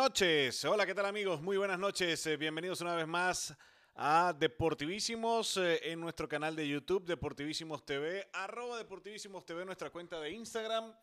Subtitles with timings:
[0.00, 1.42] noches, hola, ¿qué tal amigos?
[1.42, 3.54] Muy buenas noches, eh, bienvenidos una vez más
[3.94, 10.18] a Deportivísimos eh, en nuestro canal de YouTube, Deportivísimos TV, arroba Deportivísimos TV, nuestra cuenta
[10.18, 10.94] de Instagram,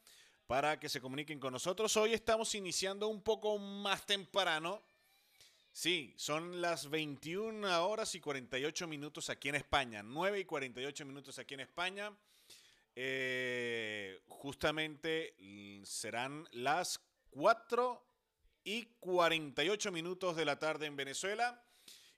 [0.48, 1.96] para que se comuniquen con nosotros.
[1.96, 4.82] Hoy estamos iniciando un poco más temprano.
[5.72, 11.38] Sí, son las 21 horas y 48 minutos aquí en España, 9 y 48 minutos
[11.38, 12.12] aquí en España.
[12.96, 15.36] Eh, justamente
[15.84, 18.07] serán las 4
[18.68, 21.64] y 48 minutos de la tarde en Venezuela.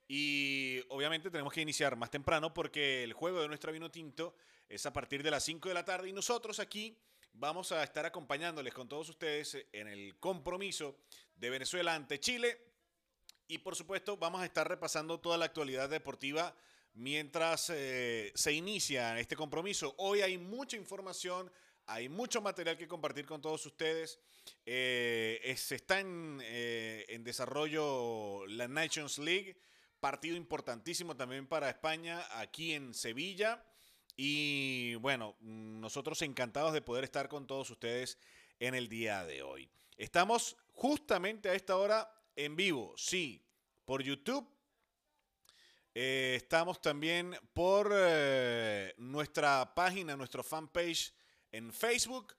[0.08, 4.34] Y obviamente tenemos que iniciar más temprano porque el juego de nuestra vino tinto
[4.68, 6.98] es a partir de las 5 de la tarde y nosotros aquí
[7.34, 10.96] vamos a estar acompañándoles con todos ustedes en el compromiso
[11.36, 12.58] de Venezuela ante Chile.
[13.46, 16.52] Y por supuesto vamos a estar repasando toda la actualidad deportiva
[16.94, 19.94] mientras eh, se inicia este compromiso.
[19.98, 21.48] Hoy hay mucha información,
[21.90, 24.20] hay mucho material que compartir con todos ustedes.
[24.64, 29.56] Eh, se está eh, en, desarrollo la Nations League,
[29.98, 33.64] partido importantísimo también para España aquí en Sevilla.
[34.16, 38.18] Y bueno, nosotros encantados de poder estar con todos ustedes
[38.60, 39.68] en el día de hoy.
[39.96, 43.44] Estamos justamente a esta hora en vivo, sí,
[43.84, 44.48] por YouTube.
[45.92, 47.90] Eh, estamos también por
[48.96, 51.12] nuestra página, nuestro fanpage
[51.52, 52.34] en Facebook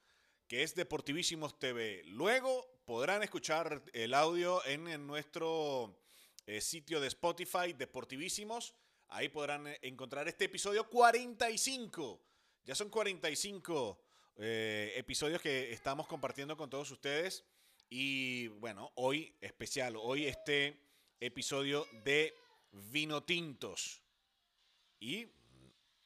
[0.51, 2.01] que es Deportivísimos TV.
[2.07, 5.97] Luego podrán escuchar el audio en, nuestro
[6.45, 8.75] eh, sitio de Spotify, Deportivísimos.
[9.07, 12.21] Ahí podrán eh, encontrar este episodio 45.
[12.65, 14.03] Ya son 45
[14.39, 17.45] eh, episodios que estamos compartiendo con todos ustedes.
[17.89, 20.77] Y bueno, hoy especial, hoy este
[21.21, 22.35] episodio de
[22.71, 24.01] Vino Tintos.
[24.99, 25.27] Y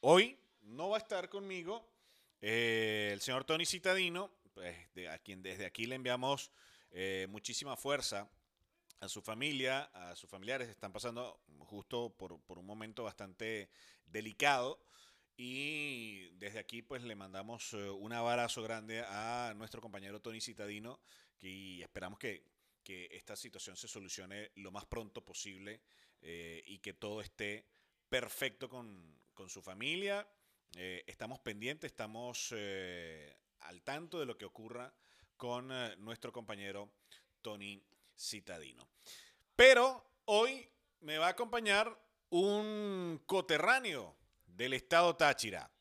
[0.02, 1.95] hoy no va a estar conmigo
[2.42, 4.76] eh, el señor Tony Citadino, pues,
[5.10, 6.52] a quien desde aquí le enviamos
[6.92, 8.30] eh, muchísima fuerza
[9.00, 13.70] a su familia, a sus familiares, están pasando justo por, un momento bastante
[14.06, 14.80] delicado.
[15.38, 21.02] Y desde aquí pues le mandamos eh, un abrazo grande a nuestro compañero Tony Citadino
[21.42, 22.54] y esperamos que,
[22.88, 25.82] esta situación se solucione lo más pronto posible
[26.22, 27.66] y que todo esté
[28.10, 30.28] perfecto con su familia
[30.78, 34.94] eh, estamos pendientes, estamos eh, al tanto de lo que ocurra
[35.38, 36.92] con eh, nuestro compañero
[37.42, 37.82] Tony
[38.18, 38.86] Citadino.
[39.56, 40.68] Pero hoy
[41.00, 41.98] me va a acompañar
[42.30, 45.72] un coterráneo del estado Táchira.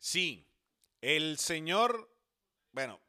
[0.00, 0.44] Sí,
[1.00, 2.12] el señor,
[2.72, 3.00] bueno,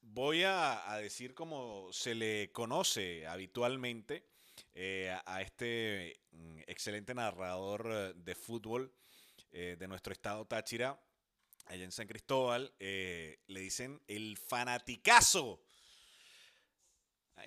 [0.00, 4.24] voy a, decir como se le conoce habitualmente
[5.26, 8.90] a este mm, excelente narrador de fútbol
[9.50, 11.00] eh, de nuestro estado Táchira,
[11.66, 15.62] allá en San Cristóbal, eh, le dicen el fanaticazo.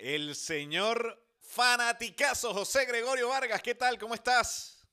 [0.00, 3.98] El señor fanaticazo José Gregorio Vargas, ¿qué tal?
[3.98, 4.86] ¿Cómo estás?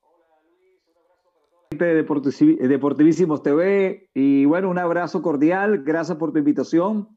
[0.00, 5.84] Hola Luis, un abrazo para toda la de Deportivísimos TV y bueno, un abrazo cordial,
[5.84, 7.16] gracias por tu invitación.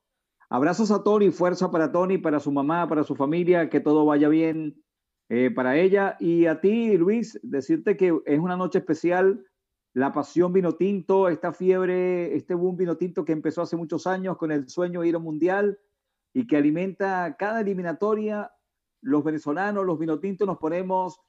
[0.49, 4.29] Abrazos a Tony, fuerza para Tony, para su mamá, para su familia, que todo vaya
[4.29, 4.81] bien
[5.29, 6.15] eh, para ella.
[6.19, 9.45] Y a ti, Luis, decirte que es una noche especial.
[9.93, 14.37] La pasión vino tinto, esta fiebre, este boom vino tinto que empezó hace muchos años
[14.37, 15.79] con el sueño de ir a mundial
[16.33, 18.51] y que alimenta cada eliminatoria.
[19.01, 21.19] Los venezolanos, los vino tintos, nos ponemos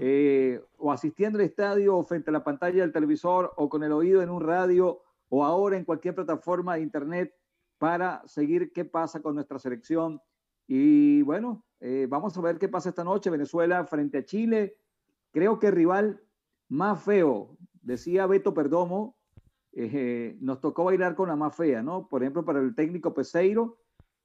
[0.00, 3.92] eh, o asistiendo al estadio o frente a la pantalla del televisor o con el
[3.92, 7.34] oído en un radio o ahora en cualquier plataforma de internet
[7.78, 10.20] para seguir qué pasa con nuestra selección.
[10.66, 13.30] Y bueno, eh, vamos a ver qué pasa esta noche.
[13.30, 14.76] Venezuela frente a Chile.
[15.32, 16.22] Creo que el rival
[16.68, 19.16] más feo, decía Beto Perdomo,
[19.72, 22.08] eh, nos tocó bailar con la más fea, ¿no?
[22.08, 23.78] Por ejemplo, para el técnico Peseiro,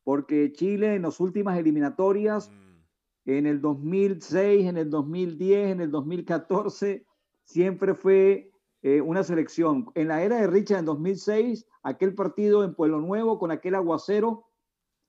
[0.03, 3.29] porque Chile en las últimas eliminatorias, mm.
[3.29, 7.05] en el 2006, en el 2010, en el 2014,
[7.44, 8.51] siempre fue
[8.81, 9.91] eh, una selección.
[9.94, 14.45] En la era de Richard en 2006, aquel partido en Pueblo Nuevo con aquel aguacero,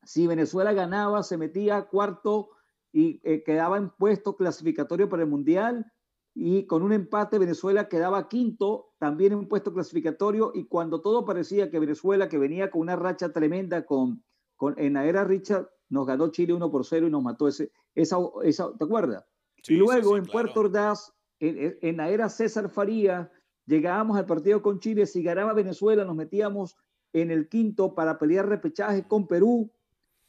[0.05, 2.51] si Venezuela ganaba, se metía cuarto
[2.93, 5.93] y eh, quedaba en puesto clasificatorio para el Mundial.
[6.35, 10.53] Y con un empate, Venezuela quedaba quinto, también en puesto clasificatorio.
[10.55, 14.25] Y cuando todo parecía que Venezuela, que venía con una racha tremenda con,
[14.57, 17.71] con, en la era Richard, nos ganó Chile 1 por 0 y nos mató ese,
[17.95, 19.25] esa, esa ¿te acuerdas?
[19.69, 23.31] y luego en Puerto Ordaz, en, en, la era César Faría,
[23.67, 25.07] llegábamos al partido con Chile.
[25.07, 26.77] Si ganaba Venezuela, nos metíamos
[27.13, 29.71] en el quinto para pelear repechaje con Perú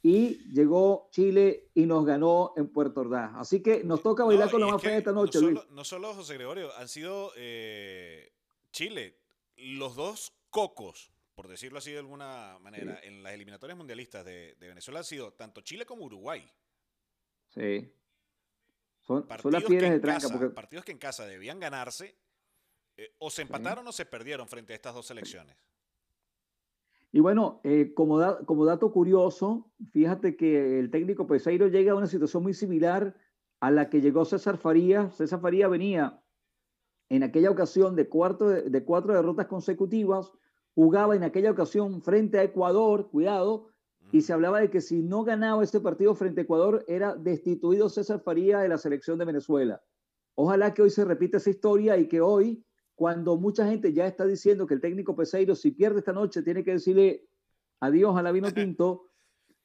[0.04, 3.32] y llegó Chile y nos ganó en Puerto Ordaz.
[3.36, 6.12] Así que nos toca bailar con la más fea esta noche, no solo, No solo
[6.12, 8.34] José Gregorio, han sido eh,
[8.70, 9.18] Chile,
[9.56, 15.00] los dos cocos, por decirlo así de alguna manera, en las eliminatorias mundialistas de, Venezuela
[15.00, 16.46] han sido tanto Chile como Uruguay.
[17.48, 17.90] Sí.
[19.00, 20.28] Son, las piedras de tranca.
[20.28, 20.50] porque...
[20.50, 22.14] Partidos que en casa debían ganarse,
[22.98, 25.56] eh, o se empataron o se perdieron frente a estas dos selecciones.
[27.14, 32.08] Y bueno, eh, como, como dato curioso, fíjate que el técnico Peseiro llega a una
[32.08, 33.14] situación muy similar
[33.60, 35.14] a la que llegó César Farías.
[35.14, 36.20] César Farías venía
[37.08, 40.32] en aquella ocasión de, cuarto de, cuatro derrotas consecutivas,
[40.74, 43.68] jugaba en aquella ocasión frente a Ecuador, cuidado,
[44.10, 47.88] y se hablaba de que si no ganaba este partido frente a Ecuador era destituido
[47.90, 49.80] César Faría de la selección de Venezuela.
[50.34, 54.24] Ojalá que hoy se repita esa historia y que hoy cuando mucha gente ya está
[54.24, 57.26] diciendo que el técnico Peseiro, si pierde esta noche, tiene que decirle
[57.80, 59.10] adiós a la vino tinto.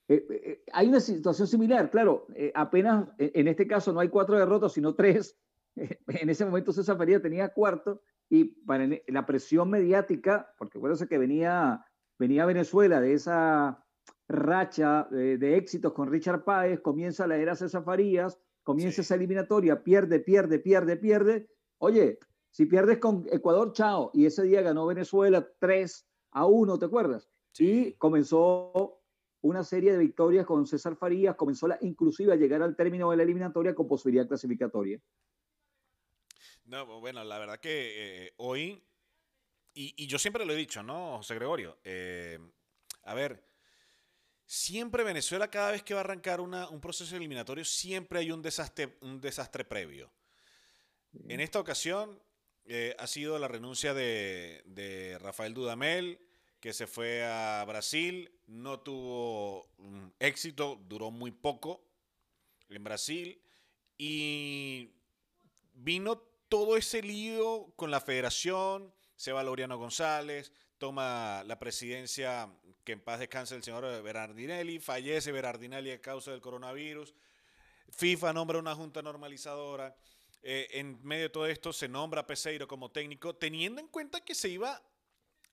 [0.07, 4.37] Eh, eh, eh, hay una situación similar, claro, apenas en este caso no hay cuatro
[4.37, 5.37] derrotas, sino tres.
[5.75, 11.17] en ese momento César Faría tenía cuarto y para la presión mediática, porque acuérdense que
[11.17, 11.85] venía,
[12.17, 13.83] venía Venezuela de esa
[14.27, 20.19] racha de, éxitos con Richard Páez, comienza la era César Farías, comienza esa eliminatoria, pierde,
[20.19, 21.49] pierde, pierde, pierde.
[21.79, 22.19] Oye,
[22.51, 24.11] si pierdes con Ecuador, chao.
[24.13, 27.29] Y ese día ganó Venezuela 3 a 1, ¿te acuerdas?
[27.57, 29.01] Y comenzó
[29.41, 33.17] una serie de victorias con César Farías, comenzó la, inclusive a llegar al término de
[33.17, 35.01] la eliminatoria con posibilidad clasificatoria.
[36.65, 38.83] No, bueno, la verdad que eh, hoy,
[39.73, 41.79] y, yo siempre lo he dicho, ¿no, José Gregorio?
[41.83, 42.37] Eh,
[43.03, 43.43] a ver,
[44.45, 48.97] siempre Venezuela, cada vez que va a arrancar un proceso eliminatorio, siempre hay un desastre,
[49.01, 50.11] un desastre previo.
[51.27, 52.21] En esta ocasión,
[52.71, 56.19] eh, ha sido la renuncia de, Rafael Dudamel,
[56.59, 61.83] que se fue a Brasil, no tuvo mm, éxito, duró muy poco
[62.69, 63.41] en Brasil
[63.97, 64.91] y
[65.73, 72.91] vino todo ese lío con la federación, se va Laureano González, toma la presidencia, que
[72.91, 77.15] en paz descanse el señor Berardinelli, fallece Berardinelli a causa del coronavirus,
[77.89, 79.95] FIFA nombra una junta normalizadora,
[80.41, 84.21] eh, en medio de todo esto se nombra a Peseiro como técnico, teniendo en cuenta
[84.21, 84.81] que se iba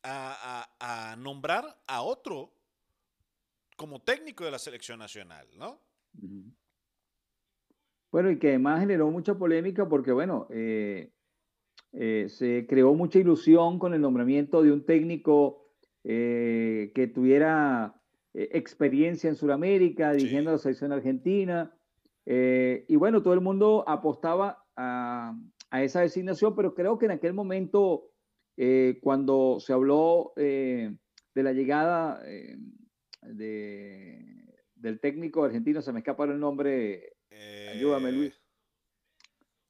[0.03, 2.53] a, nombrar a otro
[3.77, 5.81] como técnico de la selección nacional, ¿no?
[8.13, 11.11] Bueno, y que además generó mucha polémica porque, bueno, eh,
[11.93, 15.65] eh, se creó mucha ilusión con el nombramiento de un técnico
[16.05, 18.01] que tuviera
[18.33, 21.77] experiencia en Sudamérica, dirigiendo la selección argentina.
[22.25, 25.35] y bueno, todo el mundo apostaba a,
[25.73, 28.11] esa designación, pero creo que en aquel momento,
[28.57, 30.95] eh, cuando se habló eh,
[31.35, 32.57] de la llegada eh,
[34.75, 37.17] del técnico argentino, se me escapa el nombre,
[37.73, 38.41] ayúdame Luis.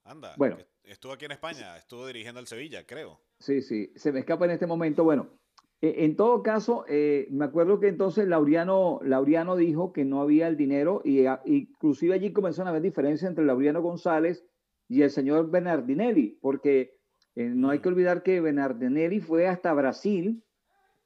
[0.05, 3.21] Anda, bueno, estuvo aquí en España, estuvo dirigiendo al Sevilla, creo.
[3.41, 5.03] Sí, sí, se me escapa en este momento.
[5.03, 5.41] Bueno,
[5.81, 11.03] en todo caso, me acuerdo que entonces Laureano, Laureano dijo que no había el dinero
[11.05, 14.47] y inclusive allí comenzaron a haber diferencias entre Laureano González
[14.89, 16.99] y el señor Bernardinelli, porque
[17.35, 20.43] eh, no hay que olvidar que Bernardinelli fue hasta Brasil,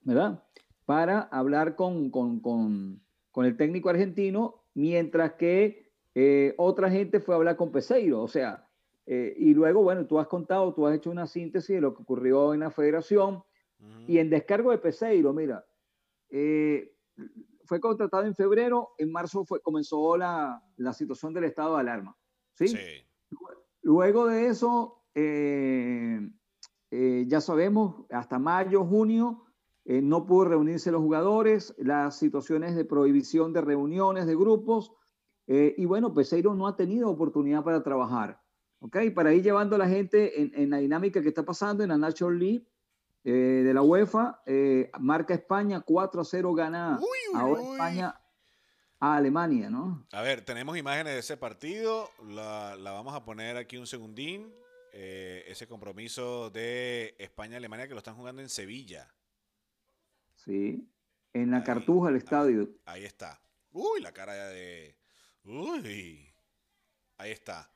[0.02, 0.42] ¿verdad?
[0.84, 3.00] Para hablar con, con,
[3.36, 8.68] el técnico argentino, mientras que eh, otra gente fue a hablar con Peseiro, o sea,
[9.06, 12.02] eh, y luego, bueno, tú has contado, tú has hecho una síntesis de lo que
[12.02, 13.42] ocurrió en la federación,
[14.06, 15.64] y en descargo de Peseiro, mira,
[17.64, 22.14] fue contratado en febrero, en marzo fue, comenzó la, la situación del estado de alarma,
[22.52, 22.68] ¿sí?
[22.68, 22.76] sí.
[23.82, 26.30] Luego de eso, eh,
[26.90, 29.44] eh, ya sabemos, hasta mayo, junio,
[29.84, 34.92] eh, no pudo reunirse los jugadores, las situaciones de prohibición de reuniones, de grupos,
[35.52, 38.40] y bueno, Peseiro no ha tenido oportunidad para trabajar.
[38.78, 38.98] ¿ok?
[39.12, 42.38] Para ir llevando a la gente en, la dinámica que está pasando en la National
[42.38, 42.68] League
[43.24, 44.40] de la UEFA,
[45.00, 47.00] marca España 4 a 0 gana
[47.34, 48.19] ahora España
[49.00, 50.06] a Alemania, ¿no?
[50.12, 54.52] A ver, tenemos imágenes de ese partido, la, vamos a poner aquí un segundín.
[54.92, 59.08] Eh, ese compromiso de España-Alemania que lo están jugando en Sevilla.
[60.34, 60.84] Sí,
[61.32, 62.68] en la Cartuja del estadio.
[62.84, 63.40] Ahí, está.
[63.70, 64.96] Uy, la cara de...
[65.44, 66.28] Uy,
[67.18, 67.70] ahí está.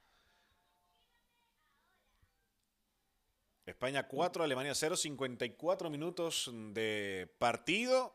[3.64, 8.12] España 4, Alemania 0, 54 minutos de partido.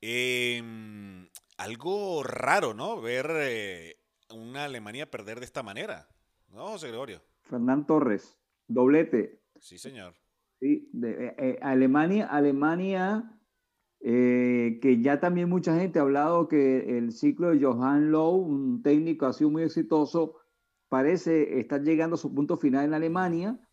[0.00, 3.00] Em, algo raro, ¿no?
[3.00, 3.96] Ver eh,
[4.32, 6.08] una Alemania perder de esta manera,
[6.50, 7.20] ¿no, José Gregorio?
[7.42, 8.38] Fernán Torres,
[8.68, 9.42] doblete.
[9.58, 10.14] Sí, señor.
[10.60, 13.34] Sí, de, eh, eh, Alemania, Alemania,
[14.00, 19.26] que ya también mucha gente ha hablado que el ciclo de Johan Low, un técnico
[19.26, 20.36] ha sido muy exitoso,
[20.88, 23.67] parece estar llegando a su punto final en Alemania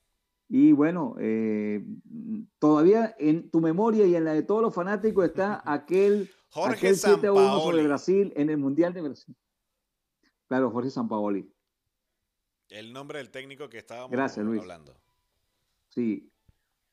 [0.48, 1.84] y bueno, eh,
[2.60, 6.96] todavía en tu memoria y en la de todos los fanáticos está aquel, Jorge aquel
[6.96, 9.36] 7 1 sobre Brasil en el Mundial de Brasil.
[10.48, 11.52] Claro, Jorge Sampaoli.
[12.70, 14.62] El nombre del técnico que estábamos Gracias, Luis.
[14.62, 14.96] hablando.
[15.90, 16.32] Sí.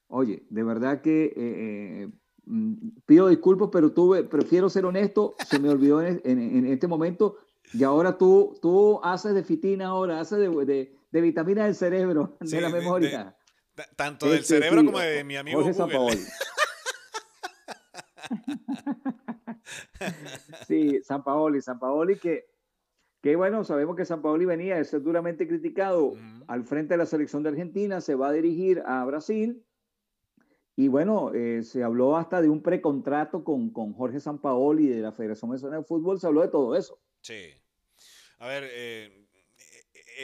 [0.08, 2.08] Oye, de verdad que eh, eh,
[2.44, 2.74] mm,
[3.06, 5.34] pido disculpas, pero tuve, prefiero ser honesto.
[5.48, 7.36] Se me olvidó en, este momento.
[7.72, 12.60] Y ahora tú, tú haces de fitina ahora, haces de, de, vitamina del cerebro, de
[12.60, 13.36] la memoria.
[13.96, 16.18] Tanto del cerebro como de mi amigo Jorge Google.
[20.66, 22.52] sí, San Paoli, San Paoli que
[23.22, 26.14] que bueno, sabemos que San Paoli venía de ser duramente criticado
[26.48, 29.64] al frente de la selección de Argentina, se va a dirigir a Brasil.
[30.74, 35.12] Y bueno, eh, se habló hasta de un precontrato con, con Jorge Sampaoli de la
[35.12, 37.00] Federación Mexicana de Fútbol, se habló de todo eso.
[37.20, 37.50] Sí.
[38.40, 39.21] A ver, eh,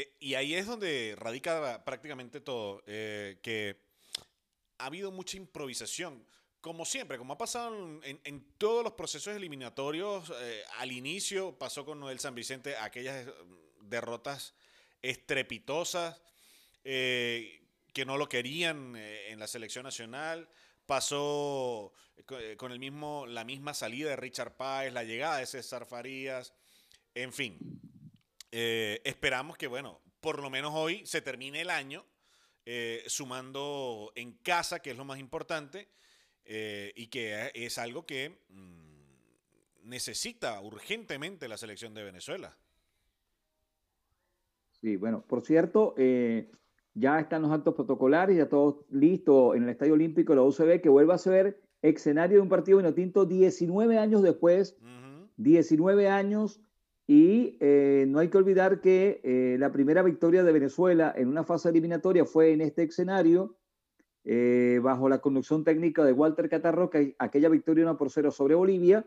[0.00, 3.76] eh, y ahí es donde radica prácticamente todo, que
[4.78, 6.25] ha habido mucha improvisación
[6.61, 12.00] como siempre, como ha pasado en, todos los procesos eliminatorios, eh, al inicio pasó con
[12.00, 13.26] Noel San Vicente aquellas
[13.81, 14.55] derrotas
[15.00, 16.21] estrepitosas
[16.85, 17.62] eh,
[17.93, 20.49] que no lo querían eh, en la selección nacional.
[20.85, 21.93] Pasó
[22.57, 26.52] con el mismo, la misma salida de Richard Páez, la llegada de César Farías,
[27.14, 27.59] en fin.
[28.50, 32.05] Esperamos que, bueno, por lo menos hoy se termine el año
[33.07, 35.88] sumando en casa, que es lo más importante
[36.50, 42.57] eh, y que es algo que mm, necesita urgentemente la selección de Venezuela.
[44.81, 46.50] Sí, bueno, por cierto, eh,
[46.95, 50.81] ya están los actos protocolares, ya todo listo en el Estadio Olímpico de la UCB,
[50.81, 54.78] que vuelva a ser escenario de un partido vinotinto 19 años después,
[55.37, 56.62] 19 años,
[57.09, 61.71] y eh, no hay que olvidar que la primera victoria de Venezuela en una fase
[61.71, 63.57] eliminatoria fue en este escenario,
[64.31, 69.07] eh, bajo la conducción técnica de Walter Catarro, aquella victoria 1 por 0 sobre Bolivia.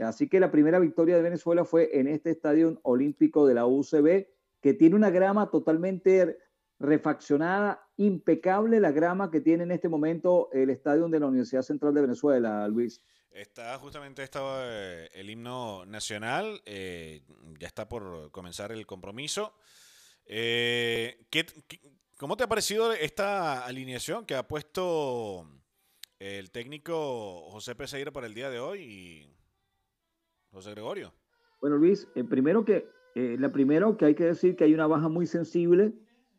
[0.00, 4.28] Así que la primera victoria de Venezuela fue en este estadio olímpico de la UCB,
[4.60, 6.38] que tiene una grama totalmente
[6.78, 11.92] refaccionada, impecable la grama que tiene en este momento el estadio de la Universidad Central
[11.94, 13.02] de Venezuela, Luis.
[13.34, 17.22] Está justamente estaba eh, el himno nacional, eh,
[17.58, 19.54] ya está por comenzar el compromiso.
[20.26, 21.46] ¿qué,
[22.18, 25.44] ¿Cómo te ha parecido esta alineación que ha puesto
[26.20, 29.36] el técnico José Peseiro para el día de hoy y
[30.52, 31.12] José Gregorio?
[31.60, 34.86] Bueno, Luis, eh, primero que, eh, la primero que hay que decir que hay una
[34.86, 35.94] baja muy sensible,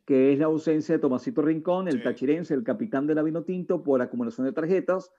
[0.05, 3.83] que es la ausencia de Tomasito Rincón, el tachirense, el capitán de la Vino Tinto,
[3.83, 5.11] por acumulación de tarjetas.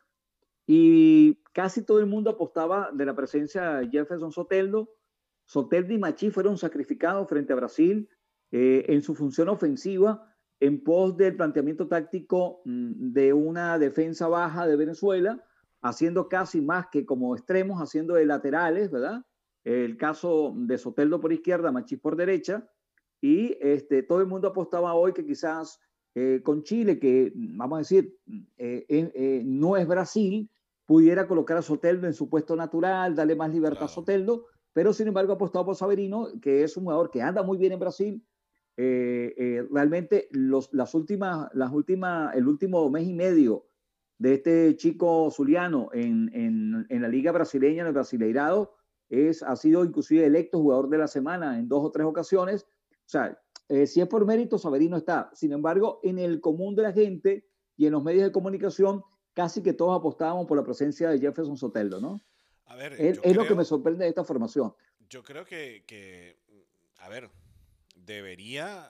[0.67, 4.91] Y casi todo el mundo apostaba de la presencia de Jefferson Soteldo.
[5.45, 8.09] Soteldo y Machi fueron sacrificados frente a Brasil
[8.51, 14.67] eh, en su función ofensiva en pos del planteamiento táctico mm, de una defensa baja
[14.67, 15.45] de Venezuela,
[15.83, 19.23] haciendo casi más que como extremos, haciendo de laterales, ¿verdad?
[19.65, 22.67] El caso de Soteldo por izquierda, Machís por derecha,
[23.21, 25.81] y este, todo el mundo apostaba hoy que quizás
[26.15, 28.17] eh, con Chile, que vamos a decir,
[28.57, 30.49] eh, eh, no es Brasil,
[30.87, 35.09] pudiera colocar a Soteldo en su puesto natural, darle más libertad a Soteldo, pero sin
[35.09, 38.23] embargo apostado por Saberino, que es un jugador que anda muy bien en Brasil,
[38.77, 43.67] eh, eh, realmente los, las últimas, las últimas, el último mes y medio
[44.19, 48.75] de este chico zuliano en, en, en la liga brasileña, en el Brasileirado,
[49.09, 52.67] es, ha sido inclusive electo jugador de la semana en dos o tres ocasiones.
[52.91, 55.31] O sea, eh, si es por mérito, Saberino está.
[55.35, 59.03] Sin embargo, en el común de la gente y en los medios de comunicación,
[59.33, 62.23] casi que todos apostábamos por la presencia de Jefferson Soteldo, ¿no?
[62.67, 64.75] A ver, es, lo que me sorprende de esta formación.
[65.09, 66.39] Yo creo que, que
[66.99, 67.31] a ver,
[67.95, 68.89] debería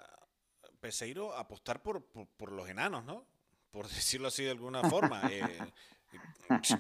[0.81, 3.27] Peseiro apostar por, por, los enanos, ¿no?
[3.71, 5.23] Por decirlo así de alguna forma.
[5.31, 5.59] Eh,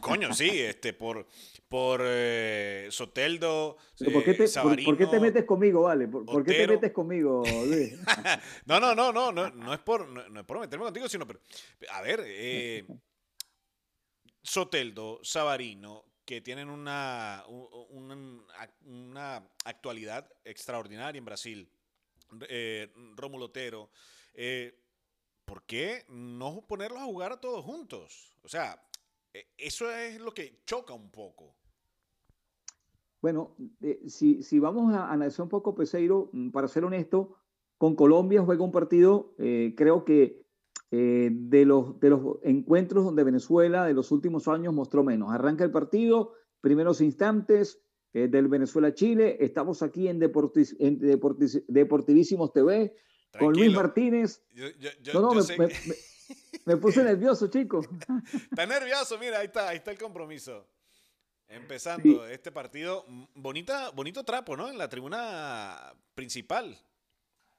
[0.01, 1.27] coño, sí, este, por,
[1.69, 3.77] por eh, Soteldo,
[4.13, 4.49] ¿por, qué te,
[4.85, 6.09] por, qué te metes conmigo, vale?
[6.09, 7.95] ¿Por, qué te metes conmigo, Luis?
[8.67, 11.41] no, no, no, no, no, no es por, no, es por meterme contigo, sino, pero,
[11.91, 12.87] a ver, eh,
[14.43, 21.71] Soteldo, Sabarino, que tienen una, una actualidad extraordinaria en Brasil
[22.49, 23.91] eh, Rómulo Otero.
[24.33, 24.81] Eh,
[25.45, 28.35] ¿Por qué no ponerlos a jugar a todos juntos?
[28.43, 28.83] O sea,
[29.57, 31.55] eso es lo que choca un poco.
[33.21, 37.37] Bueno, eh, si, si, vamos a analizar un poco Peseiro, mm, para ser honesto,
[37.79, 40.45] con Colombia juega un partido, eh, creo que
[40.91, 45.33] de, los, de los encuentros donde Venezuela de los últimos años mostró menos.
[45.33, 47.85] Arranca el partido, primeros instantes,
[48.17, 49.39] eh, del Venezuela-Chile.
[49.41, 52.95] Estamos aquí en, Deportivísimos TV
[53.37, 54.41] con Luis Martínez.
[55.13, 55.43] no, no, me,
[56.81, 57.81] puse nervioso, chico.
[58.33, 60.67] Está nervioso, mira, ahí está, ahí está el compromiso.
[61.49, 64.71] Empezando este partido, bonita, bonito trapo, ¿no?
[64.71, 66.77] En la tribuna principal.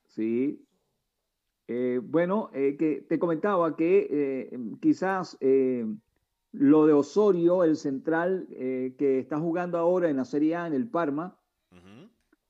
[0.08, 0.66] Sí.
[1.68, 5.38] Eh, bueno, eh, que te comentaba que eh, quizás
[6.52, 10.90] lo de Osorio, el central que está jugando ahora en la Serie A en el
[10.90, 11.38] Parma,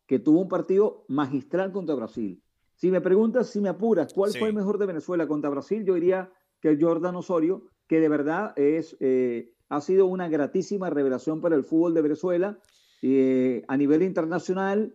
[0.05, 2.41] que tuvo un partido magistral contra Brasil.
[2.75, 5.83] Si me preguntas, si me apuras, ¿cuál fue el mejor de Venezuela contra Brasil?
[5.85, 8.97] Yo diría que Jordan Osorio, que de verdad es
[9.69, 12.59] ha sido una gratísima revelación para el fútbol de Venezuela
[13.01, 14.93] eh, a nivel internacional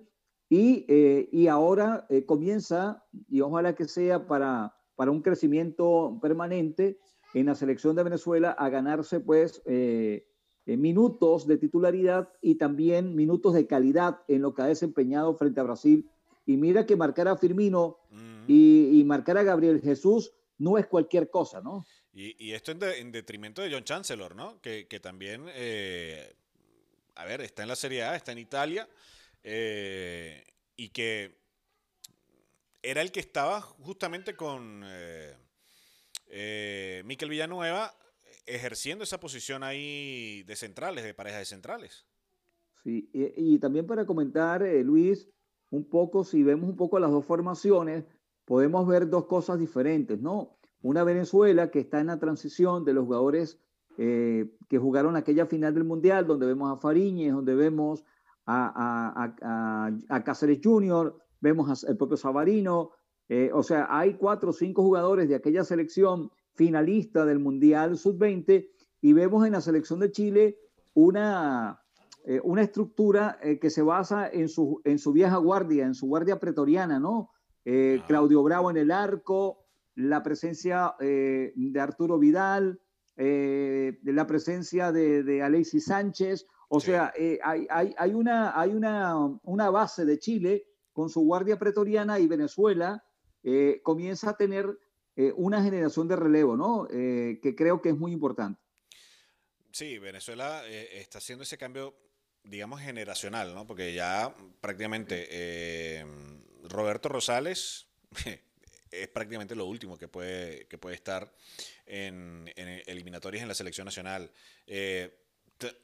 [0.49, 6.99] y, eh, y ahora eh, comienza, y ojalá que sea para, para un crecimiento permanente
[7.35, 9.63] en la selección de Venezuela, a ganarse pues
[10.67, 15.65] minutos de titularidad y también minutos de calidad en lo que ha desempeñado frente a
[15.65, 16.11] Brasil.
[16.47, 17.99] Y mira que marcar a Firmino
[18.47, 21.85] y, y marcar a Gabriel Jesús no es cualquier cosa, ¿no?
[22.13, 24.61] Y, esto en, detrimento de John Chancellor, ¿no?
[24.61, 26.35] Que, también, eh,
[27.15, 28.89] a ver, está en la Serie A, está en Italia,
[29.45, 30.45] eh,
[30.77, 31.39] y que
[32.83, 35.37] era el que estaba justamente con eh,
[37.05, 37.95] Miquel Villanueva
[38.45, 42.07] ejerciendo esa posición ahí de centrales, de pareja de centrales.
[42.83, 45.29] Sí, y, y también para comentar, Luis,
[45.71, 48.05] un poco, si vemos un poco las dos formaciones,
[48.45, 50.57] podemos ver dos cosas diferentes, ¿no?
[50.83, 53.61] Una Venezuela que está en la transición de los jugadores
[53.99, 58.05] eh, que jugaron aquella final del Mundial, donde vemos a Fariñez, donde vemos
[58.47, 59.35] a,
[60.09, 62.91] a, Cáceres Junior, vemos al propio Savarino.
[63.29, 68.69] Eh, o sea, hay cuatro o cinco jugadores de aquella selección finalista del Mundial Sub-20
[69.03, 70.59] y vemos en la selección de Chile
[70.95, 71.81] una,
[72.25, 76.39] eh, una estructura que se basa en su, en su vieja guardia, en su guardia
[76.39, 77.31] pretoriana, ¿no?
[78.07, 79.61] Claudio Bravo en el arco,
[79.95, 82.81] la presencia eh, de Arturo Vidal,
[83.17, 86.47] eh, de la presencia de, Alexis Sánchez.
[86.69, 92.19] O sea, eh, hay, una, hay una, una, base de Chile con su guardia pretoriana
[92.19, 93.05] y Venezuela
[93.83, 94.67] comienza a tener
[95.37, 96.87] una generación de relevo, ¿no?
[96.89, 98.61] que creo que es muy importante.
[99.73, 101.95] Sí, Venezuela está haciendo ese cambio,
[102.45, 103.67] digamos, generacional, ¿no?
[103.67, 106.05] Porque ya prácticamente
[106.65, 107.87] Roberto Rosales
[108.91, 111.33] es prácticamente lo último que puede, que puede estar
[111.87, 114.31] en, eliminatorias en la selección nacional.
[114.67, 115.17] Eh,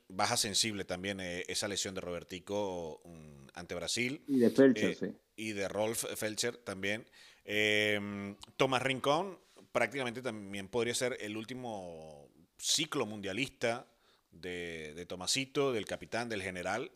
[0.08, 4.22] baja sensible también eh, esa lesión de Robertico mm, ante Brasil.
[4.26, 5.06] Y de Felcher, eh, sí.
[5.36, 7.06] Y de Rolf Felcher también.
[8.56, 9.38] Tomás Rincón
[9.70, 13.86] prácticamente también podría ser el último ciclo mundialista
[14.40, 16.90] de, de Tomasito, del capitán, del general.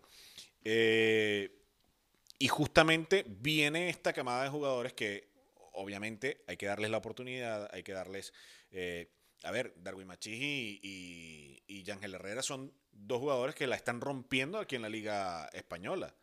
[0.65, 5.31] y justamente viene esta camada de jugadores que
[5.73, 8.33] obviamente hay que darles la oportunidad, hay que darles...
[8.71, 9.11] Eh,
[9.43, 10.39] a ver, Darwin Machis
[10.83, 15.47] y, y, Yangel Herrera son dos jugadores que la están rompiendo aquí en la Liga
[15.55, 16.15] Española.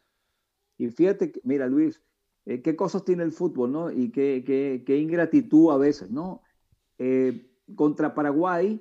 [0.77, 1.99] Y fíjate, mira Luis,
[2.45, 3.91] eh, qué cosas tiene el fútbol, ¿no?
[3.91, 4.43] Y qué,
[4.85, 6.43] qué, ingratitud a veces, ¿no?
[6.99, 8.79] Eh, contra Paraguay,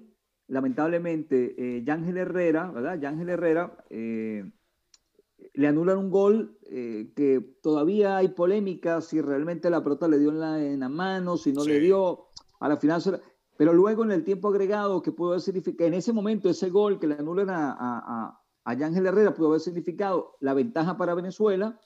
[0.48, 2.98] lamentablemente, eh, Yangel Herrera, ¿verdad?
[2.98, 3.76] Yangel Herrera
[5.56, 10.30] le anulan un gol eh, que todavía hay polémica si realmente la pelota le dio
[10.30, 12.26] en la, en la mano, si no le dio,
[12.60, 13.02] a la final.
[13.56, 16.98] Pero luego en el tiempo agregado que pudo haber significado, en ese momento ese gol
[16.98, 21.80] que le anulan a, a, a Ángel Herrera pudo haber significado la ventaja para Venezuela,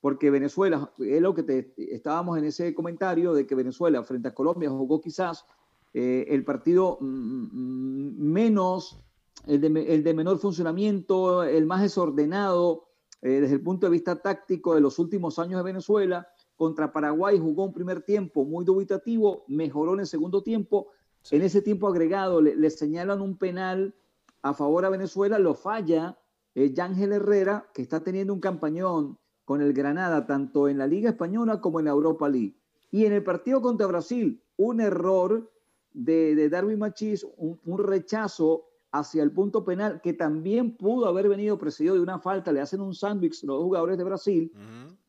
[0.00, 4.34] porque Venezuela, es lo que te, estábamos en ese comentario de que Venezuela frente a
[4.34, 5.46] Colombia jugó quizás
[5.94, 8.98] eh, el partido mm, mm, menos,
[9.46, 12.88] el de, el de menor funcionamiento, el más desordenado,
[13.22, 16.28] eh, desde el punto de vista táctico de los últimos años de Venezuela.
[16.56, 20.88] Contra Paraguay jugó un primer tiempo muy dubitativo, mejoró en el segundo tiempo.
[21.30, 23.94] En ese tiempo agregado le, señalan un penal
[24.42, 26.18] a favor a Venezuela, lo falla
[26.54, 31.08] eh, Yángel Herrera, que está teniendo un campañón con el Granada, tanto en la Liga
[31.08, 32.56] Española como en la Europa League.
[32.90, 35.50] Y en el partido contra Brasil, un error
[35.94, 41.58] de, Darwin Machís, un, un rechazo hacia el punto penal, que también pudo haber venido
[41.58, 44.52] precedido de una falta, le hacen un sándwich los jugadores de Brasil,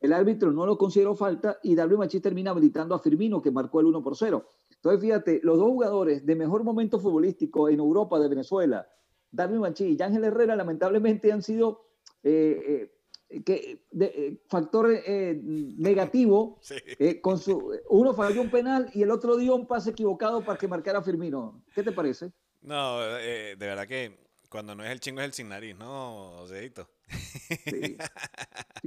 [0.00, 3.78] el árbitro no lo consideró falta y David Machís termina habilitando a Firmino, que marcó
[3.78, 4.44] el 1 por 0.
[4.74, 8.88] Entonces, fíjate, los dos jugadores de mejor momento futbolístico en Europa de Venezuela,
[9.30, 11.86] David Machís y Ángel Herrera, lamentablemente han sido
[12.24, 12.95] eh, eh,
[13.44, 16.60] que, eh, factor negativo.
[17.22, 20.68] con su, uno falló un penal y el otro dio un pase equivocado para que
[20.68, 21.62] marcara Firmino.
[21.74, 22.32] ¿Qué te parece?
[22.62, 24.18] No, eh, de verdad que
[24.50, 26.88] cuando no es el chingo es el sin nariz, ¿no, Oseito?
[27.66, 27.96] Sí.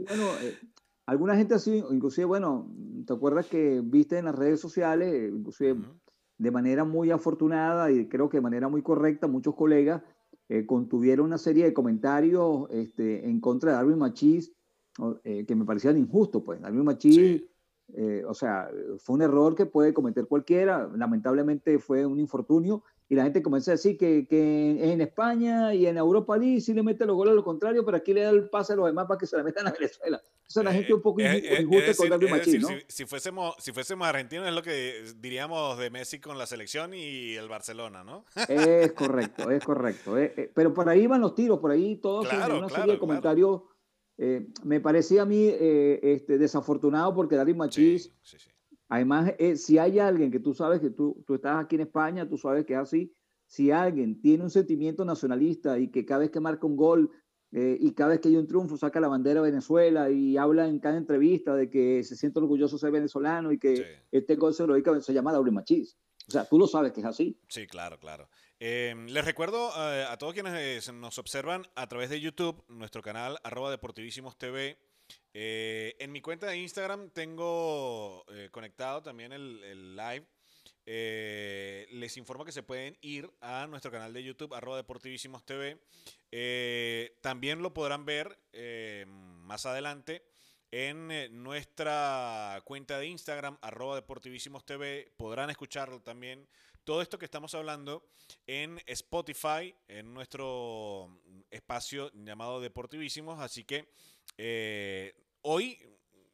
[0.07, 0.57] bueno, eh,
[1.05, 2.69] alguna gente así, inclusive, bueno,
[3.05, 5.77] ¿te acuerdas que viste en las redes sociales, inclusive
[6.37, 10.01] de manera muy afortunada y creo que de manera muy correcta, muchos colegas
[10.49, 14.51] eh, contuvieron una serie de comentarios este, en contra de Darwin Machís
[15.23, 16.59] eh, que me parecían injustos, pues.
[16.59, 17.43] Darwin Machís,
[17.93, 23.15] eh, o sea, fue un error que puede cometer cualquiera, lamentablemente fue un infortunio, y
[23.15, 26.83] la gente comenzó a decir que, que, en España y en Europa League sí le
[26.83, 29.07] mete los goles a lo contrario, pero aquí le da el pase a los demás
[29.07, 30.21] para que se la metan a Venezuela.
[30.47, 32.67] Eso es la gente un poco injusta con Darwin Machís, ¿no?
[32.67, 36.93] Si, si, fuésemos, si fuésemos argentinos es lo que diríamos de Messi con la selección
[36.93, 38.25] y el Barcelona, ¿no?
[38.47, 40.15] Es correcto, es correcto.
[40.53, 43.61] pero por ahí van los tiros, por ahí todos claro, una serie de comentarios
[44.21, 48.13] eh, me parecía a mí eh, este, desafortunado porque Darío Machís,
[48.89, 52.27] además, eh, si hay alguien que tú sabes que tú, tú estás aquí en España,
[52.27, 53.13] tú sabes que es así,
[53.45, 57.09] si alguien tiene un sentimiento nacionalista y que cada vez que marca un gol
[57.51, 60.77] y cada vez que hay un triunfo saca la bandera de Venezuela y habla en
[60.77, 64.67] cada entrevista de que se siente orgulloso de ser venezolano y que este gol se
[64.67, 65.97] lo dedica, se llama Darío Machís.
[66.29, 67.39] O sea, tú lo sabes que es así.
[67.47, 68.29] Sí, claro, claro.
[68.59, 73.01] Em, les recuerdo eh, a todos quienes eh, nos observan a través de YouTube, nuestro
[73.01, 74.77] canal arroba deportivísimos TV.
[75.33, 80.25] Eh, en mi cuenta de Instagram tengo conectado también el, live.
[80.85, 85.79] les informo que se pueden ir a nuestro canal de YouTube, arroba deportivísimos TV.
[87.21, 88.39] también lo podrán ver
[88.95, 90.28] más adelante
[90.71, 95.11] en nuestra cuenta de Instagram, arroba deportivísimos TV.
[95.17, 96.47] Podrán escucharlo también
[96.83, 98.03] todo esto que estamos hablando
[98.47, 103.39] en Spotify, en nuestro espacio llamado Deportivísimos.
[103.39, 103.89] Así que
[104.37, 105.77] eh, hoy,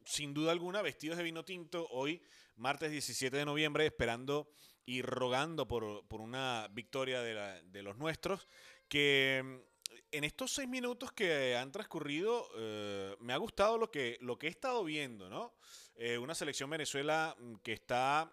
[0.06, 2.22] sin duda alguna, vestidos de vino tinto, hoy,
[2.56, 4.50] martes 17 de noviembre, esperando
[4.86, 8.48] y rogando por, una victoria de, los nuestros,
[8.88, 9.66] que
[10.12, 14.48] en estos seis minutos que han transcurrido, eh, me ha gustado lo que, lo que
[14.48, 15.54] he estado viendo, ¿no?
[15.96, 18.32] Eh, una selección Venezuela que está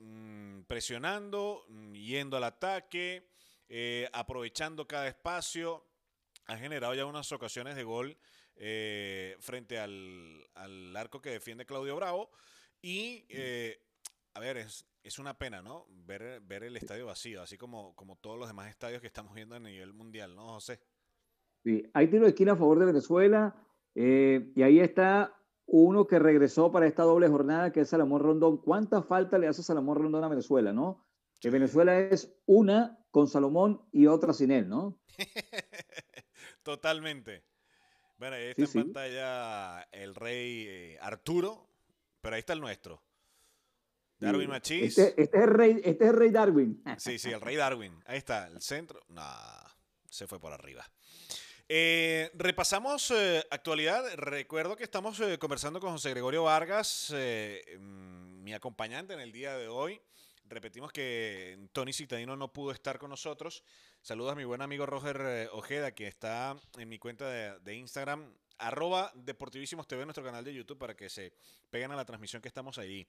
[0.00, 3.28] Mm, presionando, mm, yendo al ataque,
[3.68, 5.84] eh, aprovechando cada espacio.
[6.46, 8.16] Ha generado ya unas ocasiones de gol
[8.56, 12.30] eh, frente al, arco que defiende Claudio Bravo.
[12.82, 13.26] Y,
[14.34, 15.86] a ver, es, es una pena, ¿no?
[15.90, 19.54] Ver, ver el estadio vacío, así como, como todos los demás estadios que estamos viendo
[19.54, 20.80] a nivel mundial, ¿no, José?
[21.62, 23.54] Sí, hay tiro de esquina a favor de Venezuela.
[23.94, 25.34] y ahí está
[25.72, 28.58] uno que regresó para esta doble jornada, que es Salomón Rondón.
[28.58, 31.06] ¿Cuánta falta le hace Salomón Rondón a Venezuela, no?
[31.38, 35.00] Que Venezuela es una con Salomón y otra sin él, ¿no?
[36.62, 37.44] Totalmente.
[38.18, 41.68] Bueno, ahí está en pantalla el rey eh, Arturo,
[42.20, 43.02] pero ahí está el nuestro.
[44.18, 44.98] Darwin Machís.
[44.98, 46.82] Este, este, es el rey, este es el rey Darwin.
[46.98, 48.02] Sí, sí, el rey Darwin.
[48.06, 49.00] Ahí está, el centro.
[49.08, 49.22] No,
[50.10, 50.84] se fue por arriba.
[51.72, 54.02] Eh, repasamos eh, actualidad.
[54.16, 59.56] Recuerdo que estamos eh, conversando con José Gregorio Vargas, mm, mi acompañante en el día
[59.56, 60.00] de hoy.
[60.46, 63.62] Repetimos que Tony Citadino no pudo estar con nosotros.
[64.02, 67.30] Saludos a mi buen amigo Roger Ojeda, que está en mi cuenta
[67.60, 71.32] de, Instagram, arroba Deportivísimos TV, nuestro canal de YouTube, para que se
[71.70, 73.06] peguen a la transmisión que estamos ahí.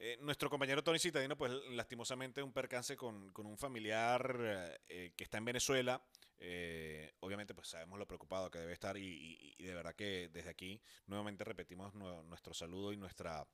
[0.00, 5.38] Em, nuestro compañero Tony Citadino, pues lastimosamente un percance con, con un familiar que está
[5.38, 6.02] en Venezuela.
[6.42, 10.80] Eh, obviamente, pues sabemos lo preocupado que debe estar y, de verdad que desde aquí
[11.06, 13.46] nuevamente repetimos nuestro saludo y nuestra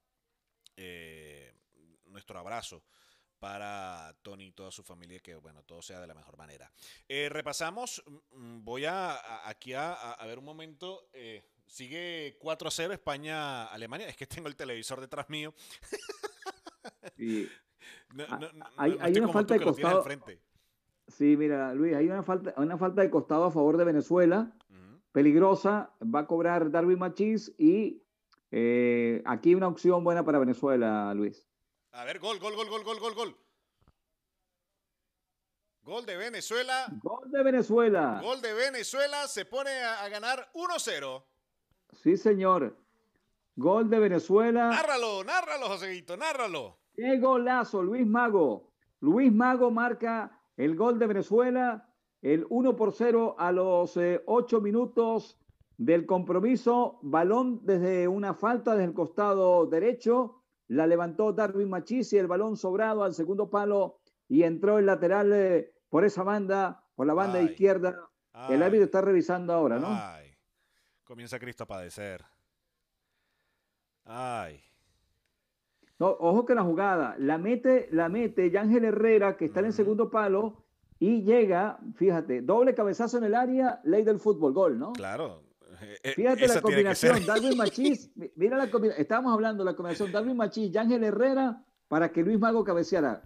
[0.76, 1.52] eh,
[2.04, 2.84] nuestro abrazo
[3.40, 6.70] para Tony y toda su familia, que bueno, todo sea de la mejor manera.
[7.08, 11.10] Eh, repasamos, mm, voy a, aquí a, ver un momento,
[11.66, 15.52] sigue 4 a 0 España-Alemania, es que tengo el televisor detrás mío.
[18.76, 20.04] hay, una falta de costado.
[21.08, 24.52] Sí, mira, Luis, hay una falta, una falta de costado a favor de Venezuela,
[25.12, 28.02] peligrosa, va a cobrar Darwin Machís y
[28.50, 31.46] eh, aquí una opción buena para Venezuela, Luis.
[31.92, 33.36] A ver, gol, gol, gol, gol, gol, gol, gol.
[35.82, 36.86] Gol de Venezuela.
[37.00, 38.20] Gol de Venezuela.
[38.20, 41.24] Gol de Venezuela, se pone a, ganar 1-0.
[42.02, 42.76] Sí, señor.
[43.54, 44.68] Gol de Venezuela.
[44.68, 46.76] Nárralo, nárralo, Joséito, nárralo.
[46.96, 48.72] Qué golazo, Luis Mago.
[49.00, 54.60] Luis Mago marca el gol de Venezuela, el 1 por 0 a los 8 eh,
[54.62, 55.38] minutos
[55.76, 56.98] del compromiso.
[57.02, 60.42] Balón desde una falta desde el costado derecho.
[60.68, 65.74] La levantó Darwin Machisi, el balón sobrado al segundo palo y entró el lateral eh,
[65.90, 68.08] por esa banda, por la banda izquierda.
[68.48, 69.96] el árbitro está revisando ahora, ¿no?
[71.04, 72.24] Comienza Cristo a padecer.
[74.04, 74.65] Ay.
[75.98, 79.72] No, ojo que la jugada la mete, la mete Yángel Herrera, que está en el
[79.72, 80.64] segundo palo,
[80.98, 84.92] y llega, fíjate, doble cabezazo en el área, ley del fútbol, gol, ¿no?
[84.92, 85.42] Claro.
[85.80, 90.12] Eh, eh, fíjate la combinación, Darwin Machís, mira la combinación, estábamos hablando de la combinación
[90.12, 93.22] Darwin Machís, Yángel Herrera, para que Luis Mago cabeceara.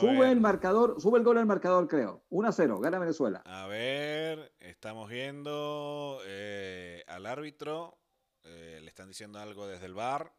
[0.00, 2.22] sube el marcador, sube el gol al marcador, creo.
[2.30, 3.42] 1 a 0, gana Venezuela.
[3.46, 7.96] A ver, estamos viendo eh, al árbitro.
[8.44, 10.32] Eh, le están diciendo algo desde el bar.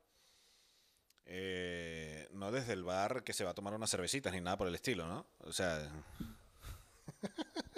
[1.26, 4.68] Eh, no desde el bar que se va a tomar unas cervecitas ni nada por
[4.68, 5.26] el estilo, ¿no?
[5.40, 5.90] O sea.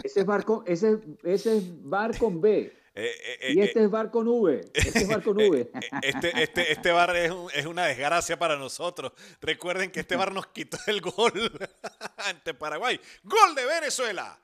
[0.04, 2.74] Ese es bar con, ese, ese es bar con B.
[2.96, 4.70] Eh, eh, y este es bar con V.
[4.72, 5.72] Este es bar con V.
[6.04, 9.14] Este, este, este bar es, es, una desgracia para nosotros.
[9.42, 11.34] Recuerden que este bar nos quitó el gol
[12.18, 13.02] ante Paraguay.
[13.24, 14.40] Gol de Venezuela.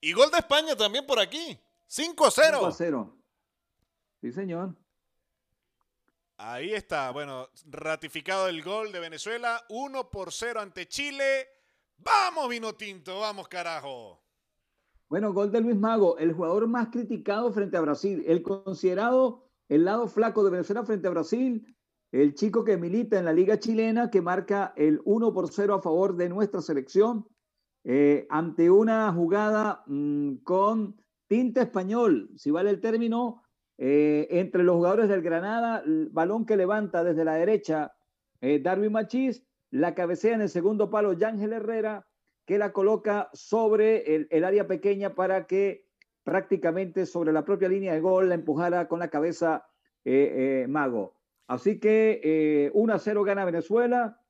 [0.00, 1.58] Y gol de España también por aquí.
[1.88, 2.48] 5 a 0.
[2.58, 3.16] 5 a 0.
[4.20, 4.76] Sí, señor.
[6.40, 11.48] Ahí está, bueno, ratificado el gol de Venezuela, 1 por 0 ante Chile.
[11.96, 14.22] Vamos, vino tinto, vamos, carajo.
[15.08, 19.84] Bueno, gol de Luis Mago, el jugador más criticado frente a Brasil, el considerado el
[19.84, 21.76] lado flaco de Venezuela frente a Brasil,
[22.12, 25.82] el chico que milita en la liga chilena, que marca el 1 por 0 a
[25.82, 27.26] favor de nuestra selección,
[27.82, 33.42] eh, ante una jugada mm, con tinte español, si vale el término,
[33.80, 37.94] eh, entre los jugadores del Granada, el balón que levanta desde la derecha
[38.40, 42.06] eh, Darwin Machís, la cabecea en el segundo palo Yángel Herrera,
[42.44, 45.86] que la coloca sobre el, área pequeña para que
[46.24, 49.68] prácticamente sobre la propia línea de gol la empujara con la cabeza
[50.04, 51.14] eh, Mago.
[51.46, 54.20] Así que 1 a 0 gana Venezuela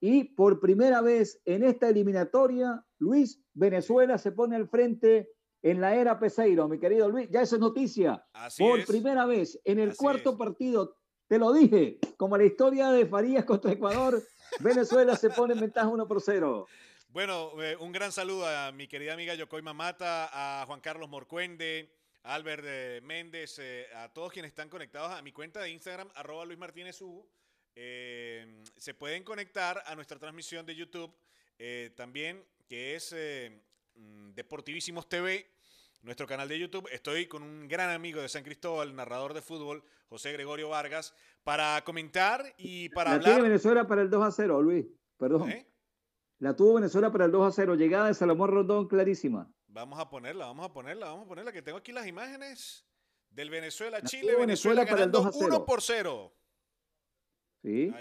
[0.00, 5.30] y por primera vez en esta eliminatoria, Luis, Venezuela se pone al frente
[5.62, 7.28] en la era Peseiro, mi querido Luis.
[7.30, 8.24] Ya eso es noticia.
[8.58, 13.44] Por primera vez en el cuarto partido, te lo dije, como la historia de Farías
[13.44, 14.22] contra Ecuador,
[14.60, 16.66] Venezuela se pone en ventaja 1 por 0.
[17.10, 21.90] Bueno, eh, un gran saludo a mi querida amiga Yokoi Mamata, a Juan Carlos Morcuende,
[22.22, 26.08] a Albert eh, Méndez, eh, a todos quienes están conectados a mi cuenta de Instagram,
[26.14, 27.26] arroba Luis Martínez U.
[27.74, 31.14] se pueden conectar a nuestra transmisión de YouTube
[31.96, 33.14] también, que es
[34.34, 35.50] Deportivísimos TV,
[36.02, 36.88] nuestro canal de YouTube.
[36.92, 41.82] Estoy con un gran amigo de San Cristóbal, narrador de fútbol, José Gregorio Vargas, para
[41.84, 43.34] comentar y para la hablar.
[43.34, 44.86] Tuvo Venezuela para el 2 a 0, Luis.
[45.16, 45.50] Perdón.
[45.50, 45.66] ¿Eh?
[46.38, 47.74] La tuvo Venezuela para el 2 a 0.
[47.74, 49.52] Llegada de Salomón Rondón clarísima.
[49.66, 52.86] Vamos a ponerla, vamos a ponerla, vamos a ponerla, que tengo aquí las imágenes
[53.30, 54.36] del Venezuela-Chile.
[54.36, 55.46] Venezuela, para el 2 a 0.
[55.46, 56.32] 1 por 0.
[57.62, 57.92] Sí.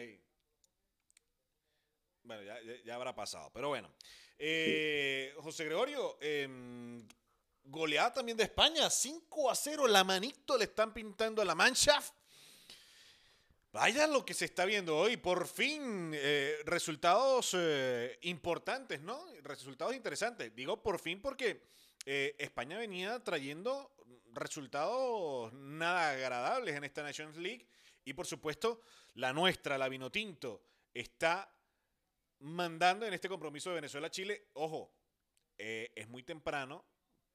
[2.23, 3.89] Bueno, ya, ya habrá pasado, pero bueno.
[4.39, 6.47] Eh, José Gregorio, eh,
[7.63, 11.99] goleada también de España, 5 a 0, la manito le están pintando a la mancha.
[13.71, 19.25] Vaya lo que se está viendo hoy, por fin eh, resultados eh, importantes, ¿no?
[19.43, 20.55] Resultados interesantes.
[20.55, 21.61] Digo por fin porque
[22.05, 23.91] España venía trayendo
[24.31, 27.67] resultados nada agradables en esta Nations League
[28.05, 28.81] y por supuesto
[29.15, 31.51] la nuestra, la Vinotinto, está
[32.39, 34.49] mandando en este compromiso de Venezuela-Chile.
[34.53, 34.93] Ojo,
[35.57, 36.85] eh, es muy temprano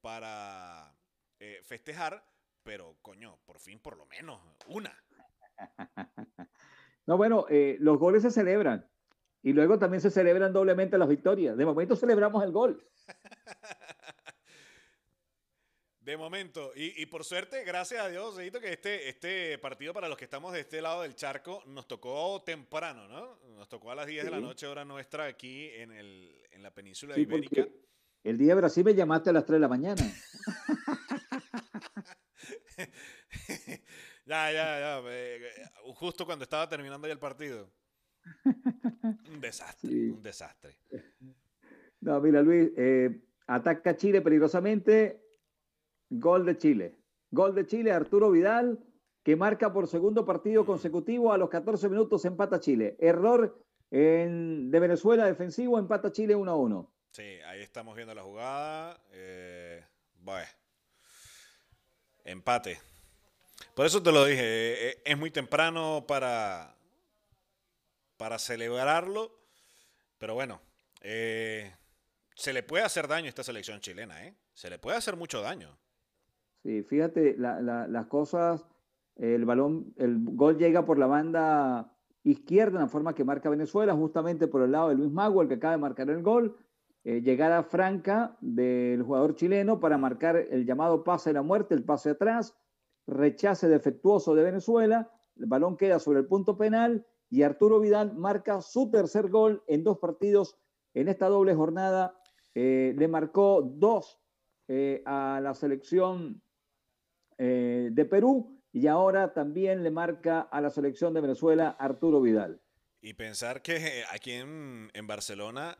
[0.01, 0.95] para
[1.39, 2.25] eh, festejar,
[2.63, 4.97] pero coño, por fin por lo menos una.
[7.05, 8.89] No, bueno, eh, los goles se celebran
[9.43, 11.57] y luego también se celebran doblemente las victorias.
[11.57, 12.87] De momento celebramos el gol.
[16.05, 20.25] De momento, y, por suerte, gracias a Dios, que este, este partido para los que
[20.25, 23.39] estamos de este lado del charco nos tocó temprano, ¿no?
[23.55, 26.75] Nos tocó a las 10 de la noche, hora nuestra, aquí en, el, en la
[26.75, 27.69] península ibérica.
[28.25, 30.03] El día de Brasil me llamaste a las 3 de la mañana.
[34.27, 35.01] ya, ya, ya.
[35.07, 35.53] Eh,
[35.95, 37.71] justo cuando estaba terminando ya el partido.
[39.31, 40.81] Un desastre, un desastre.
[42.01, 45.23] No, mira, Luis, eh, ataca Chile peligrosamente
[46.13, 46.99] Gol de Chile.
[47.31, 48.79] Gol de Chile, Arturo Vidal,
[49.23, 52.97] que marca por segundo partido consecutivo a los 14 minutos, empata Chile.
[52.99, 53.59] Error
[53.91, 56.93] de Venezuela defensivo, empata Chile 1 a 1.
[57.13, 59.01] Sí, ahí estamos viendo la jugada.
[59.13, 60.49] Eh, bueno,
[62.25, 62.79] empate.
[63.75, 66.75] Por eso te lo dije, eh, eh, es muy temprano para,
[68.17, 69.31] para celebrarlo,
[70.19, 70.61] pero bueno,
[71.01, 74.35] se le puede hacer daño a esta selección chilena, ¿eh?
[74.53, 75.79] Se le puede hacer mucho daño.
[76.63, 78.67] Sí, fíjate, las cosas,
[79.17, 83.95] el balón, el gol llega por la banda izquierda, en la forma que marca Venezuela,
[83.95, 86.57] justamente por el lado de Luis Mago, el que acaba de marcar el gol.
[87.05, 91.83] Eh, llegada franca del jugador chileno para marcar el llamado pase de la muerte, el
[91.83, 92.57] pase atrás,
[93.09, 98.61] rechace defectuoso de Venezuela, el balón queda sobre el punto penal y Arturo Vidal marca
[98.61, 100.57] su tercer gol en dos partidos
[100.95, 102.15] en esta doble jornada.
[102.55, 104.21] Eh, le marcó dos
[104.69, 106.41] eh, a la selección
[107.39, 112.61] eh, de Perú y ahora también le marca a la selección de Venezuela Arturo Vidal.
[113.01, 115.77] Y pensar que aquí en, Barcelona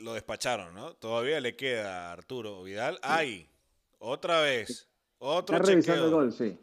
[0.00, 0.94] lo despacharon, ¿no?
[0.94, 2.98] Todavía le queda a Arturo Vidal.
[3.02, 3.48] ¡Ay!
[3.98, 4.88] Otra vez.
[5.18, 6.58] Otro Está revisando el gol, sí.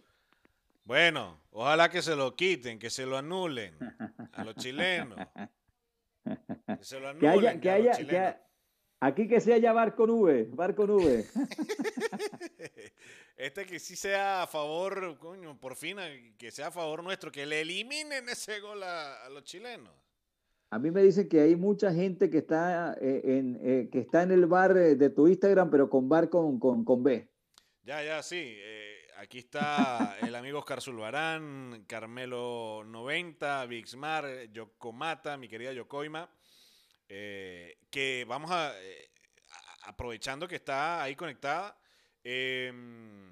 [0.83, 3.75] Bueno, ojalá que se lo quiten, que se lo anulen
[4.33, 5.17] a los chilenos.
[6.65, 8.35] Que se lo anulen que haya, que haya, que
[9.05, 11.25] aquí que sea ya bar con V, bar con V.
[13.37, 15.97] este que sí sea a favor, coño, por fin,
[16.37, 19.93] que sea a favor nuestro, que le eliminen ese gol a, los chilenos.
[20.71, 24.23] A mí me dicen que hay mucha gente que está eh, en, eh, que está
[24.23, 27.29] en el bar de tu Instagram, pero con bar con, con, con B.
[27.83, 28.41] Ya, ya, sí.
[28.43, 36.29] Eh, Aquí está el amigo Oscar Zulbarán, Carmelo 90, Vixmar, Yocomata, mi querida Yocoima,
[37.09, 39.09] eh, que vamos a, eh,
[39.83, 41.77] aprovechando que está ahí conectada,
[42.23, 43.31] em,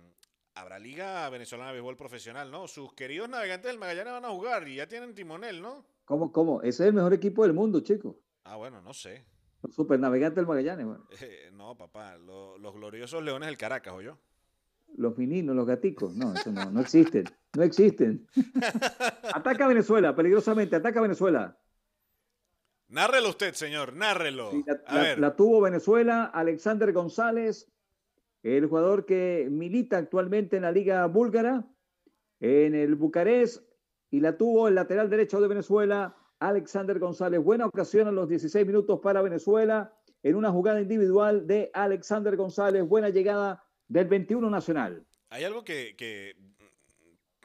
[0.55, 2.67] habrá Liga Venezolana de Béisbol Profesional, ¿no?
[2.67, 5.85] Sus queridos navegantes del Magallanes van a jugar y ya tienen timonel, ¿no?
[6.05, 6.61] ¿Cómo, cómo?
[6.61, 8.15] Ese es el mejor equipo del mundo, chicos.
[8.43, 9.25] Ah, bueno, no sé.
[9.69, 11.07] Super navegantes del Magallanes, bueno.
[11.53, 14.17] no, papá, los gloriosos Leones del Caracas, ¿o yo?
[14.97, 16.15] los meninos, los gaticos.
[16.15, 17.25] No, eso no, no existen.
[17.55, 18.27] No existen.
[19.33, 21.57] ataca Venezuela, peligrosamente, ataca Venezuela.
[22.93, 24.51] Nárrelo usted, señor, nárrelo.
[25.17, 27.67] la, tuvo Venezuela, Alexander González,
[28.43, 31.65] el jugador que milita actualmente en la Liga Búlgara,
[32.39, 33.63] en el Bucarest,
[34.11, 37.43] y la tuvo el lateral derecho de Venezuela, Alexander González.
[37.43, 42.87] Buena ocasión a los 16 minutos para Venezuela, en una jugada individual de Alexander González.
[42.87, 45.03] Buena llegada del 21 Nacional.
[45.29, 46.35] Hay algo que,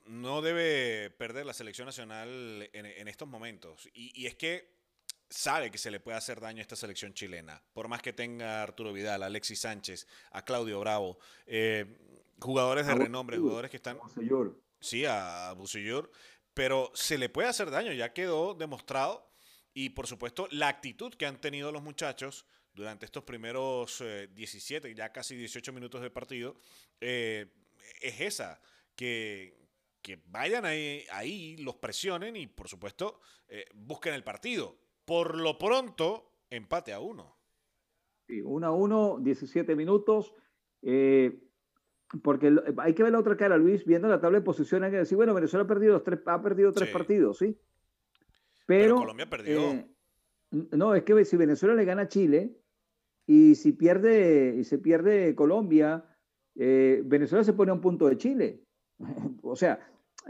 [0.05, 4.78] no debe perder la selección nacional en, estos momentos, y, es que
[5.31, 8.61] sabe que se le puede hacer daño a esta selección chilena, por más que tenga
[8.61, 11.87] a Arturo Vidal, a Alexis Sánchez, a Claudio Bravo, eh,
[12.41, 13.99] jugadores de renombre, jugadores que están...
[14.81, 16.11] Sí, a Busillur,
[16.55, 19.29] pero se le puede hacer daño, ya quedó demostrado,
[19.75, 24.95] y por supuesto la actitud que han tenido los muchachos durante estos primeros 17, eh,
[24.95, 26.57] ya casi 18 minutos de partido,
[27.01, 27.53] eh,
[28.01, 28.61] es esa,
[28.95, 29.57] que,
[30.27, 34.79] vayan ahí, ahí, los presionen y por supuesto eh, busquen el partido.
[35.09, 37.39] Por lo pronto, empate a uno.
[38.27, 40.35] Sí, 1 a 1, 17 minutos.
[42.23, 44.99] porque hay que ver la otra cara, Luis, viendo la tabla de posiciones, hay que
[44.99, 47.59] decir, bueno, Venezuela ha perdido tres, ha perdido tres partidos, ¿sí?
[48.67, 49.89] Pero, Colombia perdió.
[50.51, 52.61] no, es que si Venezuela le gana a Chile,
[53.27, 56.05] y si pierde, y se pierde Colombia,
[56.55, 58.63] eh, Venezuela se pone a un punto de Chile.
[59.43, 59.81] o sea,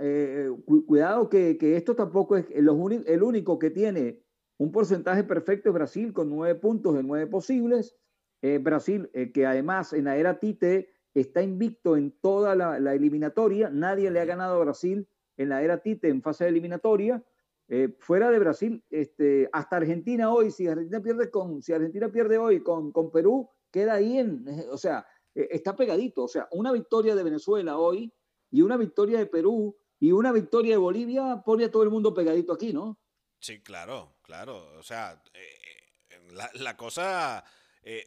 [0.00, 0.48] eh,
[0.86, 4.22] cuidado que, esto tampoco es el único que tiene
[4.58, 7.96] un porcentaje perfecto es Brasil con nueve puntos de nueve posibles.
[8.42, 13.70] Eh, Brasil, que además en la era Tite está invicto en toda la, la, eliminatoria.
[13.70, 17.24] Nadie le ha ganado a Brasil en la era Tite en fase eliminatoria.
[17.70, 22.38] Eh, fuera de Brasil, este, hasta Argentina hoy, si Argentina pierde con, si Argentina pierde
[22.38, 26.24] hoy con, con Perú, queda ahí en, o sea, eh, está pegadito.
[26.24, 28.12] O sea, una victoria de Venezuela hoy
[28.50, 32.14] y una victoria de Perú y una victoria de Bolivia pone a todo el mundo
[32.14, 32.98] pegadito aquí, ¿no?
[33.40, 34.78] Sí, claro, claro.
[34.78, 37.44] O sea, eh, la, la, cosa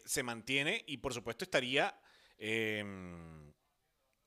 [0.05, 1.99] se mantiene y por supuesto estaría
[2.37, 3.51] em,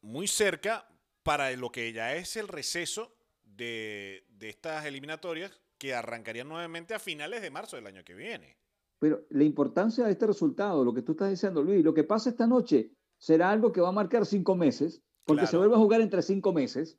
[0.00, 0.88] muy cerca
[1.22, 7.42] para lo que ya es el receso de, estas eliminatorias que arrancarían nuevamente a finales
[7.42, 8.58] de marzo del año que viene.
[8.98, 12.31] Pero la importancia de este resultado, lo que tú estás diciendo, Luis, lo que pasa
[12.31, 16.00] esta noche será algo que va a marcar cinco meses, porque se vuelve a jugar
[16.00, 16.98] entre cinco meses.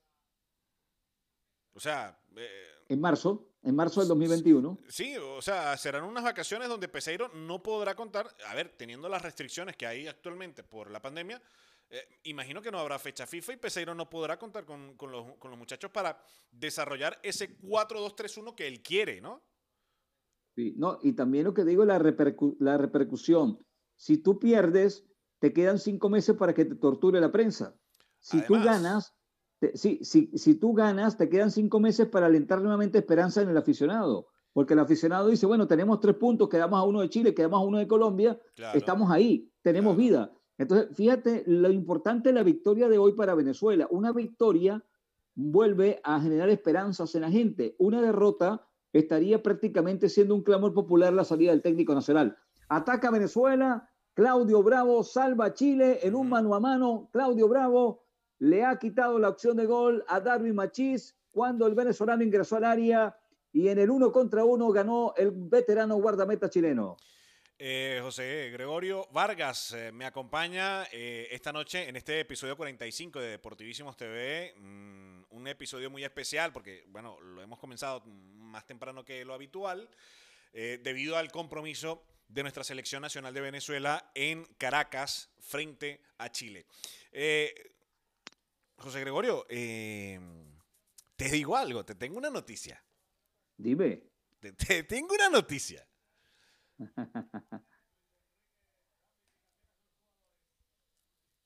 [1.73, 2.19] O sea...
[2.35, 4.79] Eh, en marzo, en marzo del 2021.
[4.87, 9.23] Sí, o sea, serán unas vacaciones donde Peseiro no podrá contar, a ver, teniendo las
[9.23, 11.41] restricciones que hay actualmente por la pandemia,
[11.89, 15.89] eh, imagino que no habrá fecha FIFA y Peseiro no podrá contar con, los, muchachos
[15.91, 16.17] para
[16.51, 19.41] desarrollar ese 4-2-3-1 que él quiere, ¿no?
[20.55, 21.99] Sí, no, y también lo que digo, la,
[22.59, 23.59] la repercusión.
[23.95, 25.05] Si tú pierdes,
[25.39, 27.75] te quedan cinco meses para que te torture la prensa.
[28.19, 29.14] Si tú ganas,
[29.73, 34.27] si, si tú ganas, te quedan cinco meses para alentar nuevamente esperanza en el aficionado.
[34.53, 37.65] Porque el aficionado dice, bueno, tenemos tres puntos, quedamos a uno de Chile, quedamos a
[37.65, 38.39] uno de Colombia,
[38.73, 40.31] estamos ahí, tenemos vida.
[40.57, 43.87] Entonces, fíjate lo importante de la victoria de hoy para Venezuela.
[43.91, 44.81] Una victoria
[45.35, 47.75] vuelve a generar esperanzas en la gente.
[47.79, 52.37] Una derrota estaría prácticamente siendo un clamor popular la salida del técnico nacional.
[52.69, 57.09] Ataca Venezuela, Claudio Bravo salva a Chile en un mano a mano.
[57.11, 58.04] Claudio Bravo
[58.39, 62.63] le ha quitado la opción de gol a Darwin Machís cuando el venezolano ingresó al
[62.63, 63.17] área
[63.51, 66.97] y en el uno contra uno ganó el veterano guardameta chileno.
[67.57, 73.29] Eh, José Gregorio Vargas eh, me acompaña eh, esta noche en este episodio 45 de
[73.29, 74.53] Deportivísimos TV.
[74.57, 79.89] Mm, un episodio muy especial porque, bueno, lo hemos comenzado más temprano que lo habitual,
[80.53, 86.65] debido al compromiso de nuestra selección nacional de Venezuela en Caracas frente a Chile.
[88.77, 90.19] José Gregorio, eh,
[91.15, 92.83] te digo algo, te tengo una noticia.
[93.57, 94.03] Dime.
[94.39, 95.87] Te, tengo una noticia.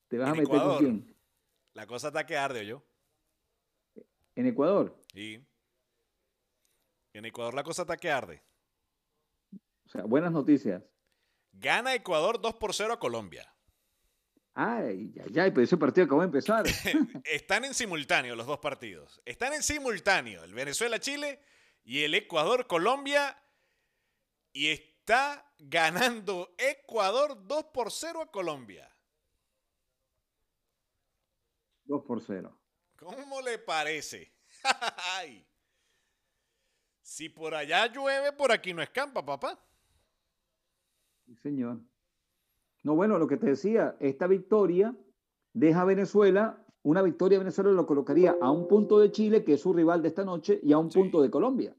[0.08, 1.16] ¿Te vas a meter con quién?
[1.74, 2.84] La cosa está que arde, yo.
[4.36, 5.00] ¿En Ecuador?
[5.14, 5.46] Sí.
[7.14, 8.44] En Ecuador la cosa está que arde.
[9.86, 10.84] O sea, buenas noticias.
[11.52, 13.54] Gana Ecuador 2 por 0 a Colombia.
[14.62, 16.66] Ay, ay, ay, pero ese partido acabó de empezar.
[17.24, 19.22] Están en simultáneo los dos partidos.
[19.24, 21.40] Están en simultáneo el Venezuela-Chile
[21.86, 23.42] y el Ecuador-Colombia.
[24.52, 28.94] Y está ganando Ecuador 2 por 0 a Colombia.
[31.86, 32.60] 2 por 0.
[32.98, 34.34] ¿Cómo le parece?
[37.02, 39.58] si por allá llueve, por aquí no escampa, papá.
[41.26, 41.80] Sí, señor.
[42.84, 44.96] No, bueno, lo que te decía, esta victoria
[45.54, 49.54] deja a Venezuela, una victoria de Venezuela lo colocaría a un punto de Chile, que
[49.54, 51.76] es su rival de esta noche, y a un punto de Colombia.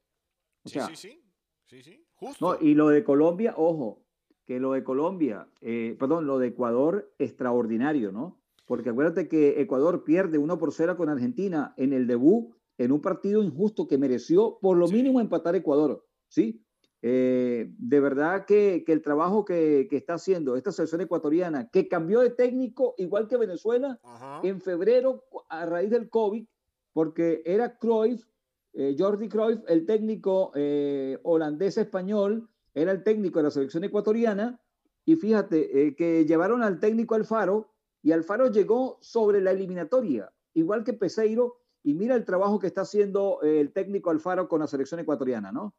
[0.64, 1.22] sí, sí, sí,
[1.64, 2.52] sí, sí, justo.
[2.52, 4.04] No, y lo de Colombia, ojo,
[4.44, 8.42] que lo de Colombia, eh, perdón, lo de Ecuador, extraordinario, ¿no?
[8.66, 13.00] Porque acuérdate que Ecuador pierde 1 por 0 con Argentina en el debut, en un
[13.00, 16.64] partido injusto que mereció por lo mínimo empatar Ecuador, ¿sí?
[17.02, 22.30] Eh, de verdad que, el trabajo que, está haciendo esta selección ecuatoriana, que cambió de
[22.30, 23.98] técnico igual que Venezuela
[24.42, 26.46] en febrero a raíz del COVID,
[26.92, 28.26] porque era Cruyff,
[28.74, 34.60] eh, Jordi Cruyff, el técnico eh, holandés-español, era el técnico de la selección ecuatoriana,
[35.06, 37.72] y fíjate que llevaron al técnico Alfaro,
[38.02, 42.82] y Alfaro llegó sobre la eliminatoria, igual que Peseiro, y mira el trabajo que está
[42.82, 45.74] haciendo el técnico Alfaro con la selección ecuatoriana, ¿no?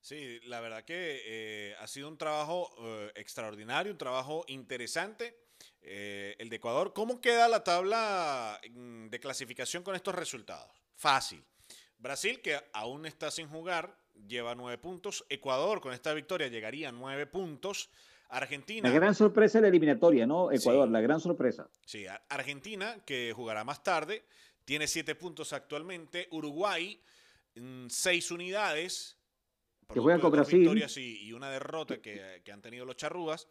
[0.00, 5.36] Sí, la verdad que eh, ha sido un trabajo eh, extraordinario, un trabajo interesante.
[5.82, 10.70] Eh, el de Ecuador, ¿cómo queda la tabla mm, de clasificación con estos resultados?
[10.94, 11.44] Fácil.
[11.98, 15.24] Brasil, que aún está sin jugar, lleva nueve puntos.
[15.28, 17.90] Ecuador, con esta victoria, llegaría a nueve puntos.
[18.28, 18.88] Argentina.
[18.88, 20.50] La gran sorpresa de la eliminatoria, ¿no?
[20.50, 21.68] Ecuador, la gran sorpresa.
[21.84, 24.24] Sí, Argentina, que jugará más tarde,
[24.64, 26.26] tiene siete puntos actualmente.
[26.32, 27.00] Uruguay,
[27.54, 29.15] mm, seis unidades
[29.92, 30.60] que juegan con Brasil.
[30.60, 33.48] victorias y, una derrota que, han tenido los charrúas.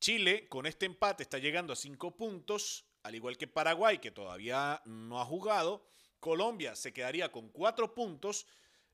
[0.00, 4.82] Chile, con este empate, está llegando a cinco puntos, al igual que Paraguay, que todavía
[4.86, 5.84] no ha jugado.
[6.20, 8.46] Colombia se quedaría con cuatro puntos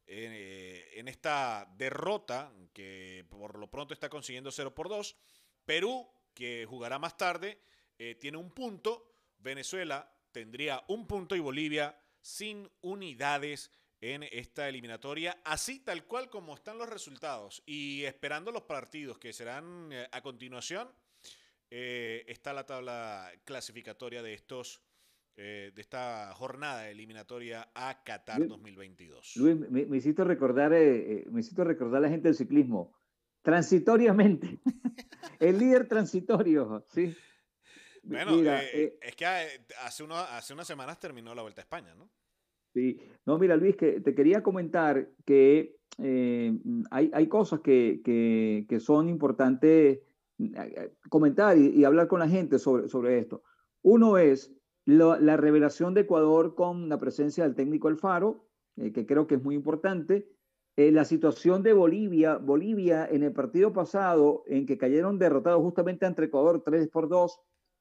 [0.07, 5.17] eh, en esta derrota, que por lo pronto está consiguiendo 0 por 2.
[5.65, 7.61] Perú, que jugará más tarde,
[7.99, 9.13] eh, tiene un punto.
[9.39, 13.71] Venezuela tendría un punto y Bolivia sin unidades
[14.01, 19.33] en esta eliminatoria, así tal cual como están los resultados y esperando los partidos que
[19.33, 20.89] serán eh, a continuación,
[21.71, 24.83] eh, está la tabla clasificatoria de estos
[25.37, 29.37] eh, de esta jornada eliminatoria a Qatar 2022.
[29.37, 32.93] Luis, me, hiciste recordar, me hiciste recordar a la gente del ciclismo,
[33.41, 34.61] transitoriamente,
[35.39, 37.17] el líder transitorio, sí.
[38.03, 42.11] Bueno, es que hace, uno, hace unas semanas terminó la Vuelta a España, ¿no?
[42.73, 46.57] Sí, no, mira Luis, que te quería comentar que eh,
[46.91, 50.01] hay, hay, cosas que, que, que, son importantes
[50.39, 50.55] mm,
[51.09, 53.43] comentar y, hablar con la gente sobre, sobre esto.
[53.83, 54.55] Uno es
[54.87, 58.47] la revelación de Ecuador con la presencia del técnico Alfaro,
[58.77, 60.29] eh, que creo que es muy importante.
[60.77, 66.07] Eh, la situación de Bolivia, Bolivia en el partido pasado, en que cayeron derrotados justamente
[66.07, 67.39] ante Ecuador 3 por 2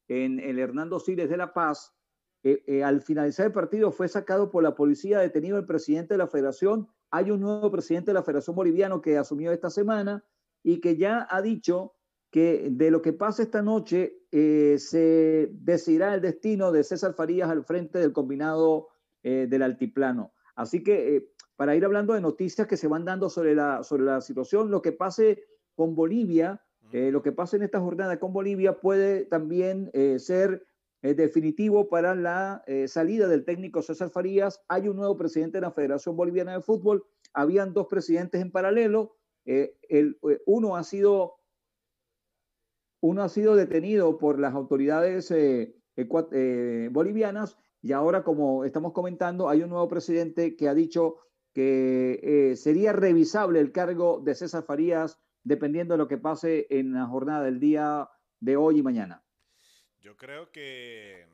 [0.10, 1.96] en el Hernando Siles de La Paz,
[2.42, 6.20] eh, eh, al finalizar el partido fue sacado por la policía, detenido el presidente de
[6.20, 6.88] la federación.
[7.12, 10.24] Hay un nuevo presidente de la Federación Boliviano que asumió esta semana
[10.64, 11.96] y que ya ha dicho
[12.32, 17.50] que de lo que pasa esta noche eh, se decidirá el destino de César Farías
[17.50, 18.90] al frente del combinado
[19.22, 20.32] del altiplano.
[20.56, 24.22] Así que para ir hablando de noticias que se van dando sobre la, sobre la
[24.22, 25.44] situación, lo que pase
[25.76, 26.64] con Bolivia,
[26.94, 30.69] lo que pase en esta jornada con Bolivia puede también ser
[31.02, 34.62] es definitivo para la eh, salida del técnico César Farías.
[34.68, 37.06] Hay un nuevo presidente de la Federación Boliviana de Fútbol.
[37.34, 39.16] Habían dos presidentes en paralelo.
[39.46, 41.38] Eh, el, eh, uno, ha sido,
[43.02, 45.34] uno ha sido detenido por las autoridades
[46.92, 51.18] bolivianas y ahora, como estamos comentando, hay un nuevo presidente que ha dicho
[51.54, 57.06] que sería revisable el cargo de César Farías dependiendo de lo que pase en la
[57.06, 59.24] jornada del día de hoy y mañana.
[60.02, 61.28] Yo creo que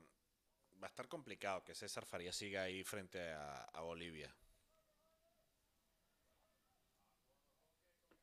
[0.82, 4.34] va a estar complicado que César Faría siga ahí frente a, Bolivia.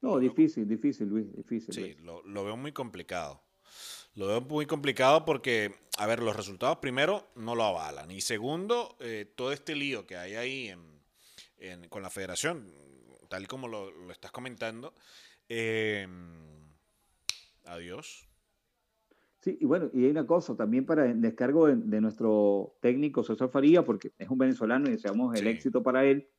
[0.01, 1.73] No, difícil, difícil, Luis, difícil.
[1.73, 3.41] Sí, lo, veo muy complicado.
[4.15, 8.11] Lo veo muy complicado porque, a ver, los resultados primero no lo avalan.
[8.11, 10.75] Y segundo, eh, todo este lío que hay ahí
[11.89, 12.69] con la federación,
[13.29, 14.93] tal como lo, estás comentando,
[15.47, 16.05] eh,
[17.63, 18.27] adiós.
[19.43, 23.83] Sí, y bueno, y hay una cosa también para descargo de, nuestro técnico César Faría,
[23.83, 26.29] porque es un venezolano y deseamos el éxito para él.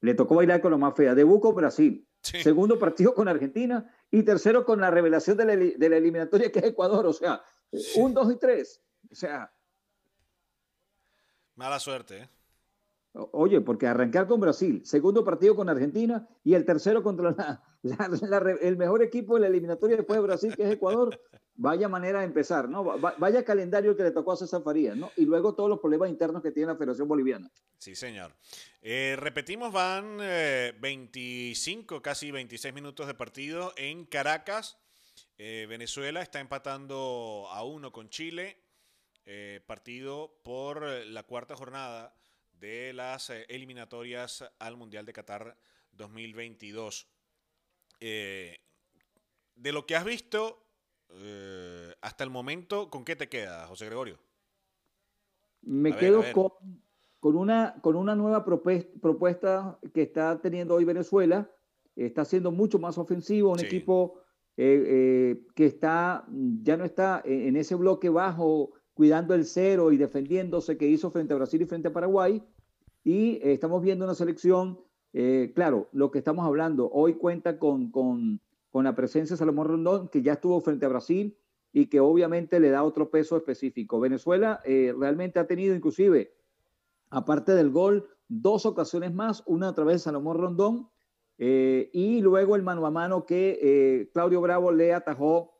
[0.00, 1.14] Le tocó bailar con lo más fea.
[1.14, 5.88] Debut con Brasil, segundo partido con Argentina y tercero con la revelación de la, de
[5.90, 7.04] la eliminatoria que es Ecuador.
[7.04, 7.42] O sea,
[7.96, 8.82] un, dos y tres.
[9.10, 9.52] O sea.
[11.56, 12.28] Mala suerte, ¿eh?
[13.12, 17.62] Oye, porque arrancar con Brasil, segundo partido con Argentina y el tercero contra
[18.62, 21.20] el mejor equipo de la eliminatoria después de Brasil, que es Ecuador,
[21.56, 22.84] vaya manera de empezar, ¿no?
[23.18, 25.10] Vaya calendario que le tocó a César Farías, ¿no?
[25.16, 27.50] Y luego todos los problemas internos que tiene la Federación Boliviana.
[27.78, 28.32] Sí, señor.
[28.82, 34.78] Eh, repetimos, van 25, eh, casi 26 minutos de partido en Caracas.
[35.38, 38.58] Eh, Venezuela está empatando a uno con Chile,
[39.66, 42.14] partido por la cuarta jornada
[42.64, 45.56] de las eh, eliminatorias al Mundial de Qatar
[45.92, 47.06] 2022.
[48.00, 48.58] Eh,
[49.54, 50.63] de lo que has visto
[51.16, 54.18] eh, hasta el momento, ¿con qué te queda, José Gregorio?
[55.62, 56.50] Me quedo con,
[57.20, 61.50] con, una, con una nueva propuesta que está teniendo hoy Venezuela.
[61.96, 64.20] Está siendo mucho más ofensivo, un equipo
[64.56, 66.26] que está,
[66.62, 71.34] ya no está en ese bloque bajo cuidando el cero y defendiéndose que hizo frente
[71.34, 72.42] a Brasil y frente a Paraguay.
[73.02, 74.80] Y eh, estamos viendo una selección,
[75.12, 78.40] eh, claro, lo que estamos hablando, hoy cuenta con, con,
[78.74, 81.38] con, la presencia de Salomón Rondón, que ya estuvo frente a Brasil
[81.72, 84.00] y que obviamente le da otro peso específico.
[84.00, 86.34] Venezuela eh, realmente ha tenido inclusive,
[87.10, 90.90] aparte del gol, dos ocasiones más, una a través de Salomón Rondón
[91.36, 95.54] y luego el mano a mano que Claudio Bravo le atajó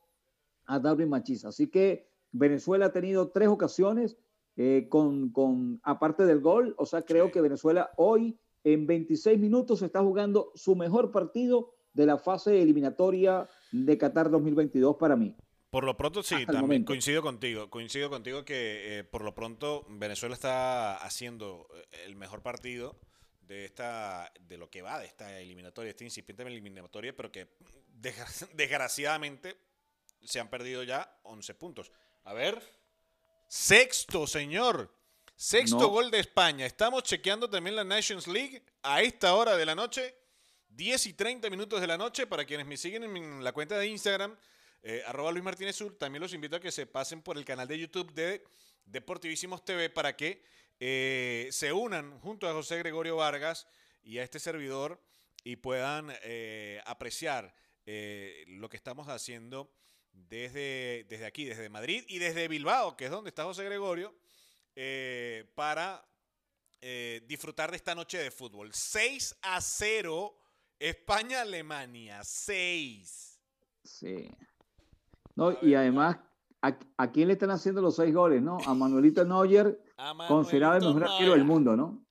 [0.65, 1.45] a Darwin Machis.
[1.45, 4.17] Así que Venezuela ha tenido tres ocasiones
[4.57, 6.75] eh, con, con, aparte del gol.
[6.77, 12.05] O sea, creo que Venezuela hoy en 26 minutos está jugando su mejor partido de
[12.05, 15.35] la fase eliminatoria de Qatar 2022 para mí.
[15.69, 17.69] Por lo pronto sí, también coincido contigo.
[17.69, 22.99] Coincido contigo que eh, por lo pronto Venezuela está haciendo eh, el mejor partido
[23.41, 27.47] de esta de lo que va de esta eliminatoria, esta incipiente eliminatoria, pero que
[28.53, 29.57] desgraciadamente
[30.23, 31.91] se han perdido ya 11 puntos.
[32.23, 32.61] A ver.
[33.47, 34.93] Sexto, señor.
[35.35, 36.65] Sexto gol de España.
[36.65, 40.15] Estamos chequeando también la Nations League a esta hora de la noche.
[40.75, 42.27] 10 y 30 minutos de la noche.
[42.27, 44.35] Para quienes me siguen en la cuenta de Instagram,
[44.83, 47.67] eh, arroba Luis Martínez Sur, también los invito a que se pasen por el canal
[47.67, 48.43] de YouTube de
[48.85, 50.43] Deportivísimos TV para que
[50.79, 53.67] eh, se unan junto a José Gregorio Vargas
[54.03, 55.01] y a este servidor
[55.43, 57.55] y puedan eh, apreciar
[58.47, 59.71] lo que estamos haciendo
[60.11, 64.15] desde, desde aquí, desde Madrid y desde Bilbao, que es donde está José Gregorio,
[65.53, 66.03] para
[67.27, 68.73] disfrutar de esta noche de fútbol.
[68.73, 70.35] 6 a 0,
[70.79, 73.41] España-Alemania, 6.
[73.83, 74.29] Sí.
[75.35, 76.17] No, y además,
[76.61, 78.57] ¿a, quién le están haciendo los seis goles, no?
[78.65, 79.79] A Manuelito Neuer,
[80.27, 82.05] considerado el mejor arquero del mundo, ¿no?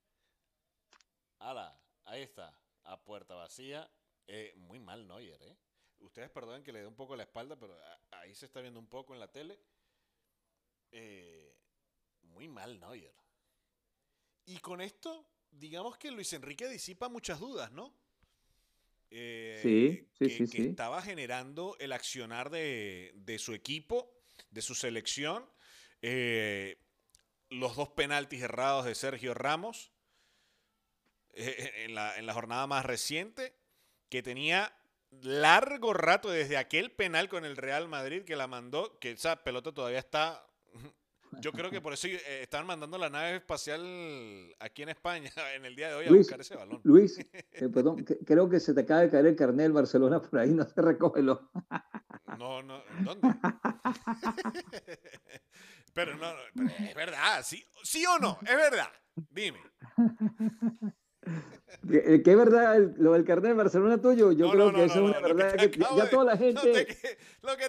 [2.06, 3.90] ahí está, a puerta vacía.
[4.26, 5.58] Eh, muy mal Neuer, ¿eh?
[5.98, 7.76] ustedes perdonen que le dé un poco la espalda, pero
[8.12, 9.58] ahí se está viendo un poco en la tele.
[10.92, 11.56] Eh,
[12.22, 13.14] muy mal Neuer.
[14.46, 17.92] Y con esto, digamos que Luis Enrique disipa muchas dudas, ¿no?
[19.16, 24.12] Eh, sí, sí, que, sí, estaba generando el accionar de, su equipo,
[24.50, 25.48] de su selección.
[26.02, 26.78] Eh,
[27.48, 29.92] los dos penaltis errados de Sergio Ramos
[31.32, 33.54] en la, en la jornada más reciente,
[34.08, 34.76] que tenía
[35.22, 39.72] largo rato desde aquel penal con el Real Madrid que la mandó, que esa pelota
[39.72, 40.44] todavía está...
[41.40, 43.82] Yo creo que por eso eh, están mandando la nave espacial
[44.60, 46.80] aquí en España en el día de hoy a buscar ese balón.
[46.84, 50.38] Luis, eh, perdón, creo que se te acaba de caer el carnet del Barcelona por
[50.38, 51.50] ahí, no se recógelo.
[52.38, 53.28] No, no, ¿dónde?
[55.92, 56.32] pero no,
[56.88, 58.38] es verdad, ¿sí, ¿sí o no?
[58.42, 58.88] Es verdad,
[59.30, 59.60] dime.
[61.88, 64.32] ¿Qué es verdad lo del carnet de Barcelona tuyo?
[64.32, 65.56] Yo creo que eso es una verdad.
[65.56, 66.96] Que ya toda la gente,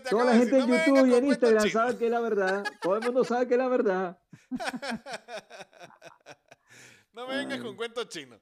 [0.10, 2.64] toda la gente en YouTube y en Instagram sabe que es la verdad.
[2.82, 4.20] Todo el mundo sabe que es la verdad.
[7.14, 8.40] no me vengas con cuentos chinos.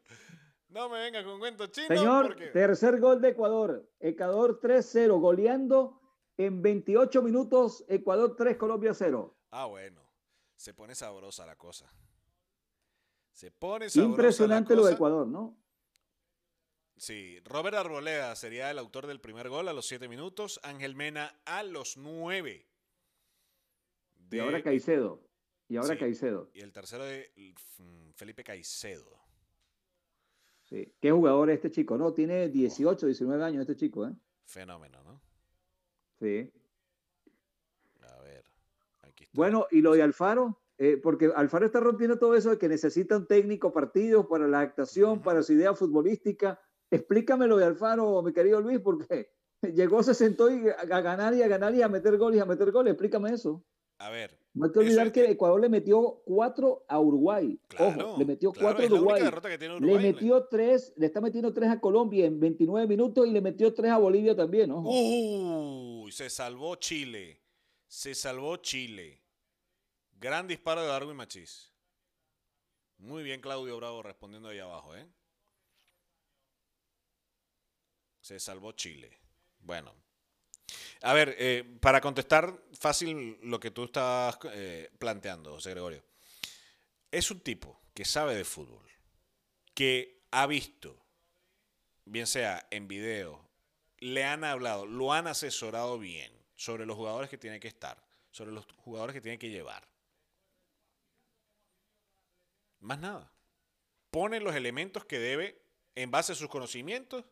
[0.69, 1.87] No me vengas con cuentos chinos.
[1.87, 3.89] Señor, tercer gol de Ecuador.
[3.99, 6.01] Ecuador 3-0, goleando
[6.37, 7.85] en 28 minutos.
[7.87, 9.35] Ecuador 3, Colombia 0.
[9.51, 10.01] Ah, bueno.
[10.55, 11.91] Se pone sabrosa la cosa.
[13.33, 15.57] Se pone Impresionante lo de Ecuador, ¿no?
[16.95, 21.35] Sí, Robert Arboleda sería el autor del primer gol a los 7 minutos, Ángel Mena
[21.45, 22.65] a los 9.
[24.31, 25.21] Y ahora Caicedo.
[25.67, 26.49] Y ahora Caicedo.
[26.53, 27.33] Y el tercero de
[28.15, 29.19] Felipe Caicedo.
[30.63, 30.93] Sí.
[31.01, 31.97] ¿Qué jugador es este chico?
[31.97, 34.13] No, tiene 18, 19 años este chico, ¿eh?
[34.45, 35.21] Fenómeno, ¿no?
[36.19, 36.49] Sí.
[38.01, 38.45] A ver,
[39.01, 39.35] aquí está.
[39.35, 40.62] Bueno, ¿y lo de Alfaro?
[40.77, 44.61] Eh, porque Alfaro está rompiendo todo eso de que necesita un técnico partido para la
[44.61, 46.59] actuación, para su idea futbolística.
[46.89, 49.29] Explícame lo de Alfaro, mi querido Luis, porque
[49.61, 52.45] llegó, se sentó y a ganar y a ganar y a meter goles y a
[52.45, 52.93] meter goles.
[52.93, 53.63] Explícame eso.
[53.99, 54.37] A ver.
[54.55, 57.59] No hay que olvidar que Ecuador le metió cuatro a Uruguay.
[57.79, 59.23] Ojo, le metió cuatro a Uruguay.
[59.79, 63.73] Le metió tres, le está metiendo tres a Colombia en 29 minutos y le metió
[63.73, 64.71] tres a Bolivia también.
[64.71, 64.91] Ojo.
[64.91, 67.41] Uy, se salvó Chile.
[67.87, 69.22] Se salvó Chile.
[70.23, 71.69] Gran disparo de Darwin Machís.
[72.99, 75.05] Muy bien, Claudio Bravo respondiendo ahí abajo, ¿eh?
[78.21, 79.19] Se salvó Chile.
[79.59, 79.93] Bueno.
[81.01, 86.05] A ver, eh, para contestar fácil lo que tú estabas eh, planteando, José Gregorio.
[87.11, 88.89] Es un tipo que sabe de fútbol,
[89.75, 91.05] que ha visto,
[92.05, 93.45] bien sea en video,
[93.97, 98.01] le han hablado, lo han asesorado bien sobre los jugadores que tiene que estar,
[98.31, 99.92] sobre los jugadores que tiene que llevar.
[102.83, 103.31] Más nada.
[104.11, 105.57] Pone los elementos que debe,
[105.95, 107.23] en base a sus conocimientos,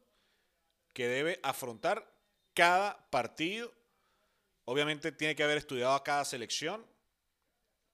[0.94, 2.10] que debe afrontar
[2.54, 3.72] cada partido.
[4.66, 6.86] Obviamente tiene que haber estudiado a cada selección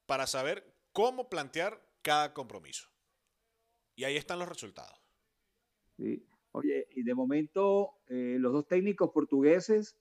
[0.06, 2.88] para saber cómo plantear cada compromiso.
[3.96, 5.02] Y ahí están los resultados.
[5.98, 6.24] Sí.
[6.52, 9.98] Oye, y de momento eh, los dos técnicos portugueses,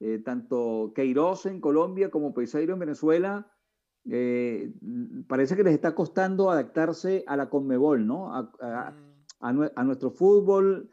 [0.00, 3.52] eh, tanto Queiroz en Colombia como Peiseiro en Venezuela,
[4.10, 4.72] eh,
[5.26, 8.34] parece que les está costando adaptarse a la Conmebol, ¿no?
[8.34, 8.92] A,
[9.40, 9.86] mm.
[9.86, 10.90] nuestro fútbol,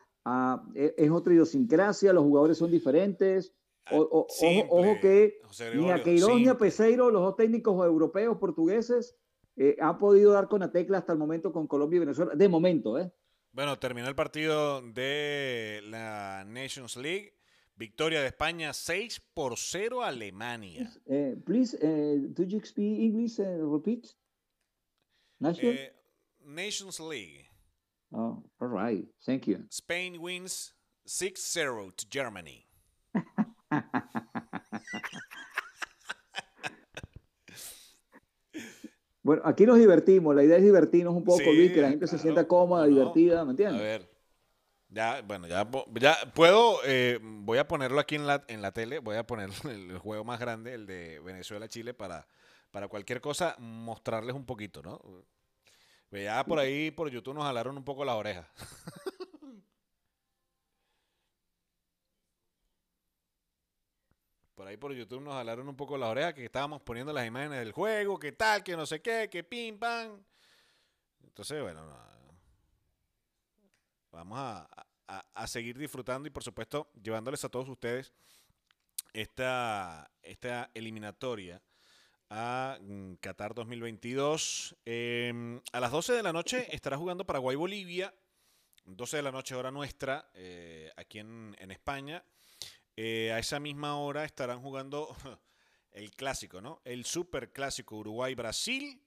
[0.75, 3.53] e, es otra idiosincrasia, los jugadores son diferentes.
[3.85, 5.39] Ah, ojo, que
[5.75, 9.15] ni a Queiroz ni a Peseiro, los dos técnicos europeos, portugueses,
[9.57, 12.33] eh, han podido dar con la tecla hasta el momento con Colombia y Venezuela.
[12.35, 13.11] De momento, ¿eh?
[13.51, 17.33] Bueno, terminó el partido de la Nations League.
[17.77, 20.89] Victoria de España 6 por 0 a Alemania.
[21.05, 23.39] Eh, please, uh, do you speak English?
[23.39, 24.15] Uh, repeat.
[26.45, 27.49] Nations League.
[28.13, 29.05] Oh, all right.
[29.25, 29.65] Thank you.
[29.69, 30.73] Spain wins
[31.07, 32.65] 6-0 to Germany.
[39.21, 40.33] bueno, aquí nos divertimos.
[40.33, 43.51] La idea es divertirnos un poco, Luis, que la gente se sienta cómoda, divertida, ¿me
[43.51, 43.81] entiendes?
[43.81, 44.14] A ver.
[44.89, 48.99] Ya, bueno, ya, ya puedo, eh, voy a ponerlo aquí en la, en la tele,
[48.99, 52.27] voy a poner el, juego más grande, el de Venezuela-Chile, para,
[52.71, 55.01] para cualquier cosa mostrarles un poquito, ¿no?
[56.11, 58.47] Ya por ahí, por YouTube, nos jalaron un poco las orejas.
[64.55, 67.59] por ahí por YouTube nos jalaron un poco las orejas que estábamos poniendo las imágenes
[67.59, 70.23] del juego, que tal, que no sé qué, que pim, pam.
[71.21, 71.85] Entonces, bueno,
[74.15, 74.67] vamos a,
[75.07, 78.13] a, seguir disfrutando y por supuesto llevándoles a todos ustedes
[79.13, 81.61] esta, esta eliminatoria
[82.29, 84.75] a mm, Qatar 2022.
[84.85, 88.13] Em, a las 12 de la noche estará jugando Paraguay-Bolivia.
[88.85, 92.23] 12 de la noche hora nuestra, eh, aquí en, España.
[92.95, 95.15] Eh, a esa misma hora estarán jugando
[95.91, 96.81] el clásico, ¿no?
[96.85, 99.01] El super clásico Uruguay-Brasil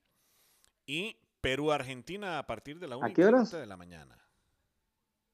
[0.85, 4.28] y Perú-Argentina a partir de la 1 de la mañana.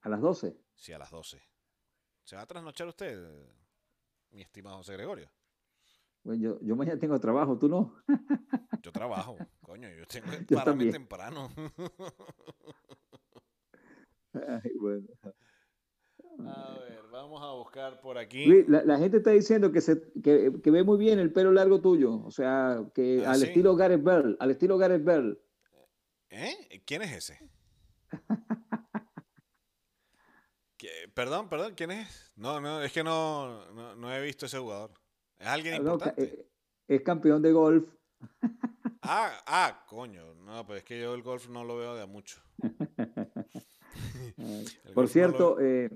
[0.05, 0.55] ¿A las 12?
[0.75, 1.41] Sí, a las 12.
[2.23, 3.19] ¿Se va a trasnochar usted,
[4.29, 5.31] mi estimado José Gregorio?
[6.23, 7.95] Bueno, yo, mañana tengo trabajo, ¿tú no?
[8.83, 11.49] Yo trabajo, coño, yo tengo que pararme temprano.
[14.33, 15.07] Ay, bueno.
[16.47, 18.63] A ver, vamos a buscar por aquí.
[18.67, 22.29] la, gente está diciendo que, se, que, ve muy bien el pelo largo tuyo, o
[22.29, 25.41] sea, que ¿Ah, al estilo Gareth Bell, al estilo Gareth Bell.
[26.29, 26.83] ¿Eh?
[26.85, 27.39] ¿Quién es ese?
[31.15, 32.33] Perdón, perdón, ¿quién es?
[32.35, 34.91] No, no, es que no, no he visto ese jugador.
[35.39, 36.21] Es alguien importante.
[36.21, 36.49] Eh,
[36.89, 37.87] es campeón de golf.
[39.07, 40.33] Ah, ah, coño.
[40.33, 42.39] No, pues es que yo el golf no lo veo de mucho.
[44.95, 45.91] Por cierto, eh,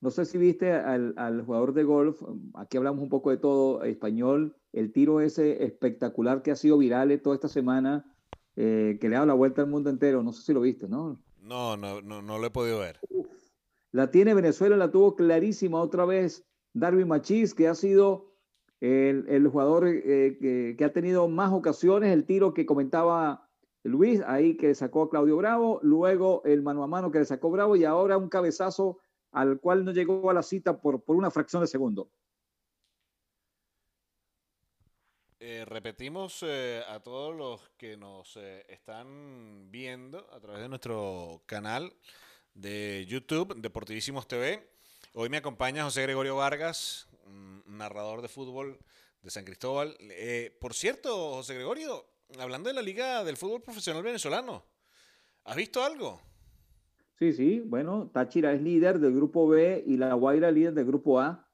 [0.00, 2.20] no, sé si viste al, jugador de golf,
[2.54, 7.22] aquí hablamos un poco de todo, español, el tiro ese espectacular que ha sido viral
[7.22, 8.12] toda esta semana,
[8.56, 10.88] eh, que le ha dado la vuelta al mundo entero, no sé si lo viste,
[10.88, 11.22] ¿no?
[11.40, 12.98] No, no, no, no lo he podido ver.
[13.90, 18.34] La tiene Venezuela, la tuvo clarísima otra vez Darwin Machís, que ha sido
[18.80, 23.48] el, jugador eh, que, ha tenido más ocasiones, el tiro que comentaba
[23.82, 27.50] Luis, ahí que sacó a Claudio Bravo, luego el mano a mano que le sacó
[27.50, 28.98] Bravo y ahora un cabezazo
[29.32, 32.10] al cual no llegó a la cita por, por una fracción de segundo.
[35.40, 41.92] Eh, repetimos eh, a todos los que nos están viendo a través de nuestro canal
[42.60, 44.68] de YouTube, Deportivísimos TV.
[45.14, 47.08] Hoy me acompaña José Gregorio Vargas,
[47.66, 48.78] narrador de fútbol
[49.22, 49.96] de San Cristóbal.
[50.60, 52.04] por cierto, José Gregorio,
[52.38, 54.64] hablando de la Liga del Fútbol Profesional Venezolano,
[55.44, 56.20] ¿has visto algo?
[57.18, 61.20] Sí, sí, bueno, Táchira es líder del grupo B y La Guaira líder del grupo
[61.20, 61.48] A.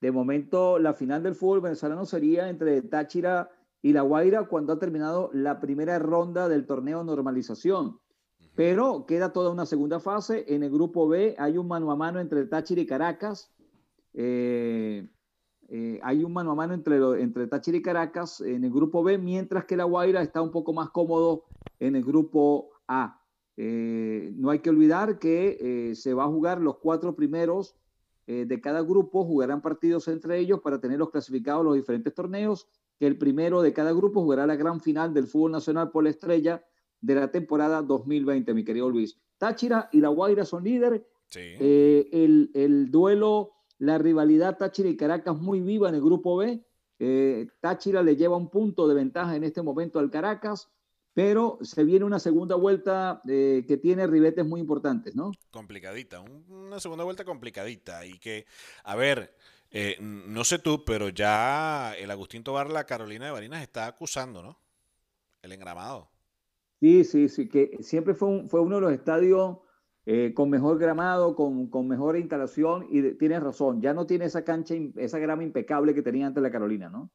[0.00, 3.50] De momento, la final del fútbol venezolano sería entre Táchira
[3.82, 8.00] y La Guaira cuando ha terminado la primera ronda del torneo normalización.
[8.60, 10.44] Pero queda toda una segunda fase.
[10.46, 13.50] En el grupo B hay un mano a mano entre Táchira y Caracas.
[14.12, 15.08] Eh,
[15.70, 19.16] eh, hay un mano a mano entre, entre Táchira y Caracas en el grupo B,
[19.16, 21.46] mientras que La Guaira está un poco más cómodo
[21.78, 23.22] en el grupo A.
[23.56, 27.76] Eh, no hay que olvidar que se va a jugar los cuatro primeros
[28.26, 33.16] de cada grupo jugarán partidos entre ellos para tenerlos clasificados los diferentes torneos, que el
[33.16, 36.62] primero de cada grupo jugará la gran final del fútbol nacional por la estrella
[37.00, 39.18] de la temporada 2020, mi querido Luis.
[39.38, 41.02] Táchira y La Guaira son líderes.
[41.34, 46.64] Eh, el, duelo, la rivalidad Táchira y Caracas muy viva en el grupo B.
[46.98, 50.70] Eh, Táchira le lleva un punto de ventaja en este momento al Caracas
[51.12, 55.32] pero se viene una segunda vuelta eh, que tiene ribetes muy importantes, ¿no?
[55.50, 58.46] Complicadita, una segunda vuelta complicadita y que,
[58.84, 59.34] a ver,
[59.70, 64.42] eh, no sé tú, pero ya el Agustín Tobar, la Carolina de Barinas está acusando,
[64.42, 64.58] ¿no?
[65.42, 66.10] El engramado.
[66.80, 69.58] Sí, sí, sí, que siempre fue, fue uno de los estadios
[70.06, 74.44] eh, con mejor gramado, con, con, mejor instalación y tienes razón, ya no tiene esa
[74.44, 77.10] cancha, esa grama impecable que tenía antes la Carolina, ¿no?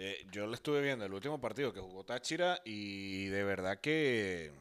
[0.00, 4.52] Eh, yo le estuve viendo el último partido que jugó Táchira y de verdad que.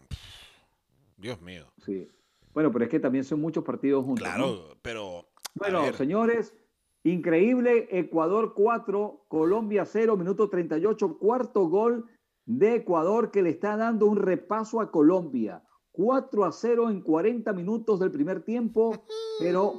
[1.15, 1.71] Dios mío.
[1.85, 2.09] Sí.
[2.53, 4.27] Bueno, pero es que también son muchos partidos juntos.
[4.27, 5.29] Claro, pero.
[5.53, 6.55] Bueno, señores,
[7.03, 7.87] increíble.
[7.91, 12.09] Ecuador 4, Colombia 0, minuto 38, cuarto gol
[12.47, 15.61] de Ecuador que le está dando un repaso a Colombia.
[15.91, 19.03] 4 a 0 en 40 minutos del primer tiempo,
[19.39, 19.73] pero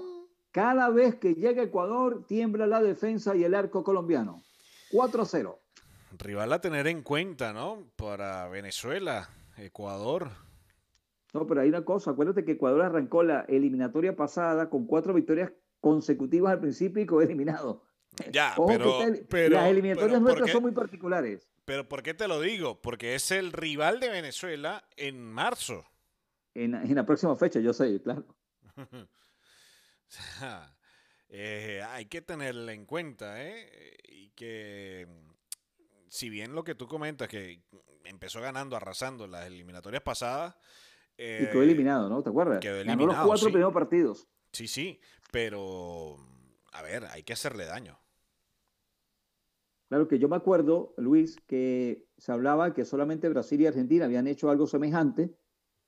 [0.52, 4.42] cada vez que llega Ecuador tiembla la defensa y el arco colombiano.
[4.92, 5.56] 4-0.
[6.18, 7.84] Rival a tener en cuenta, ¿no?
[7.96, 10.30] Para Venezuela, Ecuador.
[11.32, 15.52] No, pero hay una cosa, acuérdate que Ecuador arrancó la eliminatoria pasada con cuatro victorias
[15.80, 17.87] consecutivas al principio y quedó eliminado.
[18.30, 19.00] Ya, pero,
[19.50, 21.50] las eliminatorias nuestras son muy particulares.
[21.64, 22.80] Pero ¿por qué te lo digo?
[22.80, 25.84] Porque es el rival de Venezuela en marzo.
[26.54, 28.24] En, en la próxima fecha, yo sé, claro.
[31.30, 33.94] Eh, hay que tenerla en cuenta, ¿eh?
[34.08, 35.06] Y que
[36.08, 37.62] si bien lo que tú comentas, que
[38.04, 40.56] empezó ganando, arrasando las eliminatorias pasadas.
[41.18, 42.22] y quedó eh, eliminado, ¿no?
[42.22, 42.60] ¿Te acuerdas?
[42.60, 43.08] Quedó eliminado.
[43.08, 44.26] Ganó los cuatro primeros partidos.
[44.52, 45.00] Sí, sí,
[45.30, 46.16] pero
[46.72, 48.00] a ver, hay que hacerle daño.
[49.88, 54.26] Claro que yo me acuerdo, Luis, que se hablaba que solamente Brasil y Argentina habían
[54.26, 55.34] hecho algo semejante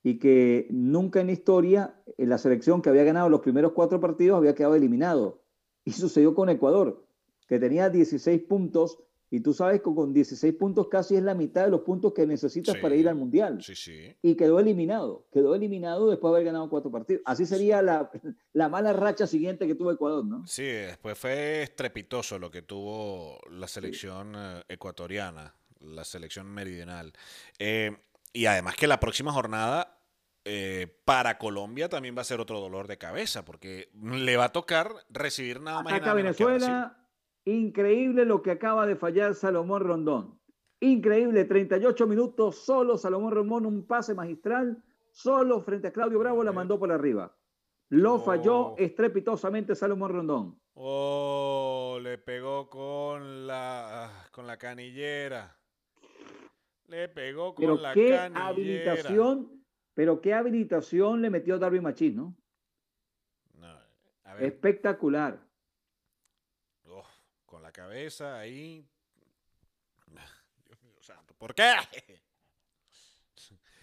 [0.03, 4.37] y que nunca en historia en la selección que había ganado los primeros cuatro partidos
[4.37, 5.43] había quedado eliminado.
[5.83, 7.05] Y sucedió con Ecuador,
[7.47, 8.99] que tenía 16 puntos
[9.33, 12.27] y tú sabes que con 16 puntos casi es la mitad de los puntos que
[12.27, 13.63] necesitas para ir al Mundial.
[13.63, 14.13] Sí, sí.
[14.21, 17.21] Y quedó eliminado, quedó eliminado después de haber ganado cuatro partidos.
[17.25, 18.11] Así sería la,
[18.53, 20.45] la, mala racha siguiente que tuvo Ecuador, ¿no?
[20.45, 27.13] Sí, después fue estrepitoso lo que tuvo la selección eh, ecuatoriana, la selección meridional.
[27.57, 27.95] Eh,
[28.33, 29.97] y además que la próxima jornada
[30.43, 34.51] eh, para Colombia también va a ser otro dolor de cabeza, porque le va a
[34.51, 35.93] tocar recibir nada más.
[35.93, 36.97] Acá Venezuela,
[37.45, 40.39] increíble lo que acaba de fallar Salomón Rondón.
[40.79, 46.51] Increíble, 38 minutos, solo Salomón Rondón, un pase magistral, solo frente a Claudio Bravo la
[46.51, 47.35] mandó por arriba.
[47.89, 50.61] Lo falló estrepitosamente Salomón Rondón.
[50.73, 55.57] Oh, le pegó con la, con la canillera.
[56.87, 59.63] Le pegó con pero la qué habilitación,
[59.93, 62.35] pero qué habilitación le metió Darwin Machín, ¿no?
[64.39, 65.45] Espectacular.
[67.51, 68.87] Con la cabeza ahí.
[70.65, 71.73] Dios mío santo, ¿por qué?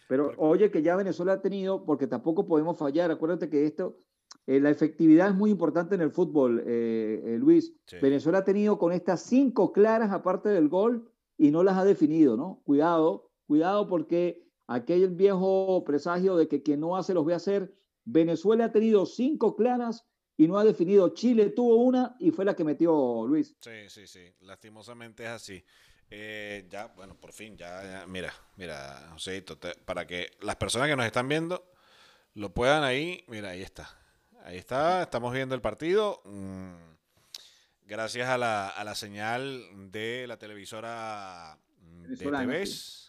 [0.09, 3.99] Pero oye que ya Venezuela ha tenido, porque tampoco podemos fallar, acuérdate que esto,
[4.47, 7.75] eh, la efectividad es muy importante en el fútbol, eh, eh, Luis.
[8.01, 12.39] Venezuela ha tenido con estas cinco claras, aparte del gol, y no las ha definido,
[12.39, 12.63] ¿no?
[12.65, 17.77] Cuidado, cuidado porque aquel viejo presagio de que quien no hace los ve hacer.
[18.07, 20.09] Venezuela ha tenido cinco claras
[20.39, 21.13] y no ha definido.
[21.13, 23.55] Chile tuvo una y fue la que metió Luis.
[23.61, 24.33] Sí, sí, sí.
[24.41, 25.63] Lastimosamente es así.
[26.11, 31.05] Eh, ya, bueno, por fin, ya, mira, mira, Joséito, para que las personas que nos
[31.05, 31.71] están viendo
[32.35, 33.91] lo puedan ahí, mira, ahí está.
[34.45, 36.23] ahí está, estamos viendo el partido.
[36.25, 36.77] Mm,
[37.85, 41.59] gracias a la, a la señal de la televisora
[42.07, 43.08] de TVs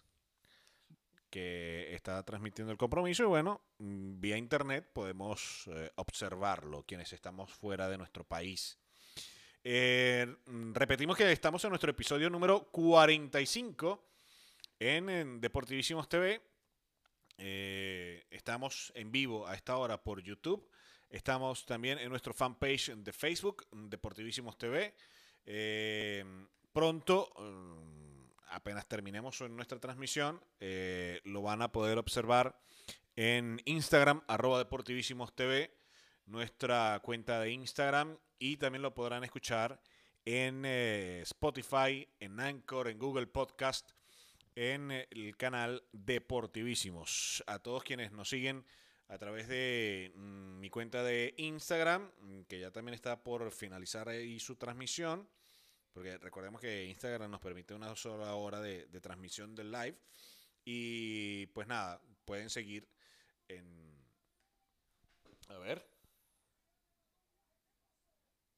[1.30, 7.52] que está transmitiendo el compromiso y bueno, mm, vía internet podemos eh, observarlo quienes estamos
[7.54, 8.78] fuera de nuestro país.
[9.64, 14.08] Eh, mm, repetimos que estamos en nuestro episodio número 45
[14.80, 16.42] en, en Deportivísimos TV.
[17.38, 20.70] Eh, estamos en vivo a esta hora por YouTube.
[21.10, 24.94] Estamos también en nuestro fanpage de Facebook, Deportivísimos TV.
[26.72, 28.09] Pronto, mm,
[28.50, 32.60] apenas terminemos nuestra transmisión, eh, lo van a poder observar
[33.16, 35.76] en Instagram, arroba Deportivísimos TV,
[36.26, 39.82] nuestra cuenta de Instagram, y también lo podrán escuchar
[40.26, 43.92] en eh, Spotify, en Anchor, en Google Podcast,
[44.56, 47.44] en el canal Deportivísimos.
[47.48, 48.66] A todos quienes nos siguen
[49.10, 52.12] a través de mm, mi cuenta de Instagram,
[52.48, 55.28] que ya también está por finalizar ahí su transmisión,
[56.00, 60.00] porque recordemos que Instagram nos permite una sola hora de, de transmisión del live.
[60.64, 62.88] Y pues nada, pueden seguir
[63.50, 64.02] en...
[65.50, 65.86] A ver.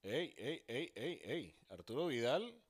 [0.03, 1.55] Ey, ey, ey, ey, ey.
[1.69, 2.61] Arturo Vidal.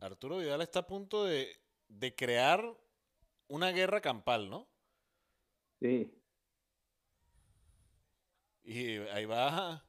[0.00, 2.62] Arturo Vidal está a punto de, de crear
[3.46, 4.68] una guerra campal, ¿no?
[5.80, 6.14] Sí.
[8.64, 9.82] Y ahí va.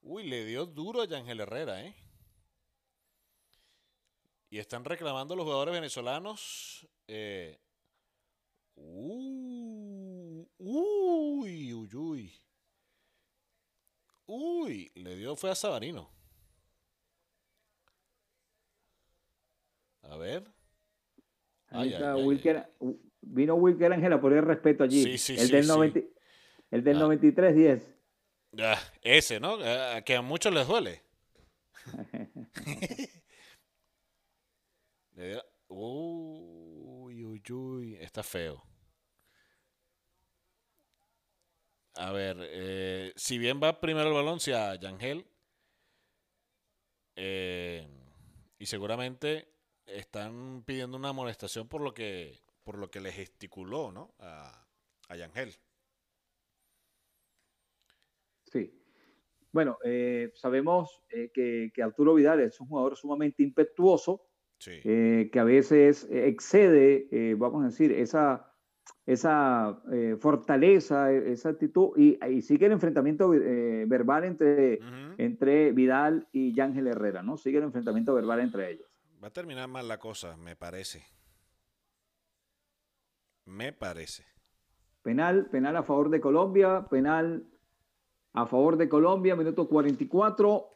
[0.00, 2.07] Uy, le dio duro a Yangel Herrera, ¿eh?
[4.50, 6.86] Y están reclamando los jugadores venezolanos.
[7.06, 7.58] eh,
[8.76, 12.32] uh, uy, uy, uy.
[14.26, 16.10] Uy, le dio fue a Sabarino.
[20.02, 20.44] A ver.
[21.70, 22.70] Ahí Ay, está ay, ay, Wilker-
[23.20, 25.02] vino Wilker Ángel a poner respeto allí.
[25.02, 25.68] Sí, sí, el, sí, del sí.
[25.68, 26.00] 90
[26.70, 27.00] el del Ah.
[27.00, 27.82] 93-10.
[28.58, 29.58] Ah, ese, ¿no?
[29.62, 31.02] Ah, que a muchos les duele.
[35.68, 37.96] Uy, uy, uy.
[37.96, 38.62] Está feo.
[41.96, 45.26] A ver, eh, si bien va primero el balón, si a Yangel.
[47.16, 47.86] eh,
[48.58, 49.48] y seguramente
[49.86, 54.14] están pidiendo una amonestación por lo que por lo que le gesticuló, ¿no?
[54.18, 54.66] A,
[55.08, 55.54] a Yangel.
[58.44, 58.74] Sí.
[59.52, 64.27] Bueno, eh, sabemos eh, que Arturo Vidal es un jugador sumamente impetuoso,
[64.58, 64.80] Sí.
[64.84, 68.52] eh, que a veces eh, excede, eh, vamos a decir, esa,
[69.06, 74.80] esa eh, fortaleza, eh, esa actitud, y, y sigue el enfrentamiento verbal entre,
[75.18, 77.36] entre Vidal y Yángel Herrera, ¿no?
[77.36, 78.88] Sigue el enfrentamiento verbal entre ellos.
[79.22, 81.04] Va a terminar mal la cosa, me parece.
[83.46, 84.24] Me parece.
[85.02, 87.46] Penal, penal a favor de Colombia, penal
[88.34, 90.67] a favor de Colombia, minuto 44.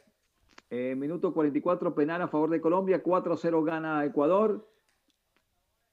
[0.72, 4.66] Eh, minuto 44, penal a favor de Colombia, 4-0 gana Ecuador.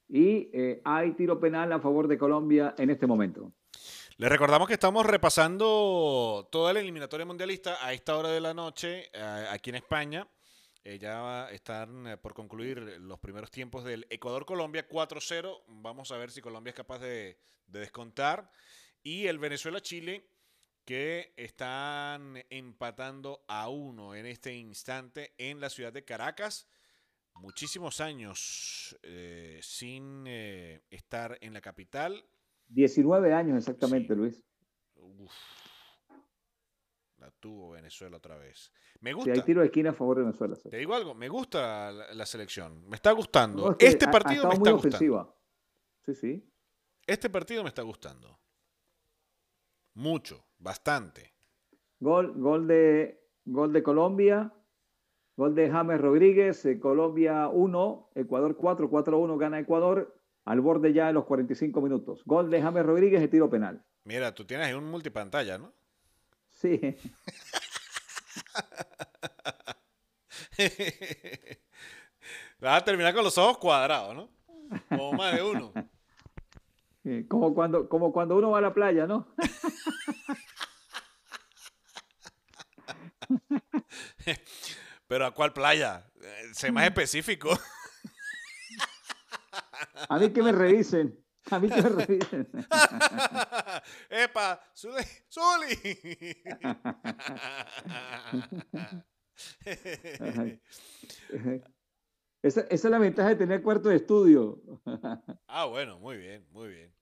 [0.08, 3.52] Y eh, hay tiro penal a favor de Colombia en este momento.
[4.16, 9.10] Les recordamos que estamos repasando toda la eliminatoria mundialista a esta hora de la noche
[9.14, 10.26] eh, aquí en España.
[10.86, 15.64] Eh, ya están por concluir los primeros tiempos del Ecuador-Colombia 4-0.
[15.68, 18.50] Vamos a ver si Colombia es capaz de, de descontar.
[19.04, 20.30] Y el Venezuela-Chile
[20.94, 26.68] que están empatando a uno en este instante en la ciudad de Caracas.
[27.36, 32.26] Muchísimos años eh, sin eh, estar en la capital.
[32.70, 34.20] 19 años exactamente, Sí.
[34.20, 34.44] Luis.
[34.96, 35.32] Uf.
[37.18, 38.72] La tuvo Venezuela otra vez.
[39.00, 39.32] Me gusta.
[39.32, 40.56] hay tiro de esquina a favor de Venezuela.
[40.56, 40.70] sí.
[40.72, 42.90] Te digo algo, me gusta la, la selección.
[42.90, 43.64] Me está gustando.
[43.66, 44.88] No, es que este ha- ha partido me está muy gustando.
[44.98, 45.36] ofensiva.
[46.04, 46.52] Sí, sí.
[47.06, 48.40] Este partido me está gustando.
[50.00, 51.34] Mucho, bastante.
[52.00, 54.54] Gol, gol, de, gol de Colombia.
[55.36, 56.66] Gol de James Rodríguez.
[56.66, 60.16] eh, Colombia 1, Ecuador 4, 4-1 gana Ecuador.
[60.46, 62.24] Al borde ya de los 45 minutos.
[62.26, 63.84] Gol de James Rodríguez de tiro penal.
[64.06, 65.74] Mira, tú tienes un multipantalla, ¿no?
[66.48, 66.80] Sí.
[72.62, 74.30] Vas a terminar con los ojos cuadrados, ¿no?
[74.88, 75.74] Como más de uno.
[77.10, 79.34] Eh, Como cuando, como cuando uno va a la playa, ¿no?
[85.08, 86.06] Pero ¿a cuál playa?
[86.22, 87.50] Eh, Sé más específico.
[90.08, 91.20] A mí que me revisen.
[91.50, 92.48] A mí que me revisen.
[94.12, 94.62] ¡Epa!
[94.76, 95.04] ¡Zuli!
[95.30, 96.44] ¡Zuli!
[102.44, 104.62] Esa, esa es la ventaja de tener cuarto de estudio.
[105.48, 106.99] ah, bueno, muy bien, muy bien.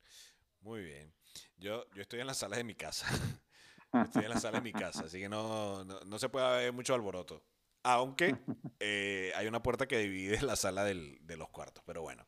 [0.68, 1.14] Muy bien.
[1.56, 3.08] Yo, yo estoy en la sala de mi casa.
[4.04, 6.94] Estoy en la sala de mi casa, así que no, no, se puede ver mucho
[6.94, 7.42] alboroto.
[7.84, 8.36] Aunque
[8.82, 12.28] eh, hay una puerta que divide la sala del, de los cuartos, pero bueno.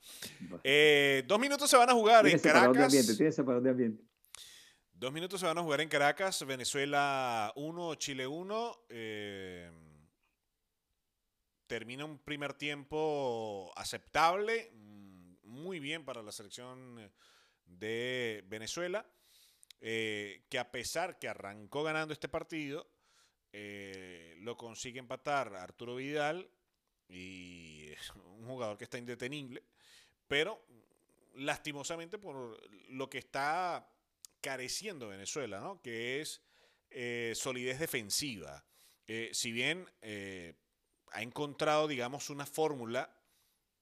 [0.63, 2.77] Eh, dos minutos se van a jugar en Caracas.
[2.77, 4.01] De ambiente,
[4.93, 8.85] Dos minutos se van a jugar en Caracas, Venezuela 1, Chile 1.
[8.87, 9.69] Eh,
[11.67, 17.11] termina un primer tiempo aceptable, mm, muy bien para la selección
[17.69, 19.05] de Venezuela,
[19.81, 22.89] eh, que a pesar que arrancó ganando este partido,
[23.53, 26.49] eh, lo consigue empatar Arturo Vidal
[27.07, 29.63] y es un jugador que está indetenible,
[30.27, 30.63] pero
[31.35, 32.59] lastimosamente por
[32.89, 33.89] lo que está
[34.41, 35.81] careciendo Venezuela, ¿no?
[35.81, 36.41] que es
[36.89, 38.63] eh, solidez defensiva.
[39.31, 39.87] si bien
[41.11, 43.15] ha encontrado, digamos, una fórmula,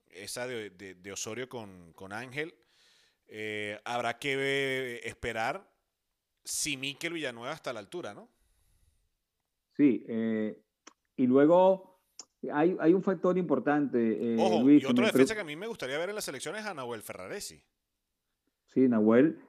[0.09, 2.55] esa de, Osorio con, con Ángel,
[3.27, 5.69] eh, habrá que esperar
[6.43, 8.29] si Miquel Villanueva está a la altura, ¿no?
[9.75, 10.61] Sí, eh,
[11.17, 11.99] y luego
[12.51, 14.33] hay, hay, un factor importante.
[14.33, 16.65] Eh, Ojo, y otra defensa que a mí me gustaría ver en la selección es
[16.65, 17.61] a Nahuel Ferraresi.
[18.67, 19.39] Sí, Nahuel.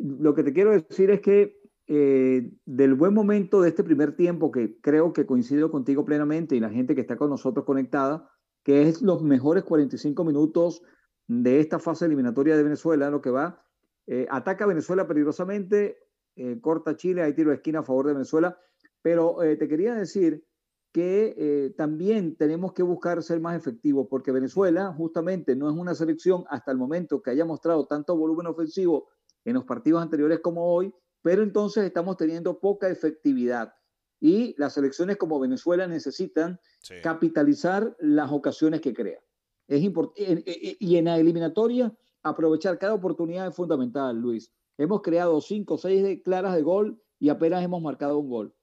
[0.00, 4.80] lo que te quiero decir es que del buen momento de este primer tiempo, que
[4.80, 8.28] creo que coincido contigo plenamente y la gente que está con nosotros conectada,
[8.64, 10.82] que es los mejores 45 minutos
[11.26, 13.64] de esta fase eliminatoria de Venezuela, lo que va,
[14.06, 15.98] eh, ataca Venezuela peligrosamente,
[16.36, 18.58] eh, corta Chile, hay tiro de esquina a favor de Venezuela,
[19.02, 20.44] pero eh, te quería decir
[20.92, 26.44] que también tenemos que buscar ser más efectivos, porque Venezuela justamente no es una selección
[26.48, 29.10] hasta el momento que haya mostrado tanto volumen ofensivo
[29.44, 33.74] en los partidos anteriores como hoy, pero entonces estamos teniendo poca efectividad.
[34.20, 36.58] Y las selecciones como Venezuela necesitan
[37.02, 39.20] capitalizar las ocasiones que crea.
[39.68, 40.76] Es importante.
[40.78, 41.92] Y en la eliminatoria,
[42.22, 44.52] aprovechar cada oportunidad es fundamental, Luis.
[44.78, 48.54] Hemos creado cinco o seis claras de gol y apenas hemos marcado un gol.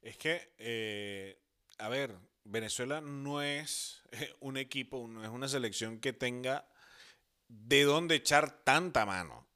[0.00, 1.38] Es que, eh,
[1.78, 4.02] a ver, Venezuela no es
[4.40, 6.68] un equipo, no es una selección que tenga
[7.48, 9.46] de dónde echar tanta mano.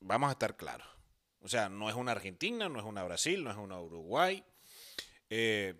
[0.00, 0.86] Vamos a estar claros.
[1.40, 4.44] O sea, no es una Argentina, no es una Brasil, no es una Uruguay.
[5.30, 5.74] Eh,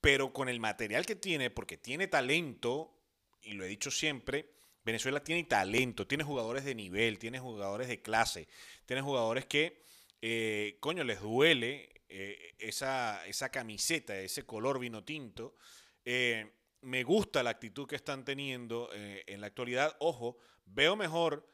[0.00, 2.94] pero con el material que tiene, porque tiene talento,
[3.42, 4.50] y lo he dicho siempre,
[4.84, 8.48] Venezuela tiene talento, tiene jugadores de nivel, tiene jugadores de clase,
[8.86, 9.82] tiene jugadores que,
[10.22, 15.56] eh, coño, les duele eh, esa, esa, camiseta, ese color vino tinto.
[16.04, 19.96] Eh, me gusta la actitud que están teniendo en la actualidad.
[19.98, 21.50] Ojo, veo mejor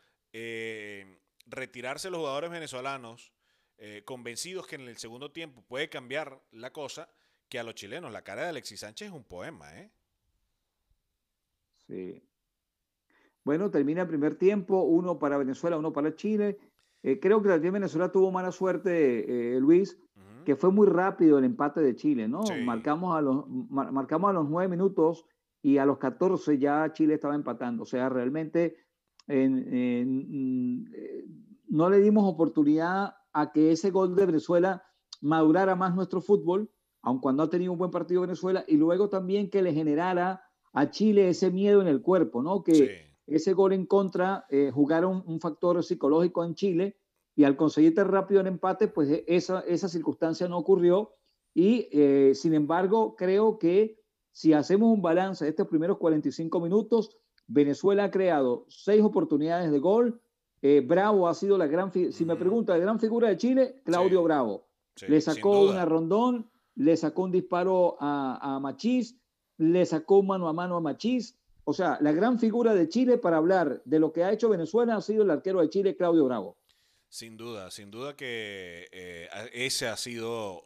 [1.47, 3.32] retirarse los jugadores venezolanos
[4.05, 7.09] convencidos que en el segundo tiempo puede cambiar la cosa
[7.55, 8.11] que a los chilenos.
[8.11, 9.88] La cara de Alexis Sánchez es un poema, ¿eh?
[11.86, 12.20] Sí.
[13.44, 16.59] Bueno, termina el primer tiempo, uno para Venezuela, uno para Chile.
[17.05, 19.96] Eh, creo que también Venezuela tuvo mala suerte, eh, Luis,
[20.44, 22.42] que fue muy rápido el empate de Chile, ¿no?
[22.64, 25.24] Marcamos, a los, marcamos a los nueve minutos
[25.62, 27.84] y a los 14 ya Chile estaba empatando.
[27.84, 28.78] O sea, realmente
[29.28, 30.82] mm,
[31.68, 34.82] no le dimos oportunidad a que ese gol de Venezuela
[35.20, 36.74] madurara más nuestro fútbol
[37.05, 40.42] aun cuando ha tenido un buen partido Venezuela, y luego también que le generara
[40.72, 42.64] a Chile ese miedo en el cuerpo, ¿no?
[42.64, 46.96] Que ese gol en contra eh, jugaron un factor psicológico en Chile
[47.36, 51.12] y al conseguirte rápido el empate, pues e, esa, esa circunstancia no ocurrió
[51.52, 54.00] y eh, sin embargo creo que
[54.32, 59.78] si hacemos un balance de estos primeros 45 minutos, Venezuela ha creado seis oportunidades de
[59.78, 60.20] gol,
[60.62, 64.22] eh, Bravo ha sido la gran, si me pregunta, la gran figura de Chile, Claudio
[64.22, 64.66] Bravo.
[65.07, 69.16] Le sacó una rondón, le sacó un disparo a, Machís,
[69.59, 71.39] le sacó mano a mano a Machís.
[71.64, 74.97] O sea, la gran figura de Chile para hablar de lo que ha hecho Venezuela
[74.97, 76.59] ha sido el arquero de Chile, Claudio Bravo.
[77.09, 80.62] Sin duda, sin duda que eh, ese ha sido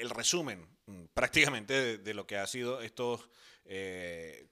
[0.00, 3.28] el resumen mm, prácticamente de, lo que ha sido estos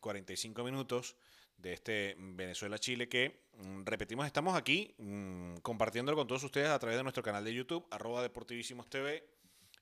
[0.01, 1.17] 45 eh, minutos
[1.57, 6.97] de este Venezuela-Chile que, mm, repetimos, estamos aquí mm, compartiéndolo con todos ustedes a través
[6.97, 9.25] de nuestro canal de YouTube, arroba Deportivísimos TV,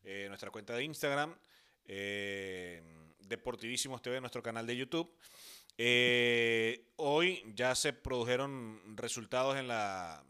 [0.03, 1.36] eh, nuestra cuenta de Instagram,
[1.84, 2.82] eh,
[3.18, 5.14] Deportivísimos TV, nuestro canal de YouTube.
[5.76, 10.24] Eh, hoy ya se produjeron resultados en la,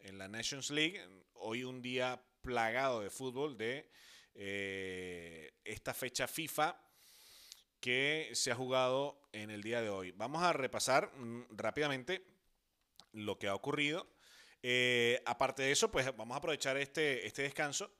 [0.00, 1.00] en la Nations League.
[1.34, 3.90] Hoy un día plagado de fútbol de
[5.64, 6.78] esta fecha FIFA
[7.80, 10.12] que se ha jugado en el día de hoy.
[10.12, 12.24] Vamos a repasar mm, rápidamente
[13.12, 14.08] lo que ha ocurrido.
[15.26, 17.90] aparte de eso, pues vamos a aprovechar este, este descanso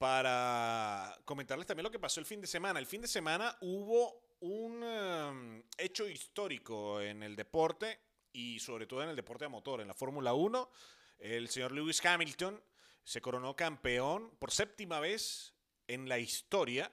[0.00, 2.80] para comentarles también lo que pasó el fin de semana.
[2.80, 8.00] El fin de semana hubo un um, hecho histórico en el deporte
[8.32, 10.70] y sobre todo en el deporte a motor, en la Fórmula 1.
[11.18, 12.58] El señor Lewis Hamilton
[13.04, 15.52] se coronó campeón por séptima vez
[15.86, 16.90] en la historia,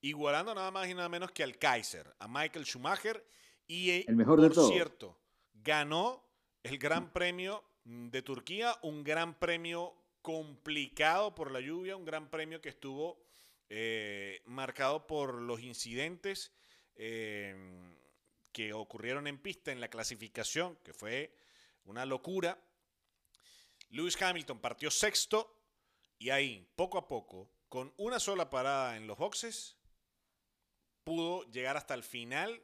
[0.00, 3.22] igualando nada más y nada menos que al Kaiser, a Michael Schumacher.
[3.66, 5.18] Y eh, el mejor por cierto,
[5.52, 6.24] ganó
[6.62, 12.60] el Gran Premio de Turquía, un gran premio complicado por la lluvia, un gran premio
[12.60, 13.22] que estuvo
[13.68, 16.52] eh, marcado por los incidentes
[16.94, 17.54] eh,
[18.52, 21.34] que ocurrieron en pista en la clasificación, que fue
[21.84, 22.62] una locura.
[23.90, 25.58] Lewis Hamilton partió sexto
[26.18, 29.76] y ahí, poco a poco, con una sola parada en los boxes,
[31.04, 32.62] pudo llegar hasta el final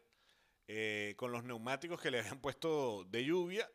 [0.68, 3.68] eh, con los neumáticos que le habían puesto de lluvia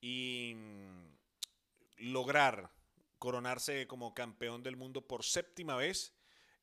[0.00, 2.70] y mm, lograr
[3.18, 6.14] coronarse como campeón del mundo por séptima vez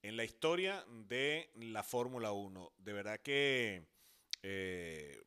[0.01, 2.73] en la historia de la Fórmula 1.
[2.77, 3.87] De verdad que
[4.43, 5.21] eh,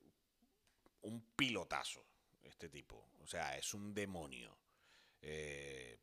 [1.03, 2.05] un pilotazo
[2.43, 3.11] este tipo.
[3.21, 4.57] O sea, es un demonio.
[5.21, 5.99] Eh,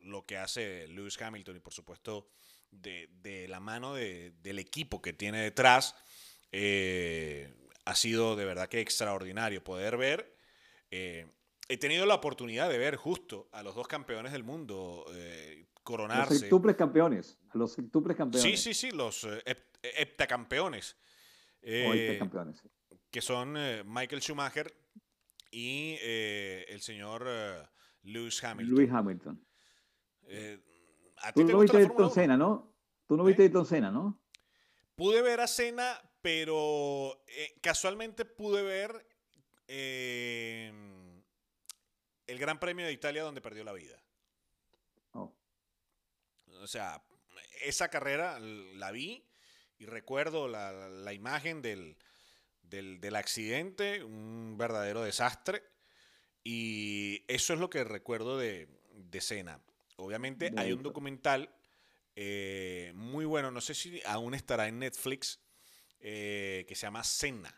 [0.00, 2.30] lo que hace Lewis Hamilton y por supuesto
[2.70, 5.94] de, la mano del equipo que tiene detrás
[6.52, 7.54] eh,
[7.84, 10.36] ha sido de verdad que extraordinario poder ver
[11.68, 16.34] he tenido la oportunidad de ver justo a los dos campeones del mundo eh, coronarse.
[16.34, 17.38] Los septuples campeones.
[17.54, 18.42] Los septuples campeones.
[18.42, 19.42] Sí, sí, sí, los eh,
[19.82, 20.96] heptacampeones.
[21.62, 22.62] Eh, heptacampeones.
[23.10, 23.56] Que son
[23.86, 24.72] Michael Schumacher
[25.50, 27.26] y el señor
[28.02, 28.74] Lewis Hamilton.
[28.74, 29.44] Lewis Hamilton.
[31.34, 32.74] Tú no viste Ayrton Senna, ¿no?
[33.06, 34.20] Tú no viste Ayrton Senna, ¿no?
[34.96, 37.24] Pude ver a Senna, pero
[37.62, 39.06] casualmente pude ver
[42.26, 44.02] el Gran Premio de Italia donde perdió la vida.
[45.12, 45.32] Oh.
[46.60, 47.02] O sea,
[47.62, 49.24] esa carrera la vi
[49.78, 51.96] y recuerdo la, imagen del,
[52.62, 55.62] del, accidente, un verdadero desastre.
[56.42, 59.60] Y eso es lo que recuerdo de, de Cena.
[59.96, 61.50] Obviamente hay un documental
[62.14, 65.38] eh, muy bueno, no sé si aún estará en Netflix,
[66.00, 67.54] eh, que se llama Cena.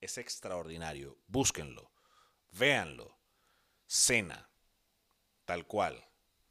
[0.00, 1.90] Es extraordinario, búsquenlo.
[2.52, 3.18] Véanlo.
[3.86, 4.48] Cena.
[5.44, 6.04] Tal cual.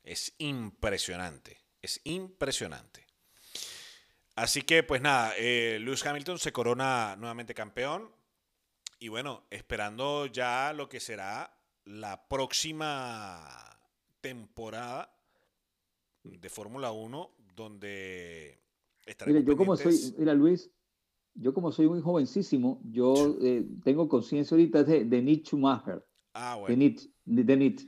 [0.04, 1.62] Es impresionante.
[1.82, 3.08] Es impresionante.
[4.36, 8.12] Así que, pues nada, eh, Lewis Hamilton se corona nuevamente campeón.
[9.00, 13.80] Y bueno, esperando ya lo que será la próxima
[14.22, 15.12] temporada
[16.24, 18.60] de Fórmula 1, donde
[19.06, 20.70] estaremos Mira, yo como soy, mira Luis,
[21.36, 26.06] yo como soy muy jovencísimo, yo eh, tengo conciencia ahorita de, de Nick Schumacher.
[26.34, 26.68] Ah, bueno.
[26.70, 27.88] De Nick, de.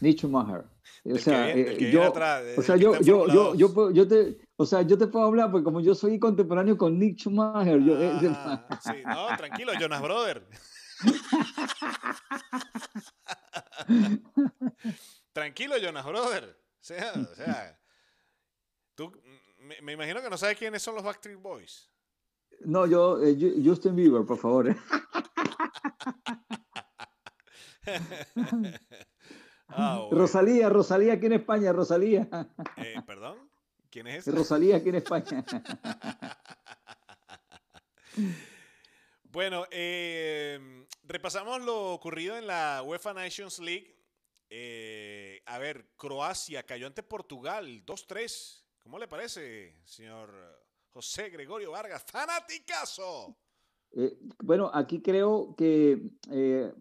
[0.00, 0.64] Nick Schumacher.
[1.06, 2.12] O sea, eh, yo,
[2.56, 5.64] o sea, yo, yo, yo, yo, yo, te, o sea, yo te puedo hablar, porque
[5.64, 7.78] como yo soy contemporáneo con Nick Schumacher.
[7.80, 7.94] Yo,
[8.30, 10.46] ah, sí, no, tranquilo, Jonas Brother.
[15.32, 16.56] tranquilo, Jonas Brother.
[16.80, 17.80] O sea, o sea,
[18.94, 19.12] tú,
[19.60, 21.93] me, me imagino que no sabes quiénes son los Backstreet Boys.
[22.64, 24.68] No, yo, eh, Justin Bieber, por favor.
[24.68, 24.76] Eh.
[29.76, 32.28] Ah, Rosalía, Rosalía aquí en España, Rosalía.
[32.76, 33.50] Eh, ¿Perdón?
[33.90, 34.30] ¿Quién es ese?
[34.30, 35.44] Rosalía aquí en España.
[39.24, 39.64] bueno,
[41.02, 43.96] repasamos lo ocurrido en la UEFA Nations League.
[45.46, 48.64] a ver, Croacia cayó ante Portugal 2-3.
[48.78, 50.63] ¿Cómo le parece, señor
[50.94, 53.36] José Gregorio Vargas, fanaticazo.
[53.90, 56.72] Eh, bueno, aquí creo que eh,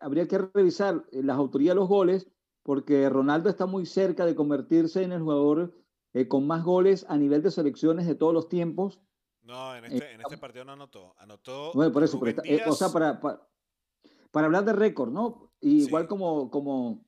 [0.00, 2.26] habría que revisar las autorías de los goles,
[2.62, 5.74] porque Ronaldo está muy cerca de convertirse en el jugador
[6.14, 9.02] eh, con más goles a nivel de selecciones de todos los tiempos.
[9.42, 11.14] No, en este, este partido no anotó.
[11.18, 11.72] Anotó.
[11.74, 15.52] Bueno, por eso, o sea, para, para, hablar de récord, ¿no?
[15.60, 17.04] igual como, como,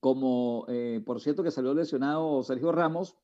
[0.00, 0.66] como
[1.06, 3.16] por cierto, que salió lesionado Sergio Ramos,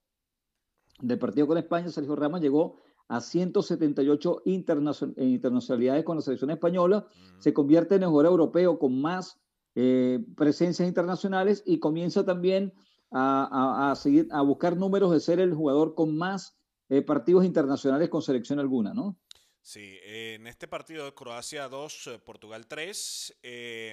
[1.00, 7.06] del partido con España, Sergio Ramos llegó a 178 internacionalidades con la selección española,
[7.38, 9.38] se convierte en el jugador europeo con más
[9.74, 12.74] eh, presencias internacionales y comienza también
[13.10, 16.58] a, seguir, a buscar números de ser el jugador con más
[16.88, 19.18] eh, partidos internacionales con selección alguna, ¿no?
[19.60, 23.40] Sí, en este partido de Croacia 2, eh, Portugal 3,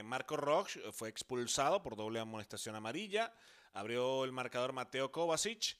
[0.05, 3.33] Marco Roch fue expulsado por doble amonestación amarilla,
[3.73, 5.77] abrió el marcador Mateo Kovacic,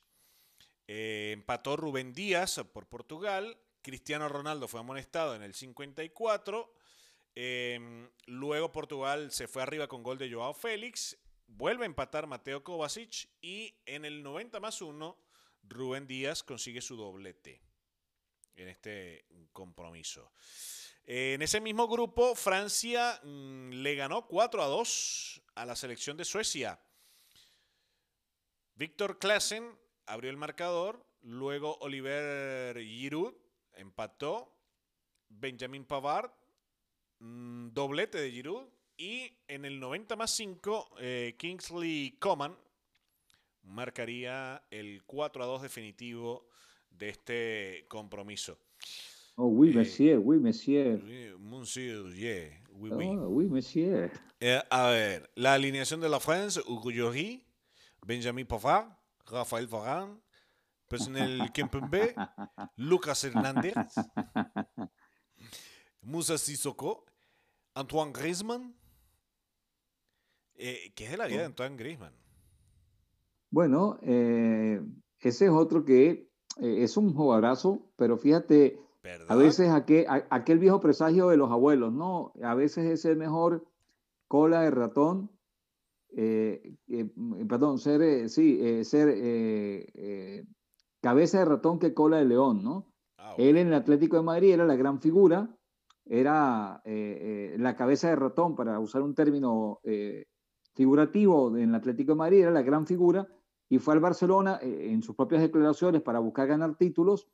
[0.91, 3.59] eh, empató Rubén Díaz por Portugal.
[3.83, 6.73] Cristiano Ronaldo fue amonestado en el 54.
[7.35, 11.15] Em, luego Portugal se fue arriba con gol de Joao Félix.
[11.45, 13.29] Vuelve a empatar Mateo Kovacic.
[13.39, 15.15] Y en el 90 más 1,
[15.61, 17.61] Rubén Díaz consigue su doblete
[18.55, 20.31] en este compromiso.
[21.05, 26.25] en ese mismo grupo, Francia mm, le ganó 4 a 2 a la selección de
[26.25, 26.79] Suecia.
[28.73, 29.77] Víctor Klassen
[30.09, 33.33] abrió el marcador, luego Oliver Giroud
[33.75, 34.51] empató,
[35.29, 36.31] Benjamin Pavard,
[37.19, 38.65] mm, doblete de Giroud,
[38.97, 42.57] y en el 90 más 5, eh, Kingsley Coman
[43.63, 46.47] marcaría el 4 a 2 definitivo
[46.89, 48.57] de este compromiso.
[49.35, 51.01] Oh, oui, monsieur, oui, monsieur.
[51.39, 53.05] Monsieur, yeah, oui, oui.
[53.09, 54.11] Oh, oui, monsieur.
[54.39, 57.41] Eh, a ver, la alineación de la France, Hugo Lloris,
[58.05, 58.98] Benjamin Pavard,
[59.29, 60.19] Rafael Varane,
[60.87, 62.15] Personel Kempembe,
[62.77, 63.75] Lucas Hernández,
[66.01, 67.05] Moussa Sissoko,
[67.75, 68.75] Antoine Griezmann.
[70.55, 72.13] Eh, ¿Qué es la vida de Antoine Griezmann?
[73.51, 74.81] Bueno, eh,
[75.19, 76.29] ese es otro que
[76.61, 78.79] eh, es un jugadorazo, pero fíjate,
[79.27, 82.33] a veces aquel, aquel viejo presagio de los abuelos, ¿no?
[82.43, 83.65] A veces es el mejor
[84.27, 85.31] cola de ratón,
[86.15, 90.45] eh, mm, perdón, ser, sí, ser
[91.01, 92.91] cabeza de ratón que cola de león, ¿no?
[93.17, 95.55] Ah, Él en el Atlético de Madrid era la gran figura,
[96.05, 99.79] era la cabeza de ratón, para usar un término
[100.73, 103.27] figurativo en el Atlético de Madrid, era la gran figura,
[103.69, 107.27] y fue al Barcelona eh, en sus propias declaraciones para buscar ganar títulos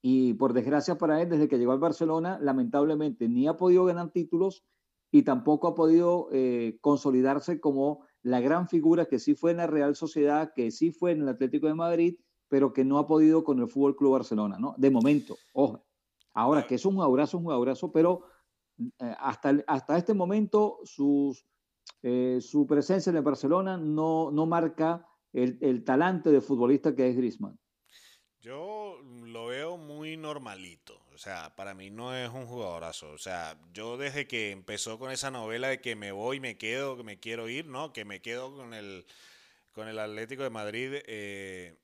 [0.00, 4.10] y por desgracia para él, desde que llegó al Barcelona, lamentablemente ni ha podido ganar
[4.10, 4.64] títulos
[5.10, 9.66] y tampoco ha podido eh, consolidarse como la gran figura que sí fue en la
[9.66, 12.16] Real Sociedad, que sí fue en el Atlético de Madrid,
[12.48, 14.74] pero que no ha podido con el Fútbol Club Barcelona, ¿no?
[14.78, 15.84] De momento, ojo.
[16.34, 18.24] Ahora que es un abrazo, un abrazo, pero
[18.78, 21.44] eh, hasta, hasta este momento sus,
[22.40, 27.58] su presencia en el Barcelona no, no marca el, talante de futbolista que es Grisman?
[28.40, 31.00] Yo lo veo muy normalito.
[31.18, 33.10] O sea, para mí no es un jugadorazo.
[33.10, 36.96] O sea, yo desde que empezó con esa novela de que me voy, me quedo,
[36.96, 37.92] que me quiero ir, ¿no?
[37.92, 39.04] Que me quedo con el,
[39.72, 40.92] con el Atlético de Madrid.
[41.08, 41.76] Eh,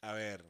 [0.00, 0.46] a ver,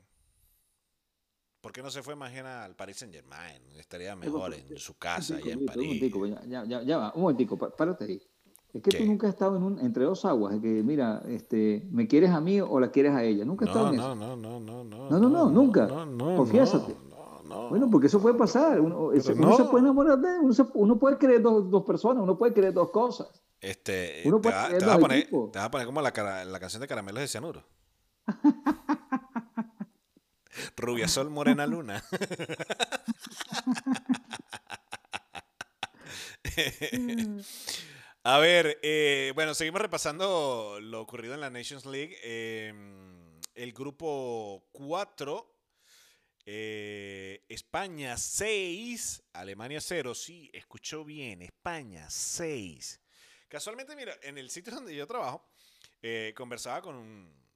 [1.61, 3.61] ¿por qué no se fue más bien al Paris Saint Germain?
[3.77, 6.15] Estaría mejor en su casa, allá en París.
[6.15, 8.23] Un ya, ya, ya va, un momentico, párate ahí.
[8.75, 11.85] Es que tú nunca has estado en un, entre dos aguas, de que mira, este,
[11.91, 13.45] ¿me quieres a mí o la quieres a ella?
[13.45, 14.15] Nunca has estado en eso.
[14.15, 15.11] No, no, no, no.
[15.11, 15.87] No, no, no, nunca.
[15.89, 17.06] No, no, Confiésate.
[17.47, 18.81] Bueno, porque eso puede pasar.
[18.81, 22.73] Uno, se puede enamorar de uno, uno puede creer dos, dos, personas, uno puede creer
[22.73, 23.29] dos cosas.
[23.61, 26.61] Este, uno te, va, te, vas a poner, te, vas a poner, como la, la
[26.61, 27.63] canción de Caramelos de Cianuro.
[30.77, 32.05] Rubia Sol, Morena Luna.
[38.23, 42.17] A ver, eh, bueno, seguimos repasando lo ocurrido en la Nations League.
[42.25, 45.56] Em, el grupo 4,
[46.49, 50.15] eh, España 6, Alemania 0.
[50.15, 53.01] Sí, escuchó bien, España 6.
[53.49, 55.51] Casualmente, mira, en el sitio donde yo trabajo,
[56.01, 57.47] eh, conversaba con un,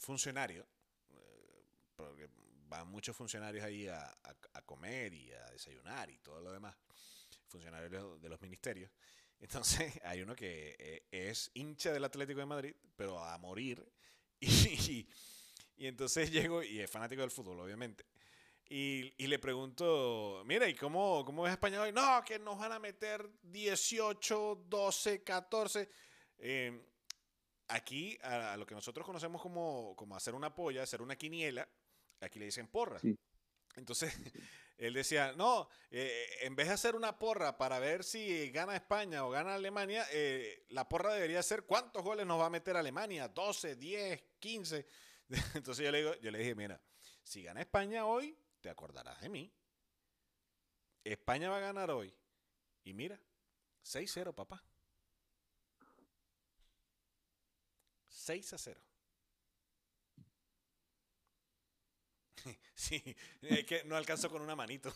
[0.00, 0.66] funcionario,
[1.94, 2.28] porque
[2.66, 4.12] van muchos funcionarios ahí a,
[4.64, 6.74] comer y a desayunar y todo lo demás,
[7.46, 8.90] funcionarios de los ministerios.
[9.38, 13.86] Entonces hay uno que eh, es hincha del Atlético de Madrid, pero a morir.
[14.40, 15.08] Y,
[15.76, 18.04] y, entonces llego y es fanático del fútbol, obviamente.
[18.68, 21.92] Y, y, le pregunto, mira, ¿y cómo, cómo es España hoy?
[21.92, 25.88] No, que nos van a meter 18, 12, 14.
[27.68, 31.68] aquí, a, lo que nosotros conocemos como, como hacer una polla, hacer una quiniela,
[32.20, 33.00] aquí le dicen porra.
[33.76, 34.14] Entonces,
[34.78, 39.24] él decía, no, eh, en vez de hacer una porra para ver si gana España
[39.26, 43.28] o gana Alemania, eh, la porra debería ser cuántos goles nos va a meter Alemania,
[43.28, 44.86] 12, 10, 15.
[45.54, 46.80] Entonces yo le, digo, yo le dije, mira,
[47.22, 49.52] si gana España hoy, te acordarás de mí.
[51.04, 52.10] España va a ganar hoy.
[52.82, 53.20] Y mira,
[53.84, 54.64] 6-0, papá.
[58.08, 58.80] 6 a 0.
[62.74, 64.94] Sí, es que no alcanzó con una manito.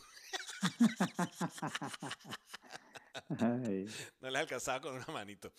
[4.20, 5.53] No le alcanzaba con una manito.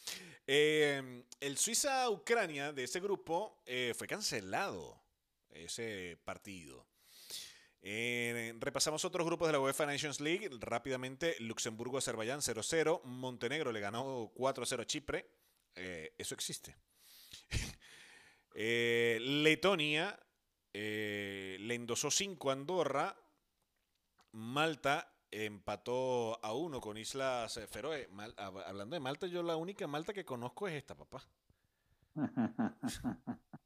[0.47, 4.99] Em, el Suiza-Ucrania de ese grupo eh, fue cancelado,
[5.51, 6.88] ese partido.
[7.81, 10.49] Eh, repasamos otros grupos de la UEFA Nations League.
[10.59, 13.01] Rápidamente, Luxemburgo-Azerbaiyán 0-0.
[13.03, 15.29] Montenegro le ganó 4-0 a Chipre.
[15.75, 16.75] Eh, eso existe.
[18.53, 20.19] Letonia
[20.73, 23.15] eh, le endosó 5 a Andorra.
[24.31, 28.09] Malta empató a 1 con Islas Feroe.
[28.65, 31.23] hablando de Malta, yo la única Malta que conozco es esta, papá.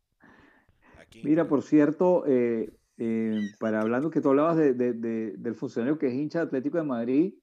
[1.24, 6.14] Mira, por cierto, eh, eh, para hablando que tú hablabas de, del funcionario que es
[6.14, 7.34] hincha de Atlético de Madrid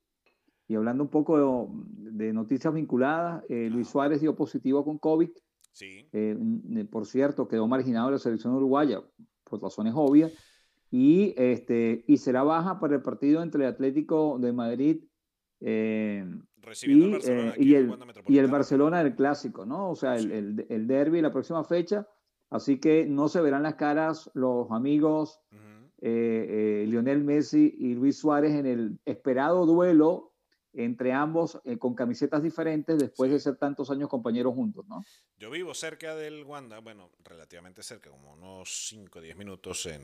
[0.68, 5.30] y hablando un poco de, noticias vinculadas, Luis Suárez dio positivo con COVID
[5.72, 6.08] Sí.
[6.12, 6.36] Eh,
[6.90, 9.02] por cierto, quedó marginado de la selección uruguaya
[9.44, 10.32] por razones obvias.
[10.90, 15.04] Y, este, y será baja para el partido entre el Atlético de Madrid
[15.60, 16.26] eh,
[16.82, 17.94] y, el y, el,
[18.26, 19.90] y, el, Barcelona del clásico, ¿no?
[19.90, 22.08] O sea, el, el, el derby la próxima fecha.
[22.50, 25.40] Así que no se verán las caras los amigos
[26.02, 30.30] eh, Lionel Messi y Luis Suárez en el esperado duelo
[30.72, 35.04] entre ambos eh, con camisetas diferentes después de ser tantos años compañeros juntos, ¿no?
[35.38, 40.02] Yo vivo cerca del Wanda, bueno, relativamente cerca, como unos 5 o 10 minutos en,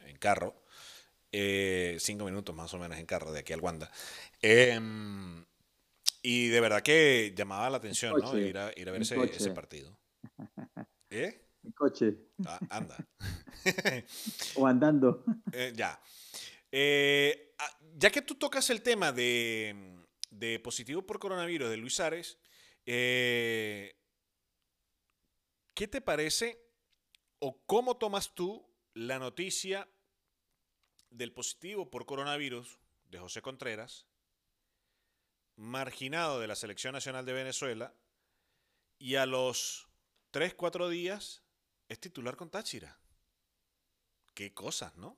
[0.00, 0.54] en, carro.
[1.30, 3.90] 5 eh, minutos más o menos en carro de aquí al Wanda.
[4.40, 5.44] Em,
[6.22, 8.38] y de verdad que llamaba la atención, ¿no?
[8.38, 9.94] Ir a, ir a ver ese, ese, partido.
[11.10, 11.44] ¿Eh?
[11.62, 12.14] En coche.
[12.46, 12.96] Ah, anda.
[14.56, 15.24] o andando.
[15.52, 16.00] Eh, ya.
[16.72, 20.00] Eh, ah, ya que tú tocas el tema de,
[20.64, 22.38] positivo por coronavirus de Luis Ares,
[22.84, 23.96] eh,
[25.74, 26.60] ¿qué te parece
[27.38, 29.88] o cómo tomas tú la noticia
[31.10, 32.80] del positivo por coronavirus
[33.10, 34.06] de José Contreras,
[35.54, 37.94] marginado de la Selección Nacional de Venezuela,
[38.98, 39.88] y a los
[40.34, 41.44] 3, 4 días
[41.88, 42.98] es titular con Táchira?
[44.34, 45.16] Qué cosas, ¿no?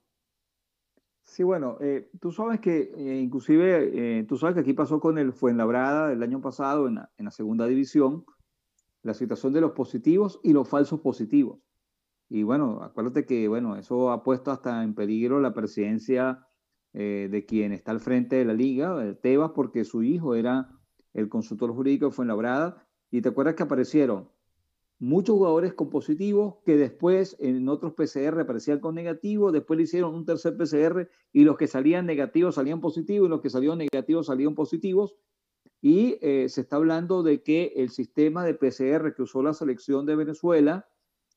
[1.24, 5.16] Sí, bueno, eh, tú sabes que eh, inclusive, eh, tú sabes que aquí pasó con
[5.16, 8.26] el Fuenlabrada del año pasado en la, segunda división,
[9.00, 11.60] la situación de los positivos y los falsos positivos.
[12.28, 16.46] Y bueno, acuérdate que, bueno, eso ha puesto hasta en peligro la presidencia
[16.92, 20.78] de quien está al frente de la liga, Tebas, porque su hijo era
[21.14, 22.86] el consultor jurídico de Fuenlabrada.
[23.10, 24.35] Y te acuerdas que aparecieron
[24.98, 30.14] muchos jugadores con positivos que después en otros PCR aparecían con negativo, después le hicieron
[30.14, 34.26] un tercer PCR y los que salían negativos salían positivos y los que salían negativos
[34.26, 35.16] salían positivos.
[35.82, 40.06] Y eh, se está hablando de que el sistema de PCR que usó la selección
[40.06, 40.88] de Venezuela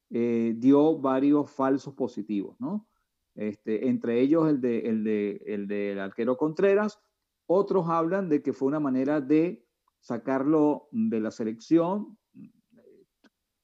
[0.10, 2.88] eh, dio varios falsos positivos, ¿no?
[3.36, 7.00] Este, entre ellos el, de, el, de, el del arquero Contreras.
[7.46, 9.66] Otros hablan de que fue una manera de
[10.00, 12.19] sacarlo de la selección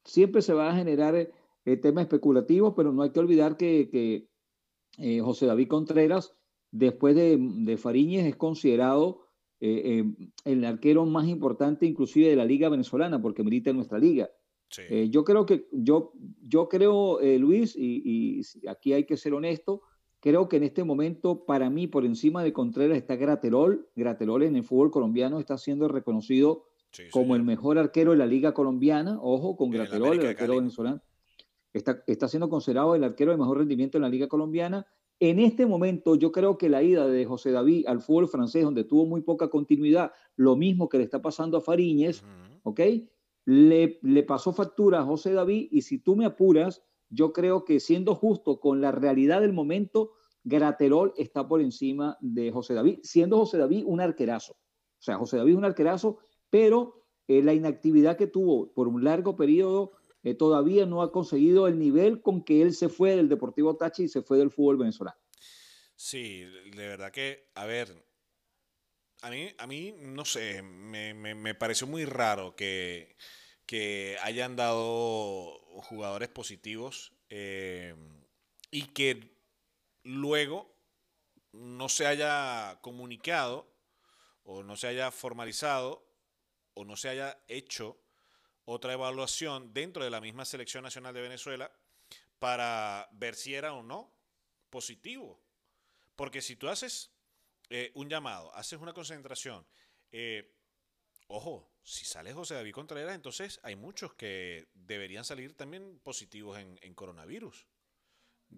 [0.06, 4.28] siempre se va a generar eh, temas especulativos, pero no hay que olvidar que,
[4.98, 6.36] eh, José David Contreras,
[6.72, 9.26] después de, de Fariñez, es considerado
[9.60, 10.06] eh,
[10.46, 14.30] el arquero más importante inclusive de la liga venezolana, porque milita en nuestra liga.
[15.10, 19.82] yo creo que, yo, yo creo, Luis, y, aquí hay que ser honesto,
[20.20, 23.90] creo que en este momento, para mí, por encima de Contreras está Graterol.
[23.96, 26.66] Graterol en el fútbol colombiano está siendo reconocido
[27.12, 31.02] como el mejor arquero de la liga colombiana, ojo, con Graterol, el arquero venezolano.
[31.74, 34.88] Está, está siendo considerado el arquero de mejor rendimiento en la liga colombiana.
[35.20, 38.84] En este momento, yo creo que la ida de José David al fútbol francés, donde
[38.84, 42.24] tuvo muy poca continuidad, lo mismo que le está pasando a Fariñez,
[42.64, 42.82] ¿ok?
[43.46, 47.80] Le, le pasó factura a José David y si tú me apuras, yo creo que
[47.80, 50.12] siendo justo con la realidad del momento,
[50.44, 54.54] Graterol está por encima de José David, siendo José David un arquerazo.
[54.54, 56.20] O sea, José David un arquerazo
[56.56, 59.92] pero eh, la inactividad que tuvo por un largo periodo
[60.24, 64.04] eh, todavía no ha conseguido el nivel con que él se fue del Deportivo Tachi
[64.04, 65.18] y se fue del fútbol venezolano.
[65.98, 68.06] Sí, de verdad que, a ver,
[69.22, 73.18] a mí, a mí no sé, me, me, pareció muy raro que,
[73.66, 75.60] que, hayan dado
[75.90, 77.96] jugadores positivos eh,
[78.72, 79.38] y que
[80.04, 80.74] luego
[81.52, 83.68] no se haya comunicado
[84.44, 86.06] o no se haya formalizado
[86.76, 88.00] o no se haya hecho
[88.66, 91.72] otra evaluación dentro de la misma Selección Nacional de Venezuela
[92.40, 94.14] para ver si era o no
[94.70, 95.42] positivo.
[96.16, 97.12] Porque si tú haces
[97.70, 99.66] eh, un llamado, haces una concentración,
[100.12, 100.56] eh,
[101.28, 106.94] ojo, si sale José David Contreras, entonces hay muchos que deberían salir también positivos en
[106.94, 107.68] coronavirus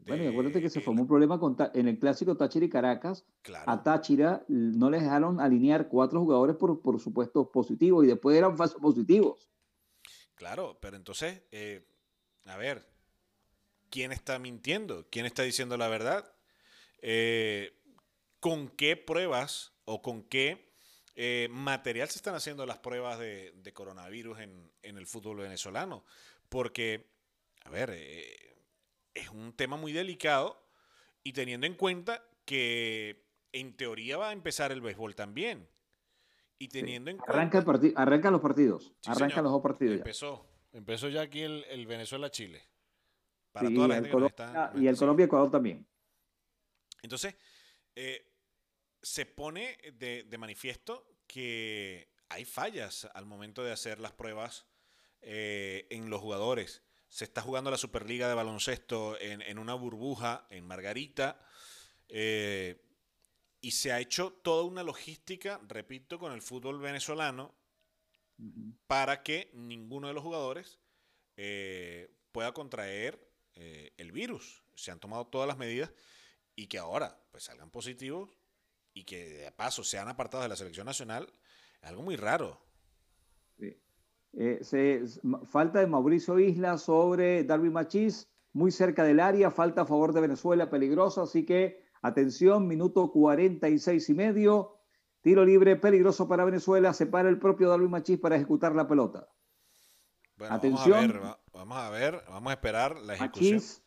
[0.06, 3.26] bueno, y acuérdate que se formó un problema con, en el clásico Táchira y Caracas.
[3.65, 8.57] A Táchira no les dejaron alinear cuatro jugadores por, por supuesto positivos y después eran
[8.57, 9.49] falsos positivos.
[10.36, 11.88] Claro, pero entonces, eh,
[12.45, 12.88] a ver,
[13.90, 15.07] ¿quién está mintiendo?
[15.10, 16.32] ¿Quién está diciendo la verdad?
[17.02, 17.74] Eh,
[18.40, 20.74] ¿Con qué pruebas o con qué
[21.15, 26.06] eh, material se están haciendo las pruebas de, coronavirus en, en, el fútbol venezolano?
[26.49, 27.10] Porque,
[27.65, 27.98] a ver,
[29.18, 30.61] es un tema muy delicado
[31.23, 35.68] y teniendo en cuenta que en teoría va a empezar el béisbol también.
[36.60, 38.94] Y teniendo en arranca, el arranca los partidos.
[39.06, 39.98] arranca los dos partidos.
[39.98, 40.45] Empezó.
[40.72, 42.64] Empezó ya aquí el, Venezuela-Chile.
[43.52, 45.88] Para toda la gente Colombia, Y el Colombia-Ecuador también.
[47.02, 47.35] Entonces,
[47.95, 48.34] eh,
[49.02, 54.68] se pone de, manifiesto que hay fallas al momento de hacer las pruebas
[55.22, 56.84] eh, en los jugadores.
[57.10, 61.40] Se está jugando la Superliga de baloncesto en, una burbuja en Margarita.
[62.10, 62.84] Eh,
[63.62, 67.56] y se ha hecho toda una logística, repito, con el fútbol venezolano
[68.86, 70.80] para que ninguno de los jugadores
[71.38, 73.26] eh, pueda contraer
[73.56, 74.62] el virus.
[74.76, 75.92] Se han tomado todas las medidas
[76.56, 78.30] y que ahora pues salgan positivos
[78.98, 81.32] y que de paso sean apartados de la selección nacional,
[81.82, 82.60] es algo muy raro.
[84.40, 85.04] Eh, se,
[85.46, 90.22] falta de Mauricio Isla sobre Darwin Machís, muy cerca del área, falta a favor de
[90.22, 94.76] Venezuela, peligroso, así que atención, minuto 46 y medio,
[95.22, 99.28] tiro libre peligroso para Venezuela, se para el propio Darwin Machís para ejecutar la pelota.
[100.48, 101.20] atención.
[101.52, 103.56] Vamos a ver, vamos a esperar la ejecución.
[103.56, 103.84] Machís,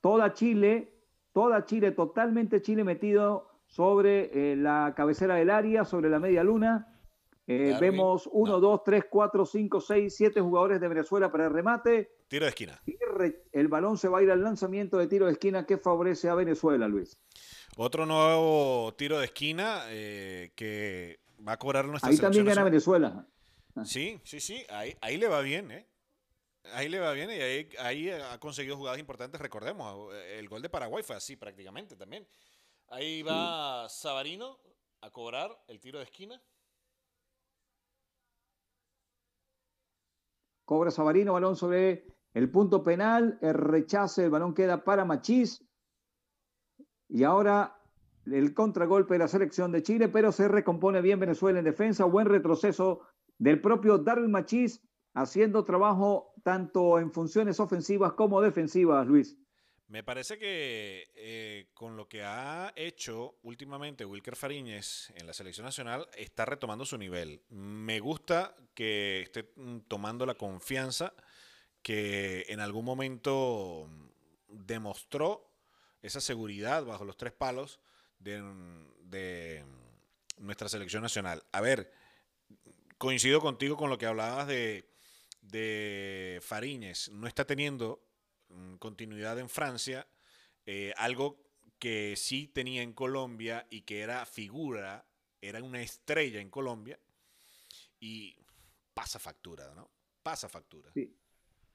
[0.00, 6.20] toda Chile, toda Chile, totalmente Chile metido sobre eh, la cabecera del área, sobre la
[6.20, 6.92] media luna
[7.48, 12.10] eh, vemos 1, 2, 3, 4, 5, 6, 7 jugadores de Venezuela para el remate.
[12.26, 12.82] Tiro de esquina.
[13.52, 16.34] el balón se va a ir al lanzamiento de tiro de esquina que favorece a
[16.34, 17.16] Venezuela, Luis.
[17.76, 23.28] Otro nuevo tiro de esquina eh, que va a cobrar nuestra Ahí también gana Venezuela.
[23.84, 24.64] Sí, sí, sí.
[24.70, 25.86] Ahí, ahí le va bien, ¿eh?
[26.72, 29.40] Ahí le va bien y ahí, ahí ha conseguido jugadas importantes.
[29.40, 32.26] Recordemos, el gol de Paraguay fue así prácticamente también.
[32.88, 34.58] Ahí va Sabarino
[35.00, 36.42] a cobrar el tiro de esquina.
[40.66, 45.64] Cobra Sabarino, balón sobre el punto penal, el rechace, el balón queda para Machís.
[47.08, 47.80] Y ahora
[48.26, 52.04] el contragolpe de la selección de Chile, pero se recompone bien Venezuela en defensa.
[52.04, 53.02] Buen retroceso
[53.38, 54.82] del propio Darwin Machís,
[55.14, 59.38] haciendo trabajo tanto en funciones ofensivas como defensivas, Luis.
[59.88, 65.64] Me parece que eh, con lo que ha hecho últimamente Wilker Fariñez en la selección
[65.64, 67.40] nacional está retomando su nivel.
[67.50, 71.14] Me gusta que esté mm, tomando la confianza
[71.82, 74.08] que en algún momento mm,
[74.48, 75.52] demostró
[76.02, 77.78] esa seguridad bajo los tres palos
[78.18, 79.66] de, mm,
[80.38, 81.44] nuestra selección nacional.
[81.52, 81.92] A ver,
[82.98, 84.90] coincido contigo con lo que hablabas de,
[85.42, 87.08] de Fariñez.
[87.10, 88.05] No está teniendo
[88.78, 90.06] continuidad en Francia,
[90.64, 91.42] eh, algo
[91.78, 95.06] que sí tenía en Colombia y que era figura,
[95.40, 96.98] era una estrella en Colombia
[98.00, 98.36] y
[98.94, 99.90] pasa factura, ¿no?
[100.22, 100.90] Pasa factura.
[100.94, 101.14] Sí,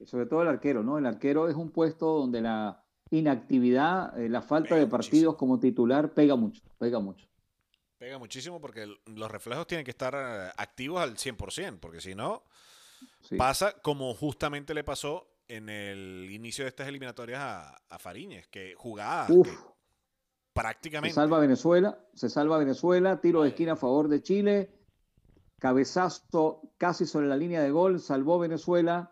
[0.05, 0.97] sobre todo el arquero, ¿no?
[0.97, 6.13] El arquero es un puesto donde la inactividad, eh, la falta de partidos como titular
[6.13, 7.27] pega mucho, pega mucho.
[7.97, 12.43] Pega muchísimo porque los reflejos tienen que estar eh, activos al 100%, porque si no,
[13.37, 18.73] pasa como justamente le pasó en el inicio de estas eliminatorias a, a Fariñez, que
[18.77, 19.27] jugaba
[20.53, 21.09] prácticamente.
[21.09, 24.71] Se salva Venezuela, se salva Venezuela, tiro de esquina a favor de Chile,
[25.59, 29.11] cabezazo casi sobre la línea de gol, salvó Venezuela,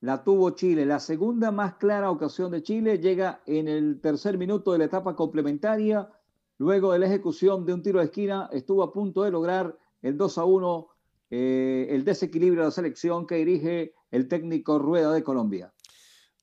[0.00, 0.86] la tuvo Chile.
[0.86, 5.14] La segunda más clara ocasión de Chile llega en el tercer minuto de la etapa
[5.14, 6.08] complementaria,
[6.56, 10.16] luego de la ejecución de un tiro de esquina, estuvo a punto de lograr el
[10.16, 10.88] 2 a 1,
[11.30, 15.73] eh, el desequilibrio de la selección que dirige el técnico Rueda de Colombia.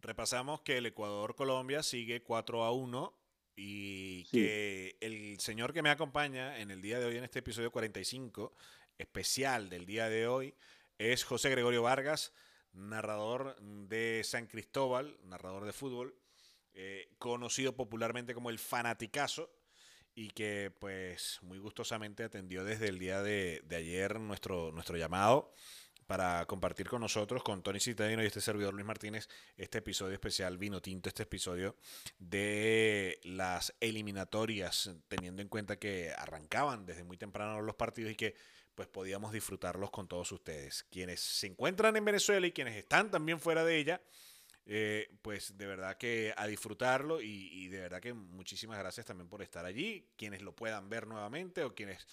[0.02, 3.14] Repasamos que el Ecuador-Colombia sigue 4 a 1
[3.56, 7.72] y que el señor que me acompaña en el día de hoy, en este episodio
[7.72, 8.54] 45
[8.98, 10.56] especial del día de hoy,
[10.98, 12.34] es José Gregorio Vargas,
[12.74, 16.16] narrador de San Cristóbal, narrador de fútbol,
[16.74, 19.52] eh, conocido popularmente como el Fanaticazo
[20.16, 25.54] y que pues muy gustosamente atendió desde el día de, de ayer nuestro, nuestro llamado
[26.12, 30.58] para compartir con nosotros, con Tony Citadino y este servidor Luis Martínez, este episodio especial
[30.58, 31.78] Vino Tinto, este episodio
[32.20, 38.36] de las eliminatorias, teniendo en cuenta que arrancaban desde muy temprano los partidos y que
[38.76, 40.84] pues podíamos disfrutarlos con todos ustedes.
[40.92, 44.02] Quienes se encuentran en Venezuela y quienes están también fuera de ella,
[44.66, 49.30] eh, pues de verdad que a disfrutarlo y, y de verdad que muchísimas gracias también
[49.30, 50.10] por estar allí.
[50.18, 52.06] Quienes lo puedan ver nuevamente o quienes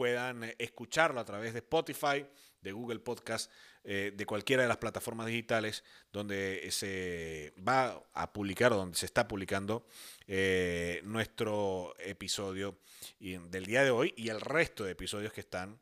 [0.00, 2.24] puedan eh, escucharlo a través de Spotify,
[2.62, 3.52] de Google Podcast,
[3.84, 9.04] eh, de cualquiera de las plataformas digitales donde se va a publicar o donde se
[9.04, 9.86] está publicando
[10.26, 12.78] eh, nuestro episodio
[13.18, 15.78] del día de hoy y el resto de episodios que están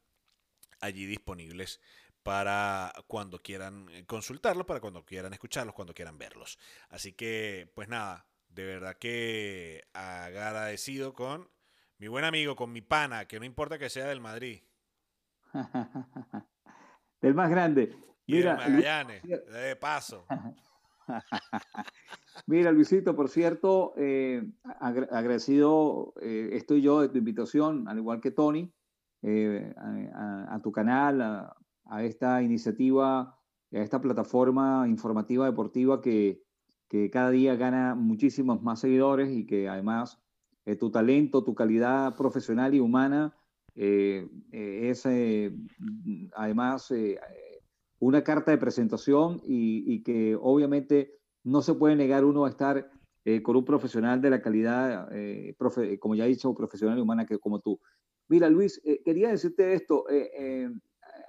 [0.80, 1.80] allí disponibles
[2.24, 6.58] para cuando quieran consultarlos, para cuando quieran escucharlos, cuando quieran verlos.
[6.88, 11.48] Así que, pues nada, de verdad que agradecido con
[11.98, 14.62] mi buen amigo, con mi pana, que no importa que sea del Madrid.
[17.20, 17.96] del más grande.
[18.26, 20.24] Mira, Magallanes, de paso.
[22.46, 24.48] Mira, Luisito, por cierto, eh,
[24.80, 28.72] agradecido eh, estoy yo de tu invitación, al igual que Tony,
[29.22, 29.74] eh,
[30.14, 33.36] a, tu canal, a, esta iniciativa a
[33.70, 36.42] esta plataforma informativa deportiva que,
[36.88, 40.22] que cada día gana muchísimos más seguidores y que además
[40.68, 43.34] eh, tu talento, tu calidad profesional y humana
[43.74, 45.06] eh, eh, es
[46.34, 46.92] además
[47.98, 52.90] una carta de presentación y, que obviamente no se puede negar uno a estar
[53.42, 55.08] con un profesional de la calidad,
[56.00, 57.80] como ya he dicho, profesional y humana que como tú.
[58.28, 60.04] Mira, Luis, quería decirte esto.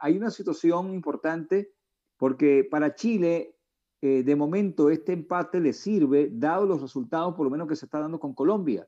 [0.01, 1.71] hay una situación importante
[2.17, 3.55] porque para Chile
[4.01, 7.99] de momento este empate le sirve, dado los resultados por lo menos que se está
[8.01, 8.85] dando con Colombia.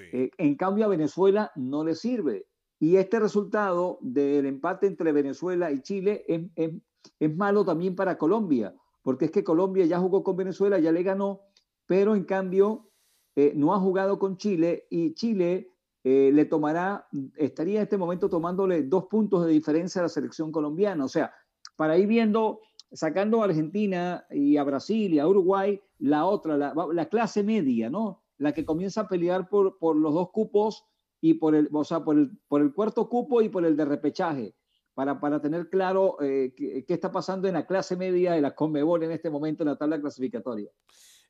[0.00, 2.46] Eh, en cambio, a Venezuela no le sirve.
[2.78, 6.24] Y este resultado del empate entre Venezuela y Chile
[6.56, 11.04] es, malo también para Colombia, porque es que Colombia ya jugó con Venezuela, ya le
[11.04, 11.42] ganó,
[11.86, 12.90] pero en cambio
[13.36, 15.70] eh, no ha jugado con Chile y Chile
[16.02, 17.06] eh, le tomará,
[17.36, 21.04] estaría en este momento tomándole dos puntos de diferencia a la selección colombiana.
[21.04, 21.32] O sea,
[21.76, 22.60] para ir viendo,
[22.90, 28.21] sacando a Argentina y a Brasil y a Uruguay, la otra, la clase media, ¿no?
[28.42, 30.84] La que comienza a pelear por, por los dos cupos
[31.20, 33.84] y por el, o sea, por el, por el cuarto cupo y por el de
[33.84, 34.56] repechaje,
[34.92, 39.04] para, para tener claro eh, qué, está pasando en la clase media de la Conmebol
[39.04, 40.70] en este momento en la tabla clasificatoria.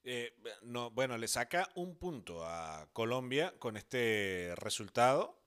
[0.02, 0.32] Eh,
[0.62, 5.38] no, bueno, le saca un punto a Colombia con este resultado,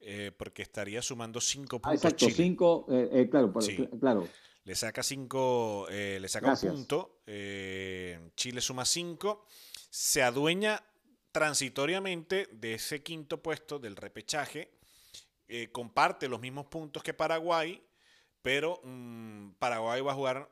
[0.00, 2.04] eh, porque estaría sumando cinco ah, puntos.
[2.04, 2.86] exacto, cinco,
[3.30, 3.52] claro,
[3.98, 4.28] claro.
[4.64, 7.22] Le saca cinco, le saca un punto.
[7.24, 9.46] Chile suma cinco.
[9.90, 10.84] Se adueña
[11.32, 14.72] transitoriamente de ese quinto puesto del repechaje.
[15.48, 17.82] Eh, comparte los mismos puntos que Paraguay,
[18.42, 20.50] pero mm, Paraguay va a jugar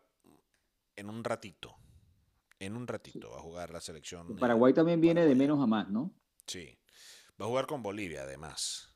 [0.96, 1.76] en un ratito.
[2.58, 4.36] En un ratito va a jugar la selección.
[4.36, 6.14] Paraguay también viene de menos a más, ¿no?
[6.46, 6.78] Sí.
[7.40, 8.88] Va a jugar con Bolivia, además.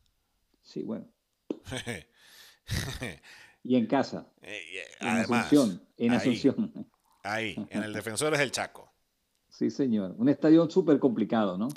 [0.62, 1.07] Sí, bueno.
[3.62, 4.32] y en casa.
[4.40, 5.86] Eh, en Asunción.
[5.98, 6.90] En Asunción.
[7.23, 8.90] Ahí, en el Defensores del Chaco.
[9.61, 10.15] Sí, señor.
[10.16, 11.69] Un estadio súper complicado, ¿no?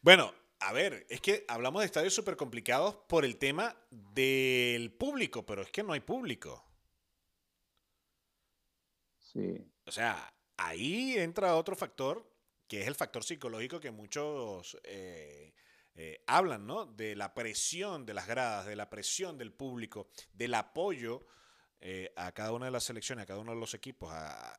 [0.00, 5.44] Bueno, a ver, es que hablamos de estadios súper complicados por el tema del público,
[5.44, 6.64] pero es que no hay público.
[9.18, 9.70] Sí.
[9.84, 12.26] O sea, ahí entra otro factor,
[12.66, 15.52] que es el factor psicológico que muchos eh,
[15.94, 16.86] eh, hablan, ¿no?
[16.86, 21.26] De la presión de las gradas, de la presión del público, del apoyo
[21.80, 24.58] eh, a cada una de las selecciones, a cada uno de los equipos, a,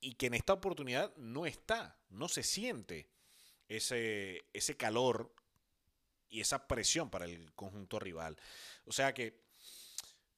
[0.00, 3.08] y que en esta oportunidad no está, no se siente
[3.68, 5.32] ese, ese calor
[6.28, 8.36] y esa presión para el conjunto rival.
[8.84, 9.40] O sea que,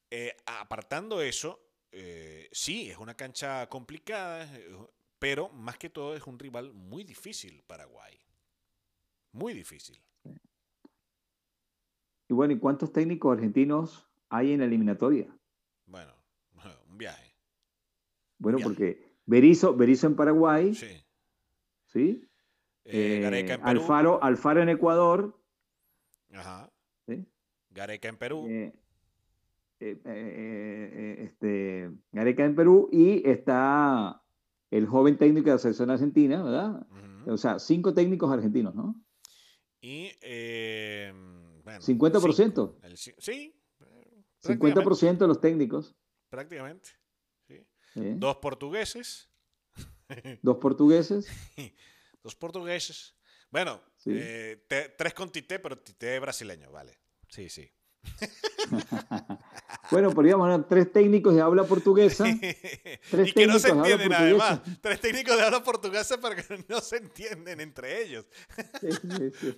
[0.09, 1.59] eh, apartando eso,
[1.91, 4.49] eh, sí, es una cancha complicada,
[5.19, 8.17] pero más que todo es un rival muy difícil, Paraguay.
[9.33, 10.01] Muy difícil.
[12.27, 15.27] Y bueno, ¿y cuántos técnicos argentinos hay en la eliminatoria?
[15.85, 16.13] Bueno,
[16.89, 17.35] un viaje.
[18.37, 20.75] Bueno, porque Berizo, en Paraguay.
[20.75, 20.87] Sí.
[21.85, 22.27] ¿Sí?
[22.83, 23.69] Eh, Gareca en Perú.
[23.69, 25.39] Alfaro, Alfaro en Ecuador.
[26.33, 26.69] Ajá.
[27.07, 27.25] ¿Sí?
[27.69, 28.45] Gareca en Perú.
[28.49, 28.73] Eh,
[29.79, 34.21] eh, este, Gareca en Perú y está
[34.69, 36.85] el joven técnico de la selección argentina, ¿verdad?
[37.27, 39.01] O sea, cinco técnicos argentinos, ¿no?
[39.79, 40.11] Y,
[41.63, 42.75] bueno, 50%.
[43.17, 43.55] sí.
[44.43, 45.95] 50% de los técnicos.
[46.29, 47.00] Prácticamente.
[47.95, 49.29] Dos portugueses.
[50.41, 51.27] Dos portugueses.
[52.23, 53.15] Dos portugueses.
[53.49, 54.65] Bueno, eh,
[54.97, 56.97] tres con Tite, pero Tite brasileño, vale.
[57.27, 57.69] Sí, sí.
[59.91, 62.25] bueno, podríamos tres técnicos de habla portuguesa.
[63.09, 64.61] Tres y que no se entienden además.
[64.81, 68.25] Tres técnicos de habla portuguesa pero que no se entienden entre ellos.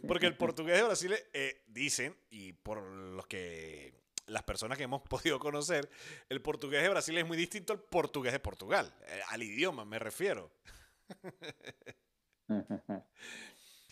[0.07, 4.02] Porque el portugués de Brasil eh, dicen, y por los que
[4.33, 5.89] las personas que hemos podido conocer,
[6.27, 9.99] el portugués de Brasil es muy distinto al portugués de Portugal, eh, al idioma me
[9.99, 10.51] refiero.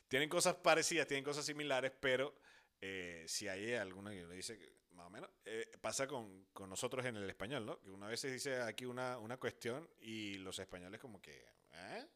[0.08, 2.36] tienen cosas parecidas, tienen cosas similares, pero
[2.82, 4.60] eh, si hay alguna que le dice
[4.92, 7.80] más o menos, eh, pasa con, nosotros en el español, ¿no?
[7.80, 12.08] Que una vez se dice aquí una, una cuestión y los españoles como que, ¿eh?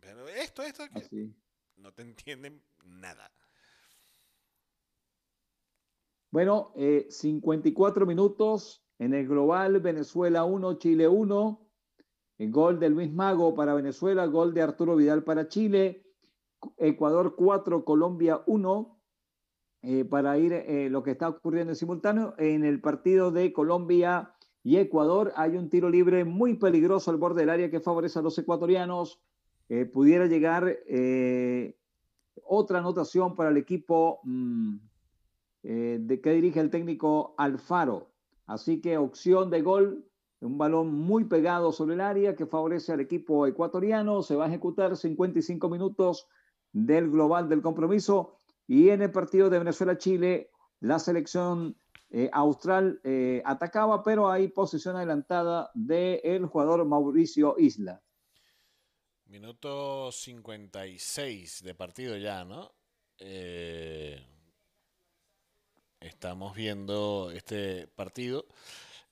[0.00, 1.34] Pero esto, esto, aquí.
[1.76, 3.30] no te entienden nada.
[6.34, 11.60] Bueno, 54 eh, minutos en el global, Venezuela 1, Chile 1.
[12.38, 16.04] El gol de Luis Mago para Venezuela, gol de Arturo Vidal para Chile.
[16.76, 19.00] Ecuador 4, Colombia 1.
[19.82, 22.34] Eh, para ir eh, lo que está ocurriendo en simultáneo.
[22.36, 24.34] En el partido de Colombia
[24.64, 28.22] y Ecuador hay un tiro libre muy peligroso al borde del área que favorece a
[28.22, 29.22] los ecuatorianos.
[29.92, 30.80] pudiera llegar
[32.42, 34.18] otra anotación para el equipo.
[34.24, 34.78] Mm,
[35.64, 38.12] eh, de que dirige el técnico Alfaro.
[38.46, 40.04] Así que opción de gol
[40.40, 44.22] Un balón muy pegado sobre el área que favorece al equipo ecuatoriano.
[44.22, 46.28] Se va a ejecutar 55 minutos
[46.72, 48.36] del global del compromiso.
[48.66, 50.50] Y en el partido de Venezuela-Chile,
[50.80, 51.76] la selección
[52.10, 58.02] eh, austral eh, atacaba, pero hay posición adelantada del jugador Mauricio Isla.
[59.26, 62.70] Minuto 56 de partido ya, ¿no?
[63.18, 64.24] Eh,
[66.06, 68.46] estamos viendo este partido.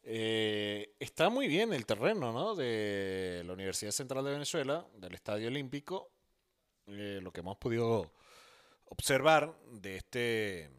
[0.03, 2.55] está muy bien el terreno, ¿no?
[2.55, 6.11] De la Universidad Central de Venezuela, del Estadio Olímpico.
[6.87, 8.13] lo que hemos podido
[8.87, 10.71] observar de este,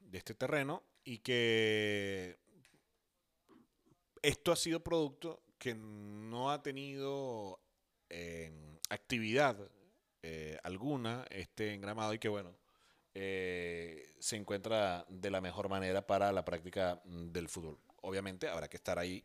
[0.00, 2.38] de este terreno y que
[4.22, 7.60] esto ha sido producto que no ha tenido
[8.08, 8.50] eh,
[8.88, 9.56] actividad
[10.22, 12.54] eh, alguna este engramado y que bueno
[13.14, 17.78] eh, se encuentra de la mejor manera para la práctica del fútbol.
[18.02, 19.24] Obviamente habrá que estar ahí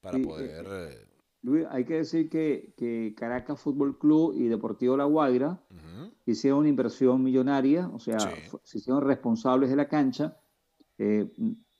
[0.00, 1.14] para poder
[1.44, 5.60] Luis, hay que decir que, Caracas Fútbol Club y Deportivo La Guaira
[6.24, 8.18] hicieron una inversión millonaria, o sea,
[8.62, 10.38] se hicieron responsables de la cancha.
[10.96, 11.30] Eh,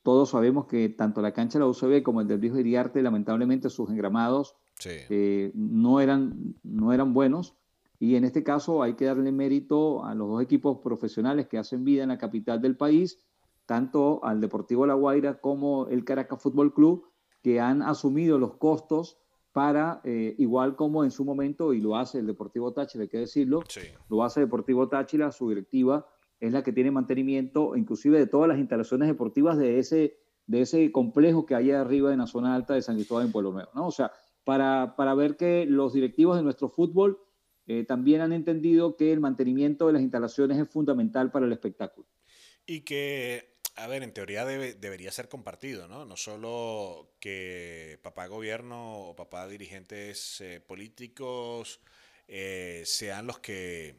[0.02, 3.70] todos sabemos que tanto la cancha de la UCB como el del Viejo Iriarte, lamentablemente
[3.70, 7.56] sus engramados eh, no, eran, no eran buenos.
[8.04, 11.84] Y en este caso hay que darle mérito a los dos equipos profesionales que hacen
[11.84, 13.18] vida en la capital del país,
[13.64, 17.06] tanto al Deportivo La Guaira como el Caracas Fútbol Club,
[17.42, 19.16] que han asumido los costos
[19.52, 23.20] para, eh, igual como en su momento, y lo hace el Deportivo Táchira, hay que
[23.20, 23.62] decirlo,
[24.10, 26.06] lo hace Deportivo Táchira, su directiva
[26.40, 30.92] es la que tiene mantenimiento, inclusive de todas las instalaciones deportivas de ese, de ese
[30.92, 33.70] complejo que hay arriba en la zona alta de San Cristóbal en Pueblo Nuevo.
[33.74, 33.86] ¿no?
[33.86, 34.12] O sea,
[34.44, 37.18] para, para ver que los directivos de nuestro fútbol
[37.66, 42.06] eh, también han entendido que el mantenimiento de las instalaciones es fundamental para el espectáculo.
[42.66, 46.04] Y que a ver, en teoría debería ser compartido, ¿no?
[46.04, 51.80] No solo que papá gobierno o papá dirigentes eh, políticos
[52.28, 53.96] eh, sean los que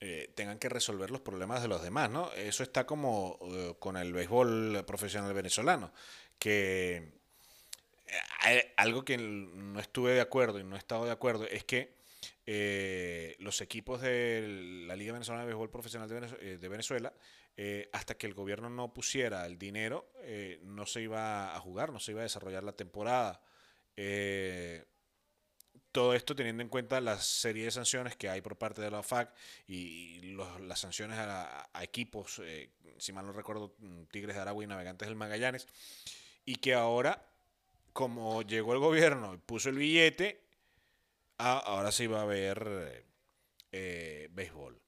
[0.00, 2.30] eh, tengan que resolver los problemas de los demás, ¿no?
[2.32, 3.38] Eso está como
[3.78, 5.92] con el béisbol profesional venezolano,
[6.38, 7.14] que
[8.76, 11.93] algo que no estuve de acuerdo y no he estado de acuerdo es que
[12.46, 17.12] los equipos de la Liga Venezolana de Béisbol Profesional de Venezuela
[17.56, 21.92] eh, hasta que el gobierno no pusiera el dinero, eh, no se iba a jugar,
[21.92, 23.40] no se iba a desarrollar la temporada.
[23.96, 24.84] Eh,
[25.92, 28.98] todo esto teniendo en cuenta la serie de sanciones que hay por parte de la
[28.98, 29.32] OFAC
[29.68, 32.42] y las sanciones a, equipos,
[32.98, 33.76] si mal no recuerdo,
[34.10, 35.68] Tigres de Aragua y Navegantes del Magallanes,
[36.44, 37.24] y que ahora,
[37.92, 40.43] como llegó el gobierno y puso el billete,
[41.38, 43.06] ah, ahora se iba a ver
[43.70, 44.80] béisbol.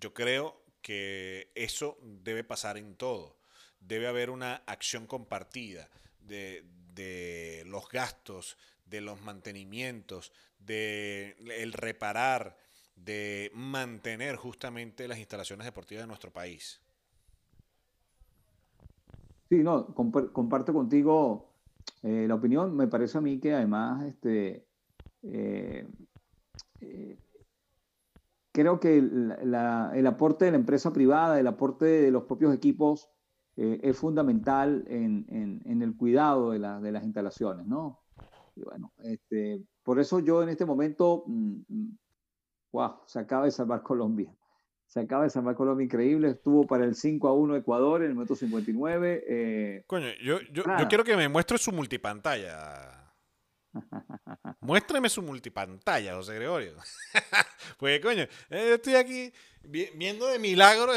[0.00, 3.36] Yo creo que eso debe pasar en todo.
[3.80, 5.88] Debe haber una acción compartida
[6.20, 12.56] de, los gastos, de los mantenimientos, de el reparar,
[12.96, 16.80] de mantener justamente las instalaciones deportivas de nuestro país.
[19.48, 21.52] Sí, no, comparto contigo
[22.02, 22.76] eh, la opinión.
[22.76, 24.66] Me parece a mí que además este,
[25.22, 25.86] eh,
[26.80, 27.18] eh,
[28.52, 33.08] creo que el aporte de la empresa privada, el aporte de los propios equipos
[33.60, 38.00] eh, es fundamental en, el cuidado de, las instalaciones, ¿no?
[38.54, 43.50] Y bueno, este, por eso yo en este momento, wow, mm, mm, se acaba de
[43.50, 44.32] salvar Colombia.
[44.86, 46.30] Se acaba de salvar Colombia increíble.
[46.30, 49.24] Estuvo para el 5 a 1 Ecuador en el minuto 59.
[49.28, 52.97] Eh, Coño, yo, yo, yo quiero que me muestre su multipantalla.
[54.60, 56.76] Muéstrame su multipantalla, José Gregorio.
[57.78, 59.32] pues coño, eh, estoy aquí
[59.62, 60.92] viendo de milagro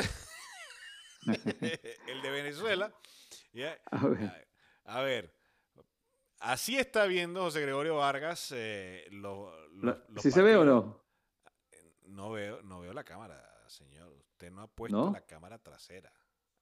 [1.27, 2.93] el de Venezuela.
[4.85, 5.33] A, ver.
[6.39, 9.07] así está viendo José Gregorio Vargas eh,
[10.17, 11.01] ¿Sí se ve o no?
[12.03, 14.11] No veo, no veo la cámara, señor.
[14.11, 16.11] Usted no ha puesto la cámara trasera.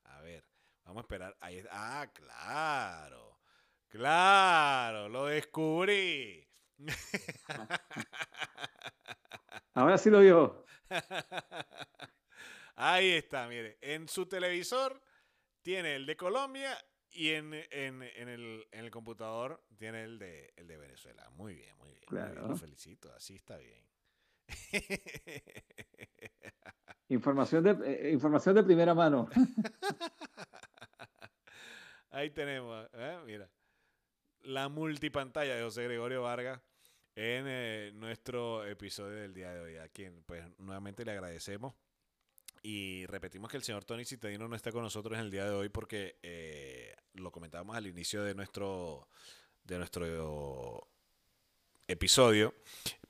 [0.03, 0.45] A ver,
[0.83, 1.37] vamos a esperar.
[1.39, 3.38] Ahí, ah, claro.
[3.89, 6.47] Claro, lo descubrí.
[9.73, 10.63] Ahora sí lo vio.
[12.75, 13.79] Ahí está, mire.
[13.81, 15.01] En su televisor
[15.63, 16.77] tiene el de Colombia
[17.09, 21.27] y en, el, computador tiene el de, el de Venezuela.
[21.31, 22.03] Muy bien, muy bien.
[22.07, 22.47] Claro.
[22.47, 23.83] Lo felicito, así está bien.
[27.09, 29.27] Información de, eh, información de primera mano.
[32.11, 33.19] Ahí tenemos, ¿eh?
[33.25, 33.49] mira
[34.49, 36.59] la multipantalla de José Gregorio Vargas
[37.15, 41.75] en eh, nuestro episodio del día de hoy, a quien pues nuevamente le agradecemos.
[42.63, 45.51] Y repetimos que el señor Tony Citadino no está con nosotros en el día de
[45.51, 49.07] hoy porque eh, lo comentábamos al inicio de nuestro,
[49.63, 50.87] de nuestro
[51.87, 52.55] episodio,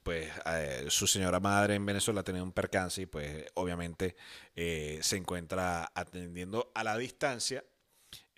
[0.03, 4.16] pues eh, su señora madre en Venezuela tenido un percance y pues obviamente
[4.56, 7.64] se encuentra atendiendo a la distancia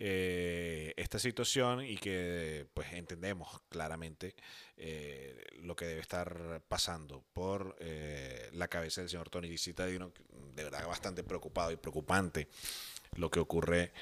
[0.03, 4.35] eh, esta situación y que pues entendemos claramente
[5.61, 7.75] lo que debe estar pasando por
[8.53, 10.11] la cabeza del señor Tony Citadino,
[10.55, 12.47] de verdad bastante preocupado y preocupante
[13.15, 13.93] lo que ocurre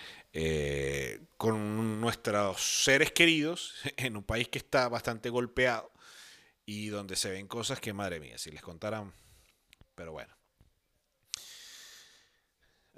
[1.36, 5.92] con nuestros seres queridos en un país que está bastante golpeado
[6.66, 9.12] y donde se ven cosas que, madre mía, si les contaran,
[9.96, 10.39] pero bueno.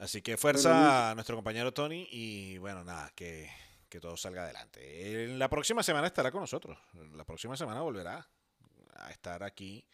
[0.02, 3.48] Así que fuerza a nuestro compañero Tony y bueno, nada, que,
[4.02, 5.26] todo salga adelante.
[5.26, 6.76] En la próxima semana estará con nosotros.
[7.14, 8.28] La próxima semana volverá
[8.96, 9.86] a estar aquí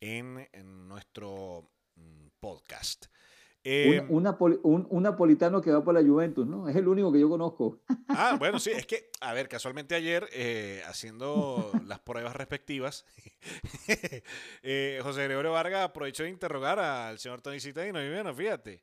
[0.00, 3.06] en, en nuestro mm, podcast.
[3.64, 4.22] Eh, un,
[5.02, 6.68] napolitano que va para la Juventus, ¿no?
[6.68, 7.80] Es el único que yo conozco.
[8.06, 13.04] Ah, bueno, sí, es que, a ver, casualmente ayer, eh, haciendo las pruebas respectivas,
[14.62, 18.82] eh, José Gregorio Vargas aprovechó de interrogar al señor Tony Citadino y bueno, fíjate,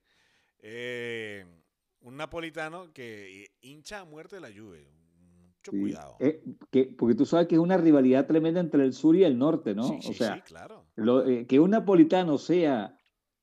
[2.02, 4.88] un napolitano que hincha a muerte de la Juve.
[5.40, 6.18] Mucho cuidado.
[6.72, 9.74] que, porque tú sabes que es una rivalidad tremenda entre el sur y el norte,
[9.74, 9.88] ¿no?
[9.88, 10.86] Sí, o sea, sí, claro.
[11.48, 12.96] que un napolitano sea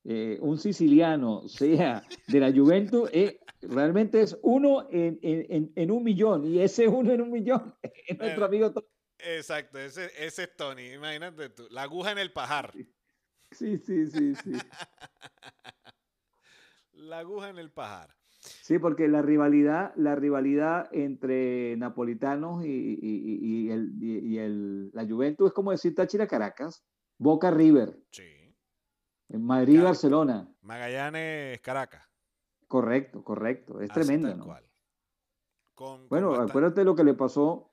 [0.05, 6.59] eh, un siciliano sea de la Juventus, eh, realmente es uno en, un millón, y
[6.59, 8.87] ese uno en un millón es nuestro amigo Tony.
[9.19, 12.73] Exacto, ese, ese, es Tony, imagínate tú, la aguja en el pajar.
[13.53, 14.53] Sí, sí, sí, sí.
[17.03, 18.15] la aguja en el pajar.
[18.41, 25.95] Sí, porque la rivalidad, la rivalidad entre napolitanos y, el, la Juventus es como decir
[25.95, 26.85] Táchira Caracas,
[27.19, 27.97] Boca River.
[28.11, 28.25] Sí.
[29.29, 30.53] En Madrid y Barcelona.
[30.61, 32.03] Magallanes, Caracas.
[32.67, 33.81] Correcto, correcto.
[33.81, 34.57] Es tremendo.
[36.09, 37.73] bueno, acuérdate lo que le pasó.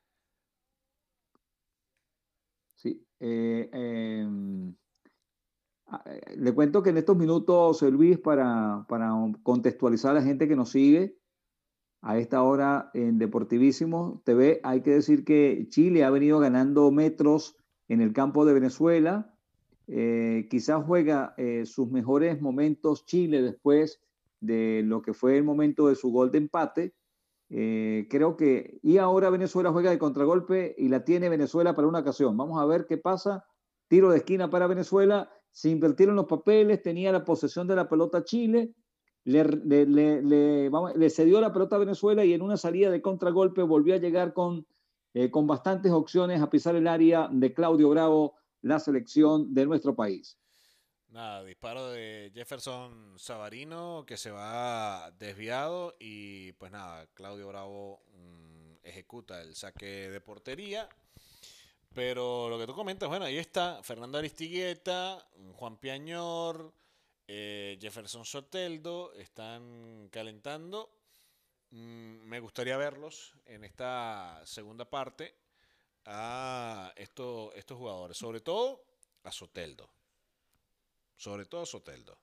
[2.76, 3.06] Sí.
[3.20, 4.76] Eh, em, eh,
[6.36, 9.12] le cuento que en estos minutos, Luis, para, para
[9.44, 11.18] contextualizar a la gente que nos sigue,
[12.02, 17.58] a esta hora en Deportivísimo TV, hay que decir que Chile ha venido ganando metros
[17.88, 19.34] en el campo de Venezuela
[19.92, 24.00] eh, quizás juega eh, sus mejores momentos Chile después
[24.40, 26.94] de lo que fue el momento de su gol de empate.
[27.50, 32.00] Eh, creo que, y ahora Venezuela juega de contragolpe y la tiene Venezuela para una
[32.00, 32.38] ocasión.
[32.38, 33.46] Vamos a ver qué pasa.
[33.88, 35.32] Tiro de esquina para Venezuela.
[35.52, 38.74] Se invirtieron los papeles, tenía la posesión de la pelota Chile,
[39.26, 43.98] le, le, cedió la pelota a Venezuela y en una salida de contragolpe volvió a
[43.98, 44.66] llegar con,
[45.32, 50.38] con bastantes opciones a pisar el área de Claudio Bravo la selección de nuestro país.
[51.10, 58.76] Nada, disparo de Jefferson Savarino que se va desviado y pues nada, Claudio Bravo mm,
[58.84, 60.88] ejecuta el saque de portería.
[61.94, 66.74] Pero lo que tú comentas, bueno, ahí está Fernando Aristigueta, Juan Piañor,
[67.28, 70.92] eh, Jefferson Soteldo, están calentando.
[71.72, 75.36] Mm, me gustaría verlos en esta segunda parte
[76.06, 78.84] a estos, estos jugadores, sobre todo
[79.24, 79.90] a Soteldo.
[81.16, 82.18] Sobre todo a Soteldo.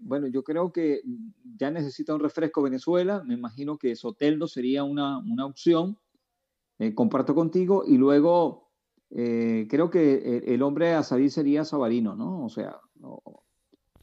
[0.00, 1.02] Bueno, yo creo que
[1.56, 3.22] ya necesita un refresco Venezuela.
[3.24, 5.98] Me imagino que Soteldo sería una, opción.
[6.78, 7.84] Eh, comparto contigo.
[7.86, 8.70] Y luego
[9.10, 12.44] eh, creo que el, hombre a salir sería Sabarino, ¿no?
[12.44, 13.42] O sea, o,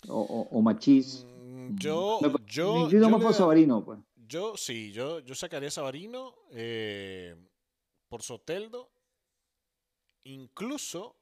[0.07, 1.25] o, Machís.
[1.25, 3.99] Mm, yo, yo, yo, Sabarino, pues.
[4.27, 7.35] Yo sí, yo, yo sacaría a Sabarino eh,
[8.09, 8.89] por Soteldo.
[10.23, 11.15] Incluso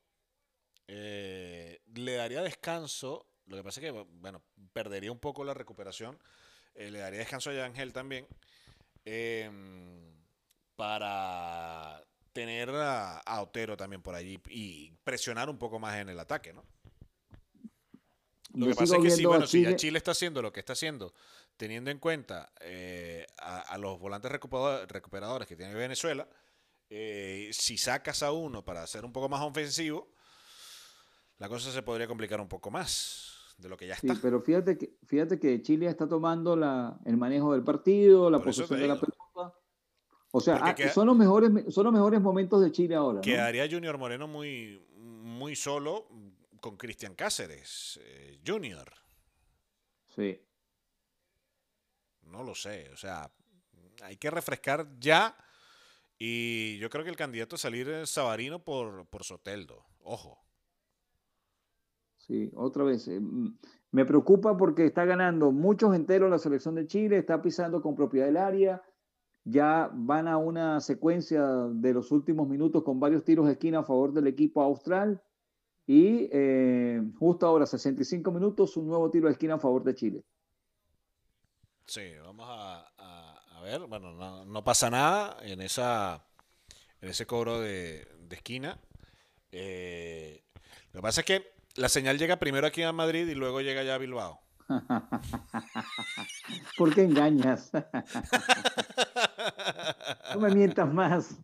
[0.87, 3.27] le daría descanso.
[3.47, 4.41] Lo que pasa es que, bueno,
[4.71, 6.17] perdería un poco la recuperación.
[6.75, 8.27] Eh, le daría descanso a Ángel también.
[9.05, 10.13] Em,
[10.75, 12.01] para
[12.31, 16.63] tener a, Otero también por allí y presionar un poco más en el ataque, ¿no?
[18.55, 20.73] Lo que pasa es que sí, bueno, si ya Chile está haciendo lo que está
[20.73, 21.13] haciendo
[21.57, 26.27] teniendo en cuenta eh, a, los volantes recuperadores que tiene Venezuela,
[26.89, 30.11] eh, si sacas a uno para ser un poco más ofensivo,
[31.37, 34.13] la cosa se podría complicar un poco más de lo que ya está.
[34.13, 38.39] Sí, pero fíjate que, fíjate que Chile está tomando la, el manejo del partido, la
[38.39, 39.57] posesión de la pelota.
[40.31, 43.21] O sea, ah, son, los mejores, son los mejores momentos de Chile ahora.
[43.21, 46.07] Quedaría Junior Moreno muy, muy solo
[46.59, 48.91] con Cristian Cáceres, eh, Junior.
[50.15, 50.41] Sí.
[52.23, 52.89] No lo sé.
[52.91, 53.31] O sea,
[54.01, 55.37] hay que refrescar ya.
[56.17, 59.85] Y yo creo que el candidato a salir es Sabarino por, por Soteldo.
[60.01, 60.42] Ojo.
[62.27, 63.07] Sí, otra vez.
[63.07, 63.19] Eh,
[63.91, 68.25] me preocupa porque está ganando muchos enteros la selección de Chile, está pisando con propiedad
[68.25, 68.81] del área,
[69.43, 73.83] ya van a una secuencia de los últimos minutos con varios tiros de esquina a
[73.83, 75.21] favor del equipo austral.
[75.85, 80.23] Y eh, justo ahora, 65 minutos, un nuevo tiro de esquina a favor de Chile.
[81.85, 83.81] Sí, vamos a, ver.
[83.87, 86.25] Bueno, no, pasa nada en, esa,
[87.01, 88.79] en ese cobro de, esquina.
[89.51, 90.41] Eh,
[90.93, 93.83] lo que pasa es que la señal llega primero aquí a Madrid y luego llega
[93.83, 94.41] ya a Bilbao.
[96.77, 97.71] ¿Por qué engañas?
[100.33, 101.37] No me mientas más.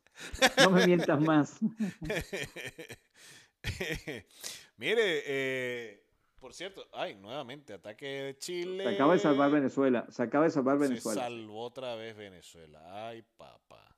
[0.57, 1.59] No me mientas más.
[4.77, 6.05] Mire, eh,
[6.39, 8.85] por cierto, ay, nuevamente, ataque de Chile.
[8.85, 10.05] Se acaba de salvar Venezuela.
[10.09, 11.21] Se acaba de salvar Venezuela.
[11.21, 13.07] Se salvó otra vez Venezuela.
[13.07, 13.97] Ay, papá.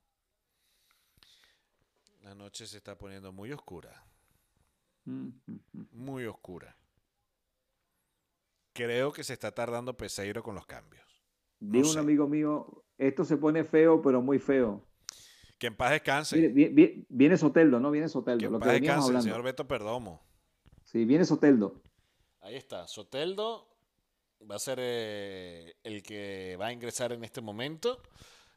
[2.20, 4.04] La noche se está poniendo muy oscura.
[5.04, 5.86] Mm, mm, mm.
[5.92, 6.76] Muy oscura.
[8.74, 11.04] Creo que se está tardando Peseiro con los cambios.
[11.60, 14.84] Digo un amigo mío, esto se pone feo, pero muy feo.
[15.58, 16.48] Que en paz descanse.
[16.48, 17.90] Viene, Soteldo, ¿no?
[17.90, 18.38] Viene Soteldo.
[18.40, 20.26] Que en paz descanse, el señor Beto Perdomo.
[20.84, 21.80] Sí, viene Soteldo.
[22.40, 23.68] Ahí está, Soteldo
[24.50, 28.02] va a ser eh, el que va a ingresar en este momento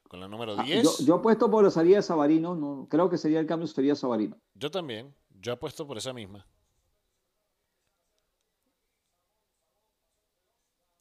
[0.07, 0.79] con la número 10.
[0.79, 3.67] Ah, yo, yo, apuesto por la salida de Sabarino, no, creo que sería el cambio,
[3.67, 4.37] sería Sabarino.
[4.53, 6.45] Yo también, yo apuesto por esa misma.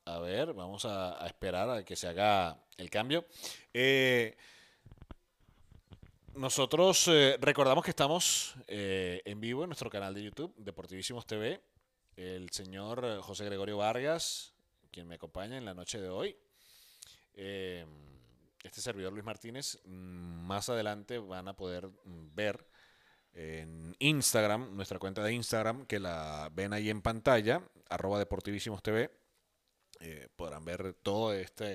[0.07, 3.25] A ver, vamos a, esperar a que se haga el cambio.
[3.73, 4.37] Eh,
[6.35, 11.63] nosotros eh, recordamos que estamos eh, en vivo en nuestro canal de YouTube, Deportivísimos TV.
[12.17, 14.53] El señor José Gregorio Vargas,
[14.91, 16.37] quien me acompaña en la noche de hoy.
[17.35, 22.67] este servidor Luis Martínez, mm, más adelante van a poder mm, ver
[23.35, 29.11] en Instagram, nuestra cuenta de Instagram, que la ven ahí en pantalla, arroba Deportivísimos TV
[30.01, 31.67] eh, podrán ver toda esta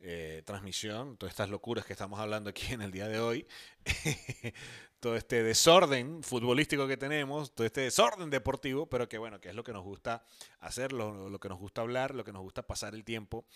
[0.00, 3.46] eh, transmisión, todas estas locuras que estamos hablando aquí en el día de hoy,
[5.00, 9.54] todo este desorden futbolístico que tenemos, todo este desorden deportivo, pero que bueno, que es
[9.54, 10.24] lo que nos gusta
[10.60, 13.46] hacer, lo, que nos gusta hablar, lo que nos gusta pasar el tiempo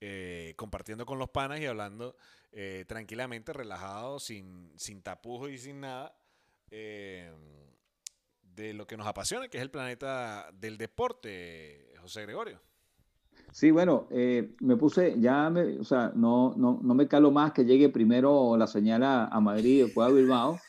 [0.00, 2.16] eh, compartiendo con los panas y hablando
[2.88, 6.19] tranquilamente, relajado, sin, sin tapujos y sin nada
[6.70, 7.32] de
[8.74, 12.60] lo que nos apasiona, que es el planeta del deporte, José Gregorio.
[13.52, 17.52] Sí, bueno, eh, me puse, ya, me, o sea, no, no, no, me calo más
[17.52, 20.60] que llegue primero la señal a, Madrid, después a Bilbao.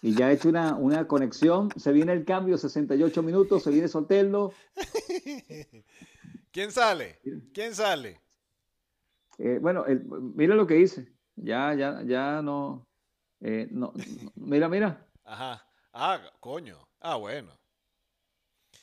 [0.00, 1.68] Y ya he hecho una, una conexión.
[1.76, 4.52] Se viene el cambio, 68 minutos, se viene Soteldo.
[6.50, 7.20] ¿Quién sale?
[7.54, 8.20] ¿Quién sale?
[9.38, 9.84] Eh, bueno,
[10.34, 11.06] mira lo que hice.
[11.36, 12.88] Ya, ya, ya no,
[13.40, 13.92] eh, no.
[14.34, 15.06] Mira, mira.
[15.32, 15.66] Ajá.
[15.94, 16.76] Ah, coño.
[17.00, 17.58] Ah, bueno.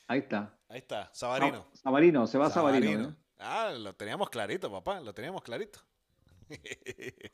[0.08, 0.58] Ahí está.
[0.68, 1.68] Ahí está, Sabarino.
[1.74, 3.16] Sabarino, se va Sabarino.
[3.38, 5.78] Ah, lo teníamos clarito, papá, lo teníamos clarito.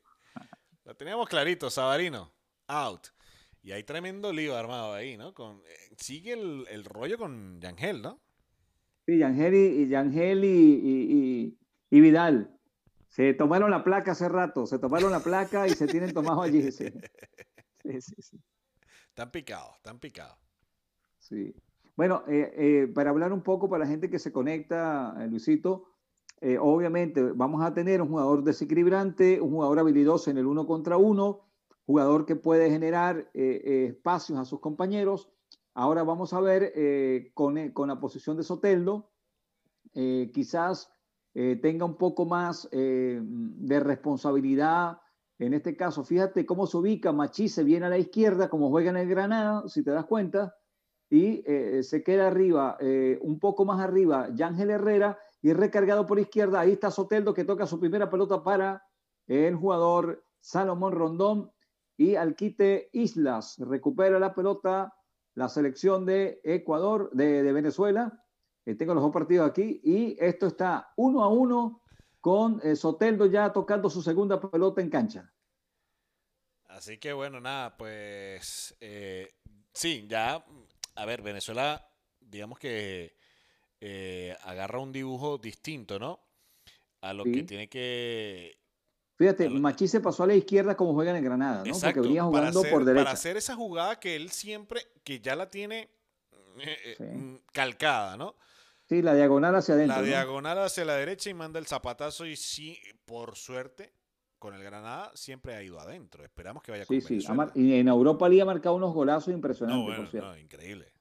[0.85, 2.31] lo teníamos clarito, Sabarino.
[2.67, 3.07] Out.
[3.63, 5.33] Y hay tremendo lío armado ahí, ¿no?
[5.33, 8.21] Con, eh, sigue el, rollo con Yangel, ¿no?
[9.07, 11.57] Sí, Yangel y, Yangel y,
[11.91, 12.55] y, Vidal.
[13.09, 16.71] Se tomaron la placa hace rato, se tomaron la placa y se tienen tomado allí.
[16.71, 16.93] Sí,
[17.83, 18.15] sí, sí.
[18.21, 18.41] sí.
[19.17, 20.37] Están picados, están picados.
[21.19, 21.55] Sí.
[21.97, 25.89] Bueno, eh, eh, para hablar un poco para la gente que se conecta, eh, Luisito,
[26.61, 31.47] obviamente vamos a tener un jugador desequilibrante, un jugador habilidoso en el uno contra uno,
[31.87, 35.31] jugador que puede generar espacios a sus compañeros.
[35.73, 36.75] Ahora vamos a ver
[37.33, 39.09] con, con, la posición de Soteldo,
[39.95, 40.93] quizás
[41.33, 44.99] tenga un poco más de responsabilidad.
[45.39, 48.91] En este caso, fíjate cómo se ubica, Machi se viene a la izquierda, como juega
[48.91, 50.57] en el Granada, si te das cuenta
[51.09, 56.19] y eh, se queda arriba, eh, un poco más arriba, Yángel Herrera y recargado por
[56.19, 56.61] izquierda.
[56.61, 58.83] Ahí está Soteldo que toca su primera pelota para
[59.27, 61.53] el jugador Salomón Rondón
[61.97, 63.57] y Alquite Islas.
[63.59, 64.95] Recupera la pelota
[65.35, 68.25] la selección de Ecuador, de, Venezuela.
[68.65, 71.83] Eh, tengo los dos partidos aquí y esto está uno a uno
[72.27, 75.33] con Soteldo ya tocando su segunda pelota en cancha.
[76.65, 78.77] Así que bueno, nada, pues
[79.73, 80.45] sí, ya
[80.97, 81.87] a ver, Venezuela,
[82.19, 83.17] digamos que
[83.81, 86.21] eh, agarra un dibujo distinto, ¿no?
[87.03, 88.59] A lo que tiene que.
[89.17, 91.79] Fíjate, Machi se pasó a la izquierda como juega en Granada, ¿no?
[91.79, 93.05] Porque venía jugando por derecha.
[93.05, 95.91] Para hacer esa jugada que él siempre, que ya la tiene
[96.59, 98.35] eh, eh, mm, calcada, ¿no?
[98.89, 99.97] Sí, la diagonal hacia adentro.
[99.97, 103.93] La diagonal hacia la derecha y manda el zapatazo y sí, por suerte,
[104.39, 106.25] con el Granada siempre ha ido adentro.
[106.25, 107.61] Esperamos que vaya sí, con sí.
[107.61, 110.15] Y en Europa le ha marcado unos golazos impresionantes.
[110.15, 110.93] No, no, increíble.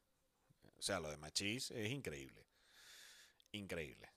[0.77, 2.45] O sea, lo de Machís es increíble.
[3.51, 4.09] Increíble.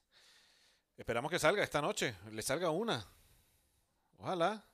[0.96, 2.14] Esperamos que salga esta noche.
[2.32, 3.06] Le salga una.
[4.16, 4.67] Ojalá.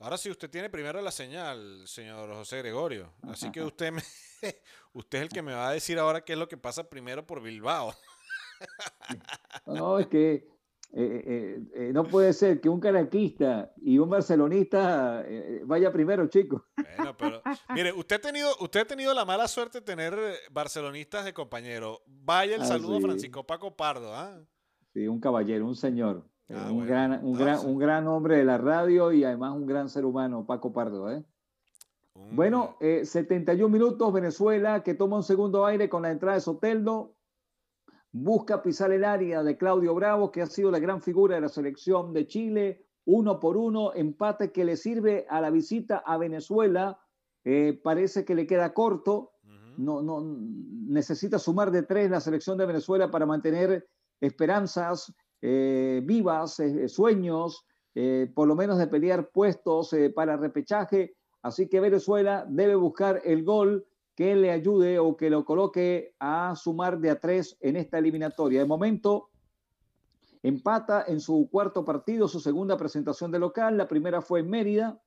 [0.00, 3.12] Ahora sí, usted tiene primero la señal, señor José Gregorio.
[3.20, 4.00] Así que usted, me,
[4.94, 7.26] usted es el que me va a decir ahora qué es lo que pasa primero
[7.26, 7.94] por Bilbao.
[9.66, 10.46] No, es que eh,
[10.92, 15.24] eh, eh, no puede ser que un caraquista y un barcelonista
[15.64, 16.62] vaya primero, chicos.
[16.76, 17.42] Bueno, pero
[17.74, 20.14] mire, usted ha tenido, usted ha tenido la mala suerte de tener
[20.50, 22.02] barcelonistas de compañero.
[22.06, 24.38] Vaya el ah, saludo a Francisco Paco Pardo, ¿ah?
[24.92, 26.29] Sí, un caballero, un señor.
[26.52, 29.88] Ah, un, gran, un, gran, un gran hombre de la radio y además un gran
[29.88, 31.10] ser humano, Paco Pardo.
[31.10, 31.24] ¿eh?
[32.32, 37.14] Bueno, 71 minutos, Venezuela que toma un segundo aire con la entrada de Soteldo.
[38.12, 41.48] Busca pisar el área de Claudio Bravo, que ha sido la gran figura de la
[41.48, 46.98] selección de Chile, uno por uno, empate que le sirve a la visita a Venezuela,
[47.44, 49.32] eh, parece que le queda corto,
[49.76, 50.20] no, no,
[50.88, 53.88] necesita sumar de tres la selección de Venezuela para mantener
[54.20, 57.66] esperanzas eh, vivas, eh, sueños,
[58.34, 63.84] por lo menos de pelear puestos para repechaje, así que Venezuela debe buscar el gol
[64.14, 68.60] que le ayude o que lo coloque a sumar de a tres en esta eliminatoria.
[68.60, 69.30] De momento,
[70.42, 73.76] empata en su cuarto partido, su segunda presentación de local.
[73.76, 75.00] La primera fue en Mérida,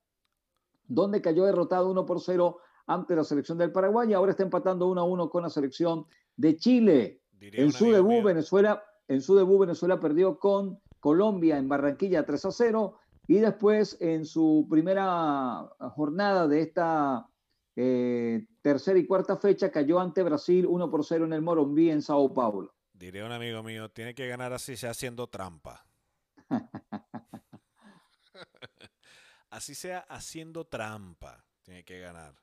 [0.87, 2.57] donde cayó derrotado 1 por 0
[2.87, 4.09] ante la selección del Paraguay.
[4.09, 6.05] Y ahora está empatando 1 a 1 con la selección
[6.35, 7.21] de Chile.
[7.39, 12.51] en su debut, Venezuela, en su debut, Venezuela perdió con Colombia en Barranquilla 3 a
[12.51, 12.99] 0.
[13.27, 17.27] Y después, en su primera jornada de esta
[17.75, 22.01] eh, tercera y cuarta fecha cayó ante Brasil 1 por 0 en el Morumbi en
[22.01, 22.73] Sao Paulo.
[22.93, 25.85] Diré un amigo mío, tiene que ganar así sea haciendo trampa.
[29.49, 32.35] así sea haciendo trampa, tiene que ganar.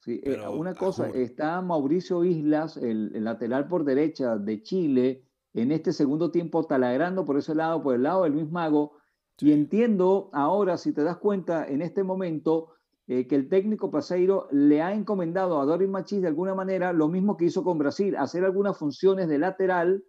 [0.00, 5.27] Sí, eh, una cosa, está Mauricio Islas, el, lateral por derecha de Chile,
[5.60, 8.92] en este segundo tiempo talagrando por ese lado, por el lado de Luis Mago.
[9.38, 12.72] Y entiendo ahora, si te das cuenta, en este momento,
[13.06, 17.08] eh, que el técnico Paseiro le ha encomendado a Doris Machís de alguna manera lo
[17.08, 20.04] mismo que hizo con Brasil, hacer algunas funciones de lateral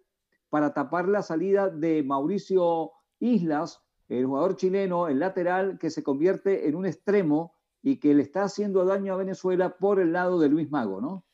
[0.50, 6.68] para tapar la salida de Mauricio Islas, el jugador chileno, el lateral que se convierte
[6.68, 10.48] en un extremo y que le está haciendo daño a Venezuela por el lado de
[10.48, 11.24] Luis Mago, ¿no?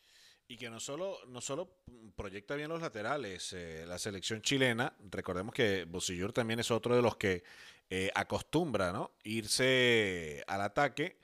[0.48, 1.68] Y que no solo, no solo
[2.14, 7.02] proyecta bien los laterales, eh, la selección chilena, recordemos que Bocillur también es otro de
[7.02, 7.42] los que
[7.90, 9.10] eh, acostumbra ¿no?
[9.24, 11.18] irse al ataque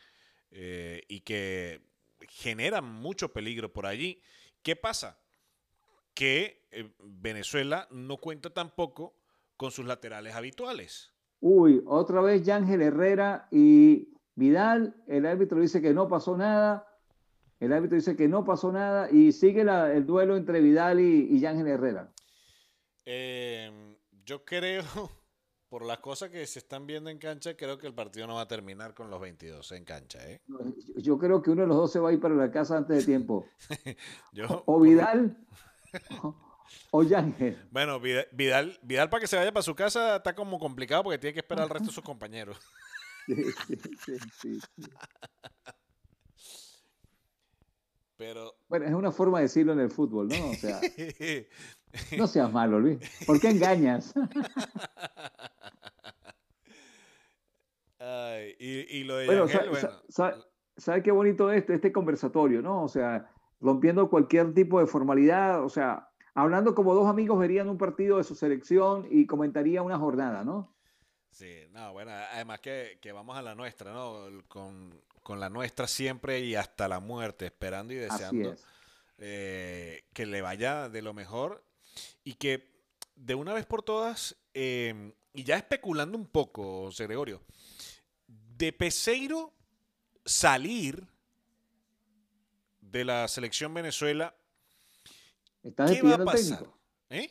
[0.51, 1.81] eh, y que
[2.28, 4.20] generan mucho peligro por allí.
[4.62, 5.19] ¿Qué pasa?
[6.15, 6.66] Que
[6.99, 9.15] Venezuela no cuenta tampoco
[9.57, 11.12] con sus laterales habituales.
[11.40, 14.94] Uy, otra vez Yángel Herrera y Vidal.
[15.07, 16.86] El árbitro dice que no pasó nada.
[17.62, 21.39] El árbitro dice que no pasó nada y sigue el duelo entre Vidal y, y
[21.39, 22.12] Yángel Herrera.
[23.05, 23.70] Eh,
[24.24, 24.82] yo creo
[25.68, 28.40] por las cosas que se están viendo en cancha, creo que el partido no va
[28.40, 30.28] a terminar con los 22 en cancha.
[30.28, 30.43] ¿eh?
[30.97, 32.98] Yo creo que uno de los dos se va a ir para la casa antes
[32.98, 33.47] de tiempo.
[34.66, 35.36] o Vidal
[36.90, 37.68] o Yángel.
[37.70, 41.34] Bueno, Vidal, Vidal para que se vaya para su casa está como complicado porque tiene
[41.34, 42.59] que esperar al resto de sus compañeros.
[43.28, 43.36] sí,
[44.05, 44.60] sí, sí,
[48.23, 48.55] Pero...
[48.69, 50.51] Bueno, es una forma de decirlo en el fútbol, ¿no?
[50.51, 50.81] O sea,
[52.16, 52.99] no seas malo, Luis.
[53.27, 54.15] ¿Por qué engañas?
[58.61, 59.47] y, lo de bueno,
[60.77, 62.85] sabe, qué bonito este, este conversatorio, ¿no?
[62.85, 63.28] O sea,
[63.61, 68.24] rompiendo cualquier tipo de formalidad, o sea, hablando como dos amigos verían un partido de
[68.24, 70.73] su selección y comentaría una jornada, ¿no?
[71.32, 74.28] Sí, no, bueno, además que, vamos a la nuestra, ¿no?
[74.47, 74.94] Con,
[75.40, 78.57] la nuestra siempre y hasta la muerte, esperando y deseando
[79.19, 81.65] eh, que le vaya de lo mejor
[82.24, 82.73] y que
[83.16, 87.43] de una vez por todas, eh, y ya especulando un poco, José Gregorio,
[88.27, 89.53] de Peseiro
[90.24, 91.07] salir
[92.81, 94.35] de la selección Venezuela,
[95.62, 96.66] ¿qué va a pasar?
[97.11, 97.31] ¿Eh?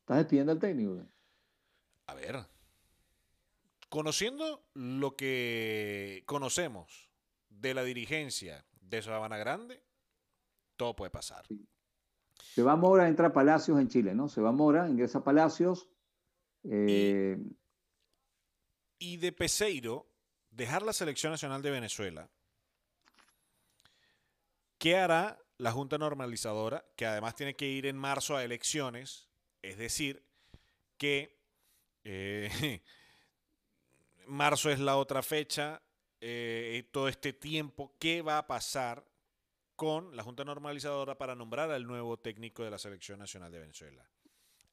[0.00, 1.06] ¿Estás despidiendo al técnico?
[2.06, 2.46] A ver,
[3.96, 7.08] conociendo lo que conocemos
[7.48, 9.82] de la dirigencia de Sabana Grande,
[10.76, 11.46] todo puede pasar.
[12.36, 14.28] Se va Mora, entra a Palacios en Chile, ¿no?
[14.28, 15.88] Se va Mora, ingresa a Palacios.
[16.64, 17.38] Eh,
[18.98, 20.06] y de Peseiro,
[20.50, 22.28] dejar la Selección Nacional de Venezuela,
[24.76, 29.30] ¿qué hará la Junta Normalizadora, que además tiene que ir en marzo a elecciones?
[29.62, 30.22] Es decir,
[30.98, 31.40] que
[32.04, 32.82] eh,
[34.26, 35.82] marzo es la otra fecha,
[36.20, 39.06] eh, todo este tiempo, ¿qué va a pasar
[39.74, 44.08] con la Junta Normalizadora para nombrar al nuevo técnico de la Selección Nacional de Venezuela?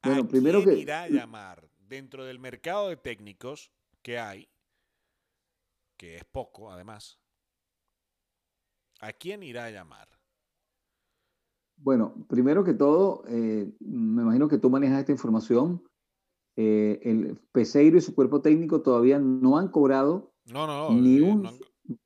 [0.02, 0.74] Bueno, primero que...
[0.74, 3.70] irá a llamar dentro del mercado de técnicos
[4.02, 4.48] que hay
[5.96, 7.18] que es poco además,
[9.00, 10.08] ¿a quién irá a llamar?
[11.76, 15.82] Bueno, primero que todo, eh, me imagino que tú manejas esta información.
[16.56, 21.48] Eh, el Peseiro y su cuerpo técnico todavía no han cobrado no, no, ni un,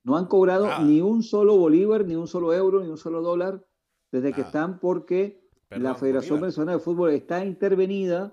[0.05, 3.63] no han, cobrado ni un solo bolívar, ni un solo euro, ni un solo dólar
[4.11, 8.33] desde que están porque la Federación Venezolana de Fútbol está intervenida.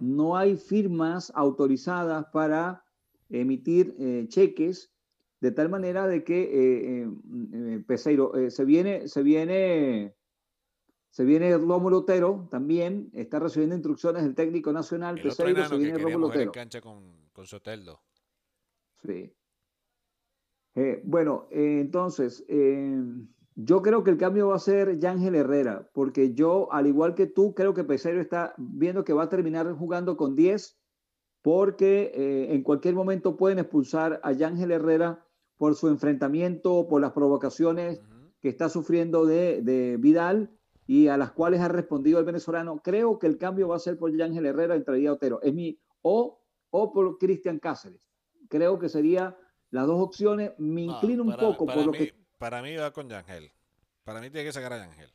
[0.00, 2.84] No hay firmas autorizadas para
[3.30, 4.92] emitir eh, cheques
[5.40, 7.08] de tal manera de que
[7.86, 10.16] Peseiro se viene, se viene
[11.12, 15.18] se viene Rómulo Otero también, está recibiendo instrucciones del técnico nacional.
[15.18, 16.52] El se viene Rómulo Otero.
[16.52, 18.00] cancha con, con Soteldo.
[19.02, 19.30] Sí.
[20.74, 22.98] Eh, bueno, eh, entonces, eh,
[23.56, 27.26] yo creo que el cambio va a ser Yángel Herrera, porque yo, al igual que
[27.26, 30.78] tú, creo que Peseiro está viendo que va a terminar jugando con 10,
[31.42, 32.12] porque
[32.50, 35.26] en cualquier momento pueden expulsar a Yángel Herrera
[35.58, 38.00] por su enfrentamiento, por las provocaciones
[38.40, 40.56] que está sufriendo de, de Vidal
[40.86, 42.80] y a las cuales ha respondido el venezolano.
[42.82, 45.40] Creo que el cambio va a ser por Ángel Herrera, entraría Otero.
[45.42, 46.40] Es mi o,
[46.70, 48.08] o por Cristian Cáceres.
[48.48, 49.36] Creo que sería
[49.70, 50.52] las dos opciones.
[50.58, 52.14] Me inclino un poco por lo que.
[52.38, 53.50] Para mí va con Yangel.
[54.04, 55.10] Para mí tiene que sacar a Yangel.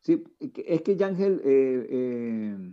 [0.00, 2.72] Sí, es que Yangel eh, eh,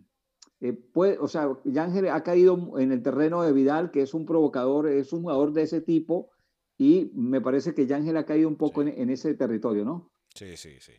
[0.61, 4.25] eh, puede, o sea, Yangel ha caído en el terreno de Vidal, que es un
[4.25, 6.29] provocador, es un jugador de ese tipo,
[6.77, 10.11] y me parece que Yangel ha caído un poco en, en, ese territorio, ¿no?
[10.33, 10.93] Sí, sí, sí.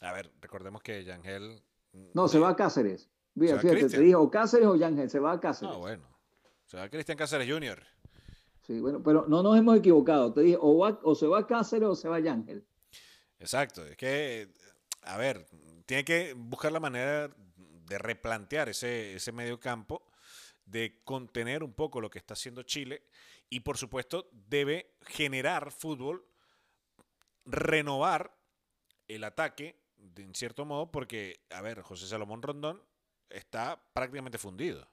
[0.00, 1.62] A ver, recordemos que Yangel.
[1.92, 3.10] Mm, no, se va a Cáceres.
[3.38, 5.74] fíjate, te dijo o Cáceres o Yangel, se va a Cáceres.
[5.74, 6.08] Ah, bueno.
[6.66, 7.82] Se va a Cristian Cáceres Jr.
[8.62, 10.32] Sí, bueno, pero no nos hemos equivocado.
[10.32, 12.64] Te dije, o, o se va a Cáceres o se va a Yangel.
[13.38, 13.84] Exacto.
[13.84, 14.52] Es que,
[15.02, 15.46] a ver,
[15.86, 20.02] tiene que buscar la manera de replantear ese, ese medio campo,
[20.64, 23.02] de contener un poco lo que está haciendo Chile
[23.48, 26.24] y, por supuesto, debe generar fútbol,
[27.44, 28.32] renovar
[29.08, 29.79] el ataque
[30.16, 32.82] en cierto modo, porque, a ver, José Salomón Rondón
[33.28, 34.88] está prácticamente fundido.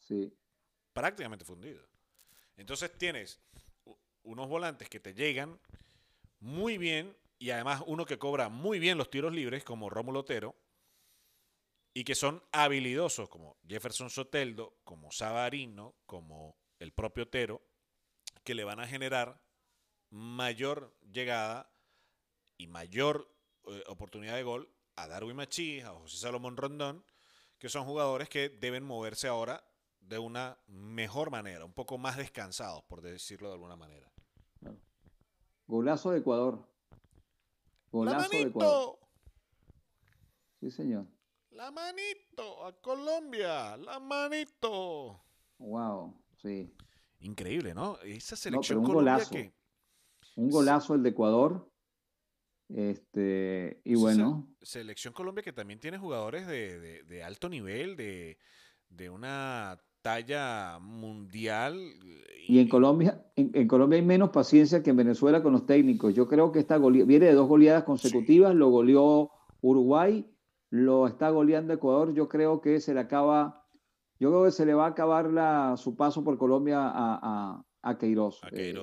[0.00, 0.32] Sí.
[0.92, 1.86] Prácticamente fundido.
[2.56, 3.40] Entonces tienes
[4.22, 5.58] unos volantes que te llegan
[6.40, 10.54] muy bien y además uno que cobra muy bien los tiros libres, como Rómulo Otero,
[11.92, 17.62] y que son habilidosos, como Jefferson Soteldo, como Sabarino, como el propio Otero,
[18.42, 19.40] que le van a generar
[20.10, 21.73] mayor llegada
[22.56, 23.28] y mayor
[23.66, 27.04] eh, oportunidad de gol a Darwin Machís, a José Salomón Rondón,
[27.58, 29.64] que son jugadores que deben moverse ahora
[30.00, 34.12] de una mejor manera, un poco más descansados, por decirlo de alguna manera.
[35.66, 36.68] Golazo de Ecuador.
[37.90, 38.98] Golazo de Ecuador.
[40.60, 41.06] Sí, señor.
[41.50, 45.24] La manito a Colombia, la manito.
[45.58, 46.74] Wow, sí.
[47.20, 47.98] Increíble, ¿no?
[48.00, 49.34] Esa selección un golazo.
[50.36, 51.70] Un golazo el de Ecuador.
[52.68, 54.48] Este, y bueno.
[54.62, 61.78] Selección Colombia que también tiene jugadores de, alto nivel, de, una talla mundial.
[62.48, 66.14] Y en Colombia, en, Colombia hay menos paciencia que en Venezuela con los técnicos.
[66.14, 69.30] Yo creo que esta viene de dos goleadas consecutivas, lo goleó
[69.60, 70.26] Uruguay,
[70.70, 72.14] lo está goleando Ecuador.
[72.14, 73.66] Yo creo que se le acaba,
[74.18, 77.98] yo creo que se le va a acabar la, su paso por Colombia a, a,
[77.98, 78.40] Queiroz.
[78.52, 78.74] Eh,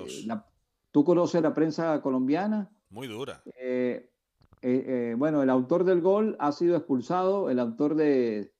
[0.90, 2.70] ¿Tú conoces la prensa colombiana?
[2.92, 3.42] Muy dura.
[3.56, 4.10] Eh,
[4.60, 8.52] eh, eh, bueno, el autor del gol ha sido expulsado, el autor de,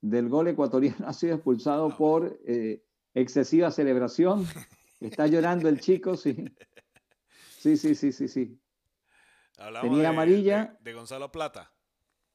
[0.00, 2.38] del gol ecuatoriano ha sido expulsado ah, por
[3.14, 4.44] excesiva celebración.
[5.00, 6.44] Está llorando el chico, sí.
[7.62, 8.60] Sí, sí, sí, sí, sí.
[9.80, 10.76] tenía amarilla.
[10.80, 11.72] De, Gonzalo Plata.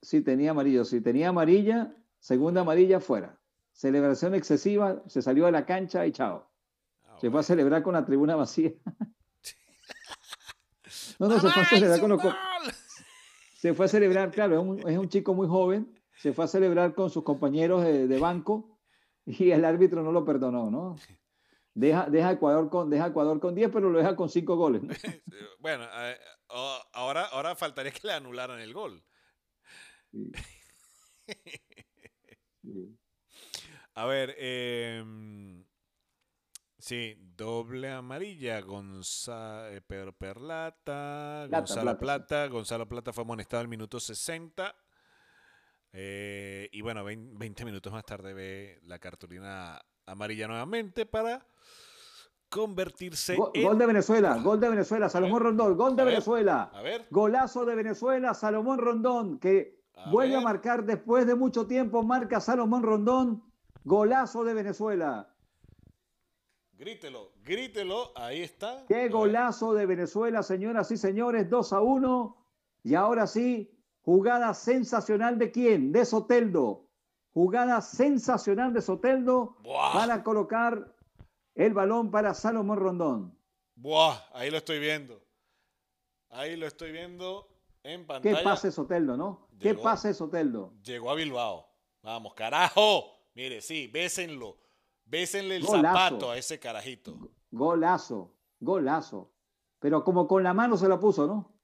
[0.02, 1.02] Sí, tenía amarillo, sí.
[1.02, 3.38] Tenía amarilla, segunda amarilla fuera.
[3.74, 6.50] Celebración excesiva, se salió de la cancha y chao.
[7.04, 8.72] Ah, se fue a celebrar con la tribuna vacía.
[11.20, 12.22] No, no, se fue a celebrar con los...
[13.58, 17.10] Se fue a celebrar, claro, es un, chico muy joven, se fue a celebrar con
[17.10, 18.80] sus compañeros de, banco
[19.26, 20.96] y el árbitro no lo perdonó, ¿no?
[21.74, 24.82] Deja, deja, Ecuador con, deja Ecuador con 10, pero lo deja con 5 goles.
[25.60, 26.18] bueno, eh,
[26.94, 29.04] ahora, ahora faltaría que le anularan el gol.
[33.96, 35.04] A ver, eh,
[36.88, 44.00] Sí, doble amarilla, Gonzalo eh, Pedro Perlata, Gonzalo Plata, Gonzalo Plata fue amonestado al minuto
[44.00, 44.74] 60.
[45.92, 51.46] Eh, y bueno, 20 minutos más tarde ve la cartulina amarilla nuevamente para
[52.48, 53.64] convertirse en...
[53.66, 56.72] Gol de Venezuela, gol de Venezuela, Salomón Rondón, gol de Venezuela.
[56.74, 57.06] A ver.
[57.12, 62.84] Golazo de Venezuela, Salomón Rondón, que vuelve a marcar después de mucho tiempo, marca Salomón
[62.84, 63.44] Rondón,
[63.84, 65.34] golazo de Venezuela.
[66.78, 68.86] Grítelo, grítelo, ahí está.
[68.88, 72.46] Qué golazo de Venezuela, señoras y señores, 2 a 1.
[72.84, 73.72] Y ahora sí,
[74.02, 75.92] jugada sensacional de quién?
[75.92, 76.86] De Soteldo.
[77.32, 79.94] Jugada sensacional de Soteldo Buah.
[79.94, 80.96] para colocar
[81.56, 83.38] el balón para Salomón Rondón.
[83.76, 85.20] Buah, ahí lo estoy viendo.
[86.30, 87.48] Ahí lo estoy viendo
[87.84, 88.44] en Qué pantalla.
[88.44, 89.48] pase Soteldo, ¿no?
[89.60, 90.74] Qué pase Soteldo.
[90.84, 91.68] Llegó a Bilbao.
[92.04, 93.12] Vamos, carajo.
[93.34, 94.58] Mire, sí, bésenlo.
[95.10, 95.84] Bésenle el Golazo.
[96.10, 97.18] zapato a ese carajito.
[97.52, 99.34] Golazo, golazo.
[99.80, 101.56] Pero como con la mano se la puso, ¿no?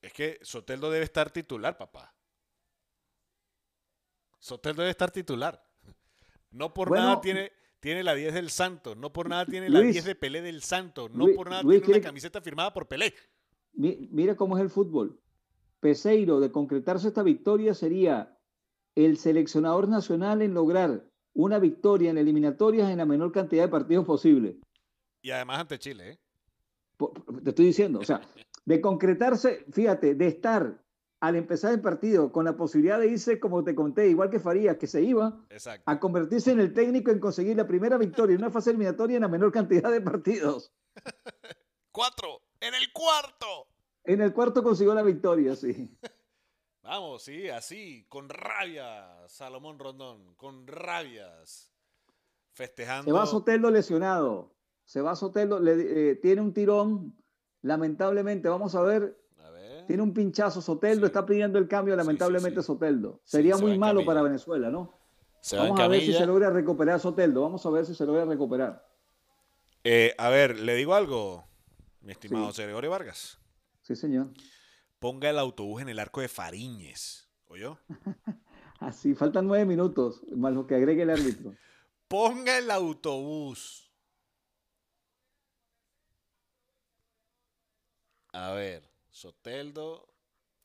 [0.00, 2.14] Es que Soteldo debe estar titular, papá.
[4.38, 5.62] Soteldo debe estar titular.
[6.50, 8.96] No por Bueno, nada tiene, tiene la 10 del Santos.
[8.96, 11.10] No por nada tiene la Luis, 10 de Pelé del Santos.
[11.10, 13.14] No Luis- por nada Luis tiene una camiseta firmada por Pelé.
[13.72, 15.20] Mi- mira cómo es el fútbol.
[15.80, 18.36] Peseiro, de concretarse esta victoria, sería
[18.94, 21.07] el seleccionador nacional en lograr
[21.38, 24.58] una victoria en eliminatorias en la menor cantidad de partidos posible.
[25.22, 26.18] Y además ante Chile, ¿eh?
[27.44, 28.20] Te estoy diciendo, o sea,
[28.64, 30.82] de concretarse, fíjate, de estar
[31.20, 34.78] al empezar el partido con la posibilidad de irse, como te conté, igual que Farías,
[34.78, 35.84] que se iba, Exacto.
[35.86, 39.22] a convertirse en el técnico en conseguir la primera victoria en una fase eliminatoria en
[39.22, 40.72] la menor cantidad de partidos.
[41.92, 42.42] ¡Cuatro!
[42.58, 43.68] ¡En el cuarto!
[44.02, 45.88] En el cuarto consiguió la victoria, sí.
[46.88, 51.70] Vamos, sí, así, con rabia, Salomón Rondón, con rabias.
[52.52, 53.04] Festejando.
[53.04, 54.54] Se va Soteldo lesionado.
[54.86, 57.14] Se va Soteldo, le, eh, tiene un tirón,
[57.60, 59.84] lamentablemente, vamos a ver, A ver.
[59.86, 61.10] tiene un pinchazo Soteldo, Sí.
[61.10, 62.66] está pidiendo el cambio, sí, lamentablemente sí.
[62.66, 63.20] Soteldo.
[63.22, 64.22] Sería se muy malo para.
[64.22, 64.98] Venezuela, ¿no?
[65.42, 68.24] Se Vamos a ver si se logra recuperar Soteldo, vamos a ver si se logra
[68.24, 68.88] recuperar.
[69.84, 71.44] Eh, a ver, le digo algo,
[72.00, 72.46] mi estimado.
[72.46, 73.38] José Gregorio Vargas.
[73.82, 74.28] Sí, señor.
[74.98, 77.28] Ponga el autobús en el arco de Fariñez.
[77.46, 77.78] ¿Oyó?
[78.80, 81.54] Así, faltan nueve minutos, más lo que agregue el árbitro.
[82.08, 83.92] Ponga el autobús.
[88.32, 90.08] A ver, Soteldo.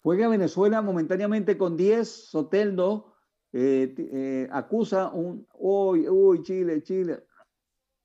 [0.02, 3.14] Juega Venezuela momentáneamente con 10, Soteldo
[3.54, 5.48] eh, eh, acusa un...
[5.54, 7.24] Uy, uy, Chile, Chile.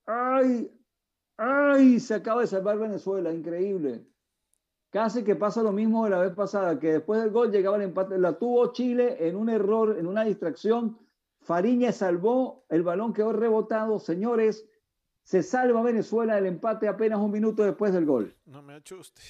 [0.07, 0.71] ¡Ay!
[1.37, 1.99] ¡Ay!
[2.01, 4.07] Se acaba de salvar Venezuela, increíble.
[4.91, 7.83] Casi que pasa lo mismo de la vez pasada, que después del gol llegaba el
[7.83, 8.19] empate.
[8.19, 10.99] La tuvo Chile en un error, en una distracción.
[11.41, 13.99] Fariña salvó, el balón quedó rebotado.
[13.99, 14.67] Señores,
[15.23, 18.35] se salva Venezuela del empate apenas un minuto después del gol.
[18.47, 19.23] No me asuste.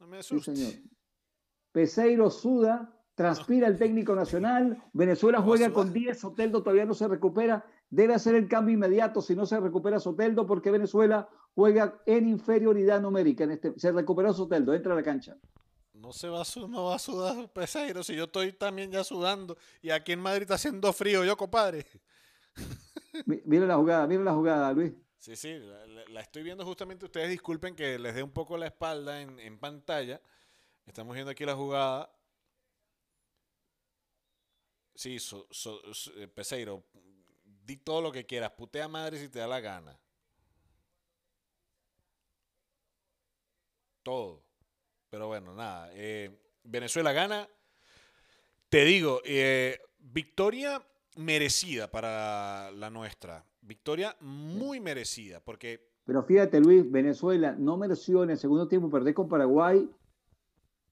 [0.00, 0.56] No me Sí, asuste.
[0.56, 0.72] señor.
[1.70, 6.00] Peseiro suda, transpira el técnico nacional, Venezuela ¿Cómo va a juega con sudar?
[6.02, 9.98] 10, Soteldo todavía no se recupera, debe hacer el cambio inmediato si no se recupera
[10.00, 13.44] Soteldo porque Venezuela juega en inferioridad numérica.
[13.44, 15.36] En este, se recuperó Soteldo, entra a la cancha.
[15.94, 19.56] No se va a, no va a sudar Peseiro si yo estoy también ya sudando.
[19.82, 21.86] Y aquí en Madrid está haciendo frío, yo, compadre.
[23.26, 24.92] Mi- Mira la jugada, mira la jugada, Luis.
[25.18, 25.58] Sí, sí,
[26.10, 27.04] la, estoy viendo justamente.
[27.04, 30.20] Ustedes disculpen que les dé un poco la espalda en, en pantalla.
[30.86, 32.08] Estamos viendo aquí la jugada.
[34.94, 36.84] Sí, so- so- so- eh, Peseiro,
[37.68, 38.50] di todo lo que quieras.
[38.52, 40.00] Putea madre si te da la gana.
[44.02, 44.42] Todo.
[45.10, 45.90] Pero bueno, nada.
[45.92, 46.30] eh,
[46.64, 47.46] Venezuela gana.
[48.70, 50.82] Te digo, eh, victoria
[51.16, 53.44] merecida para la nuestra.
[53.60, 59.12] Victoria muy merecida, porque Pero fíjate, Luis, Venezuela no mereció en el segundo tiempo perder
[59.12, 59.86] con Paraguay.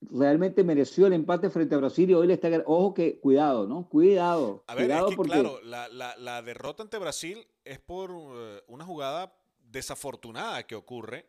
[0.01, 2.48] Realmente mereció el empate frente a Brasil y hoy le está.
[2.66, 3.89] Ojo que, cuidado, ¿no?
[3.89, 4.62] Cuidado.
[4.66, 8.10] A ver, cuidado es que porque claro, la, la- la derrota ante Brasil es por
[8.12, 11.27] eh, una jugada desafortunada que ocurre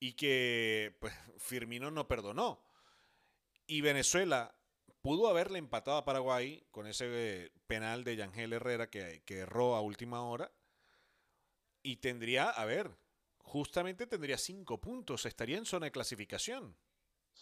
[0.00, 2.60] y que pues, Firmino no perdonó.
[3.66, 4.54] Y Venezuela
[5.02, 9.74] pudo haberle empatado a Paraguay con ese eh, penal de Yangel Herrera que, que erró
[9.76, 10.52] a última hora.
[11.82, 12.90] Y tendría, a ver,
[13.38, 16.76] justamente tendría cinco puntos, estaría en zona de clasificación.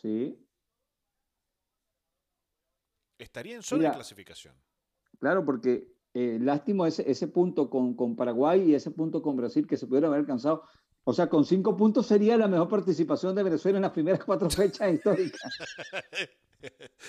[0.00, 0.38] Sí,
[3.18, 4.54] Estaría en zona Mira, de clasificación.
[5.18, 9.66] claro, porque eh, lástima ese, ese punto con, con Paraguay y ese punto con Brasil
[9.66, 10.64] que se pudieron haber alcanzado.
[11.04, 14.50] O sea, con cinco puntos sería la mejor participación de Venezuela en las primeras cuatro
[14.50, 15.40] fechas históricas.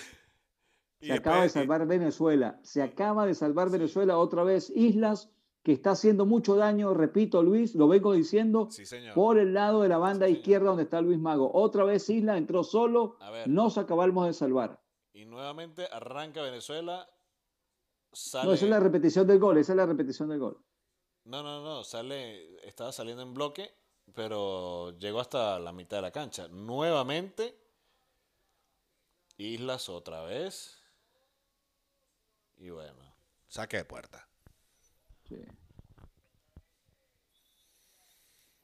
[1.00, 2.58] Y Se acaba de salvar Venezuela.
[2.64, 4.68] Se acaba de salvar Venezuela otra vez.
[4.74, 5.30] Islas
[5.68, 8.84] que está haciendo mucho daño, repito, Luis, lo vengo diciendo, Sí,
[9.14, 11.50] por el lado de la banda Sí, izquierda donde está Luis Mago.
[11.52, 14.80] Otra vez Isla entró solo, nos acabamos de salvar.
[15.12, 17.06] Y nuevamente arranca Venezuela.
[18.14, 18.46] Sale...
[18.46, 20.64] No, esa es la repetición del gol, esa es la repetición del gol.
[21.24, 23.70] no, no, no, sale, estaba saliendo en bloque,
[24.14, 26.48] pero llegó hasta la mitad de la cancha.
[26.48, 27.60] Nuevamente,
[29.36, 30.82] Islas otra vez.
[32.56, 33.14] Y bueno,
[33.48, 34.26] saque de puerta.
[35.28, 35.36] Sí.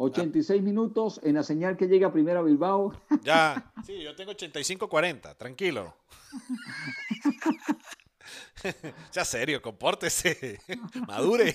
[0.04, 2.92] 86 minutos en la señal que llega primero a Bilbao.
[3.22, 5.94] Ya, sí, yo tengo 85-40, tranquilo.
[9.12, 10.60] ya serio, compórtese,
[11.06, 11.54] madure.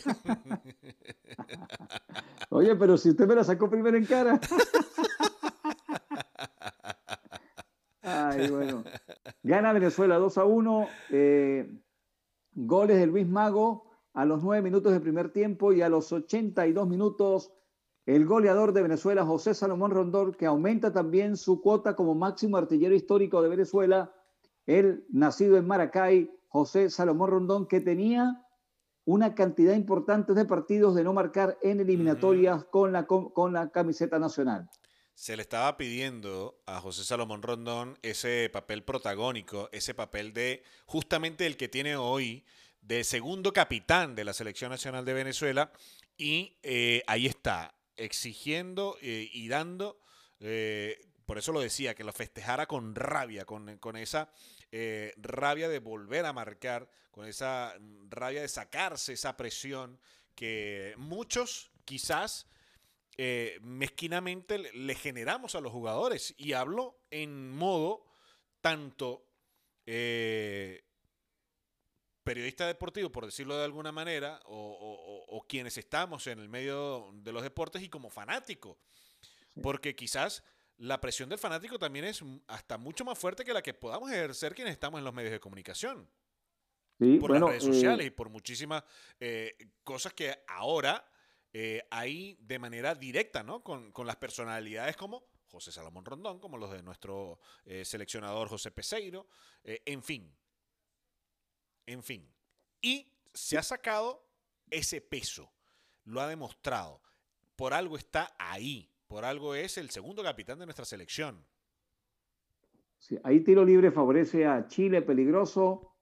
[2.50, 4.40] Oye, pero si usted me la sacó primero en cara.
[8.02, 8.84] Ay, bueno.
[9.44, 10.88] Gana Venezuela 2 a 1.
[11.12, 11.72] Eh,
[12.54, 16.88] goles de Luis Mago a los 9 minutos del primer tiempo y a los 82
[16.88, 17.52] minutos
[18.16, 22.96] el goleador de Venezuela, José Salomón Rondón, que aumenta también su cuota como máximo artillero
[22.96, 24.12] histórico de Venezuela.
[24.66, 28.44] Él, nacido en Maracay, José Salomón Rondón, que tenía
[29.06, 34.18] una cantidad importante de partidos de no marcar en eliminatorias con, la, con la camiseta
[34.18, 34.68] nacional.
[35.14, 41.46] Se le estaba pidiendo a José Salomón Rondón ese papel protagónico, ese papel de justamente
[41.46, 42.44] el que tiene hoy
[42.82, 45.72] de segundo capitán de la Selección Nacional de Venezuela.
[46.18, 50.00] Y eh, ahí está, exigiendo eh, y dando,
[50.40, 54.32] eh, por eso lo decía, que lo festejara con rabia, con, con esa
[54.72, 57.76] eh, rabia de volver a marcar, con esa
[58.10, 60.00] rabia de sacarse esa presión
[60.36, 62.48] que muchos quizás
[63.62, 66.34] mezquinamente le generamos a los jugadores.
[66.38, 68.06] Y hablo en modo
[68.62, 69.26] tanto
[72.30, 77.42] periodista deportivo, por decirlo de alguna manera, o, quienes estamos en el medio de los
[77.42, 78.78] deportes y como fanático.
[79.64, 80.44] Porque quizás
[80.78, 84.54] la presión del fanático también es hasta mucho más fuerte que la que podamos ejercer
[84.54, 86.08] quienes estamos en los medios de comunicación.
[87.20, 88.84] por las redes sociales y por muchísimas
[89.20, 91.04] eh, cosas que ahora
[91.52, 93.64] eh, hay de manera directa, ¿no?
[93.64, 99.26] Con, las personalidades como José Salomón Rondón, como los de nuestro eh, seleccionador José Peseiro,
[99.64, 100.32] en fin,
[101.90, 102.28] en fin.
[102.82, 104.24] Y se ha sacado
[104.70, 105.52] ese peso.
[106.06, 107.02] Lo ha demostrado.
[107.56, 108.92] Por algo está ahí.
[109.08, 111.44] Por algo es el segundo capitán de nuestra selección.
[113.00, 115.96] Sí, ahí tiro libre favorece a Chile, peligroso.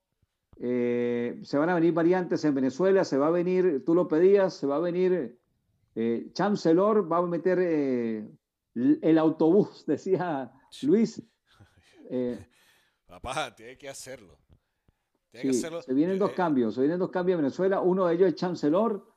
[0.60, 4.56] Eh, se van a venir variantes en Venezuela, se va a venir, tú lo pedías,
[4.56, 5.40] se va a venir
[5.96, 8.28] eh, Chancellor, va a meter eh,
[8.74, 10.52] el autobús, decía
[10.82, 11.24] Luis.
[13.08, 14.47] Papá, tiene que hacerlo
[15.34, 17.82] se vienen dos cambios, se vienen dos cambios en Venezuela.
[17.82, 19.08] Uno de ellos es Chancellor.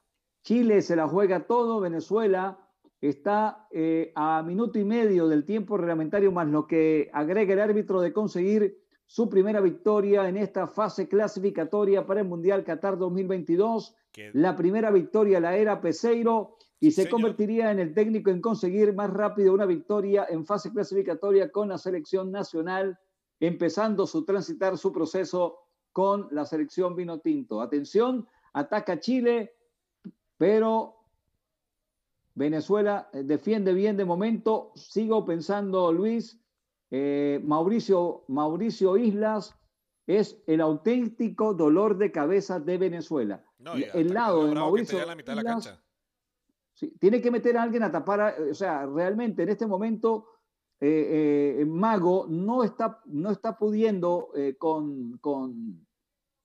[0.42, 1.80] Chile se la juega todo.
[1.80, 2.58] Venezuela
[3.00, 8.00] está eh, a minuto y medio del tiempo reglamentario, más lo que agrega el árbitro
[8.00, 13.96] de conseguir su primera victoria en esta fase clasificatoria para el Mundial Qatar 2022.
[14.34, 19.10] La primera victoria la era Peseiro y se convertiría en el técnico en conseguir más
[19.10, 22.98] rápido una victoria en fase clasificatoria con la selección nacional,
[23.38, 25.58] empezando su transitar su proceso
[25.92, 27.60] con la selección vino tinto.
[27.60, 29.54] Atención, ataca Chile,
[30.36, 30.96] pero
[32.34, 34.72] Venezuela eh, defiende bien de momento.
[34.74, 36.40] Sigo pensando, Luis,
[36.90, 39.54] eh, Mauricio, Mauricio Islas
[40.06, 43.44] es el auténtico dolor de cabeza de Venezuela.
[43.94, 44.98] el lado de Mauricio
[46.98, 50.26] tiene que meter a alguien a tapar, o sea, realmente en este momento
[50.82, 55.86] eh, eh, Mago no está, no está pudiendo eh, con, con,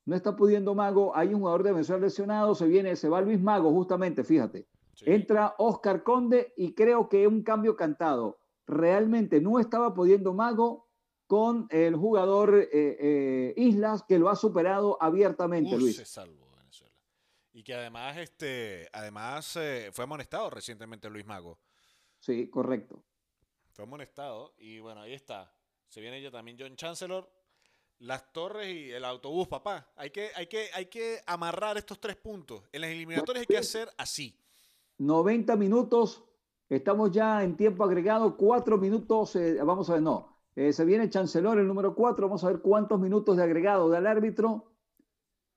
[0.04, 3.42] no está pudiendo Mago, hay un jugador de Venezuela lesionado, se viene, se va Luis
[3.42, 4.68] Mago justamente, fíjate.
[5.02, 8.40] Entra Oscar Conde y creo que un cambio cantado.
[8.66, 10.88] Realmente no estaba pudiendo Mago
[11.28, 12.70] con el jugador
[13.58, 15.98] Islas que lo ha superado abiertamente, Luis.
[15.98, 16.96] Se salvó Venezuela.
[17.52, 19.60] Y que además, este, además
[19.92, 21.60] fue amonestado recientemente Luis Mago.
[22.20, 23.04] Sí, correcto.
[23.76, 25.54] Fue amonestado y bueno, ahí está.
[25.90, 27.30] Se viene ya también John Chancellor.
[28.00, 29.92] Las torres y el autobús, papá.
[29.98, 32.64] Hay que, hay que, hay que amarrar estos tres puntos.
[32.72, 34.40] En las eliminatorias hay que hacer así.
[34.98, 36.24] 90 minutos.
[36.70, 38.38] Estamos ya en tiempo agregado.
[38.38, 39.36] Cuatro minutos.
[39.36, 40.40] Eh, vamos a ver, no.
[40.56, 42.28] Eh, se viene Chancellor, el número cuatro.
[42.28, 44.72] Vamos a ver cuántos minutos de agregado del árbitro.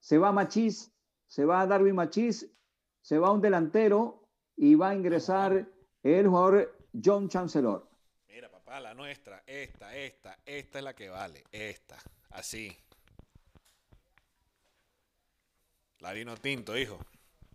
[0.01, 0.93] Se va Machís.
[1.28, 2.51] Se va Darwin Machís.
[3.01, 4.28] Se va un delantero.
[4.57, 5.70] Y va a ingresar
[6.03, 7.88] el jugador John Chancellor
[8.81, 11.99] la nuestra, esta, esta, esta es la que vale, esta,
[12.31, 12.77] así.
[16.01, 16.99] La vino tinto, hijo.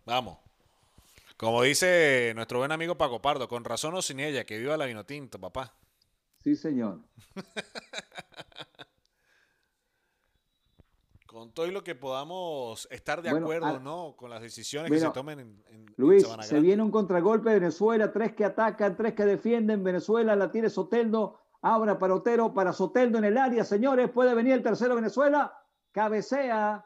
[0.06, 0.38] Vamos.
[1.38, 4.86] Como dice nuestro buen amigo Paco Pardo, con razón o sin ella, que viva la
[4.86, 5.74] vino tinto, papá.
[6.44, 7.00] Sí, señor.
[11.34, 14.16] con todo y lo que podamos estar de acuerdo, ¿no?
[14.16, 18.34] Con las decisiones que se tomen en, Luis, se viene un contragolpe de Venezuela, tres
[18.34, 19.84] que atacan, tres que defienden.
[19.84, 24.54] Venezuela la tiene Soteldo, abra para Otero, para Soteldo en el área, señores, puede venir
[24.54, 25.52] el tercero Venezuela,
[25.92, 26.86] cabecea.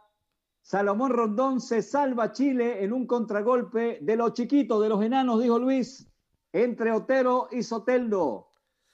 [0.62, 5.60] Salomón Rondón se salva Chile en un contragolpe de los chiquitos, de los enanos, dijo
[5.60, 6.10] Luis.
[6.54, 8.48] entre Otero y Soteldo.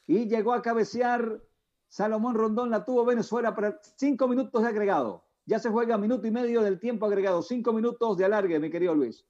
[0.08, 1.44] Y llegó a cabecear
[1.88, 5.23] Salomón Rondón, la tuvo Venezuela para cinco minutos de agregado.
[5.46, 8.96] Ya se juega minuto y medio del tiempo agregado, cinco minutos de alargue, mi querido
[8.96, 9.26] Luis.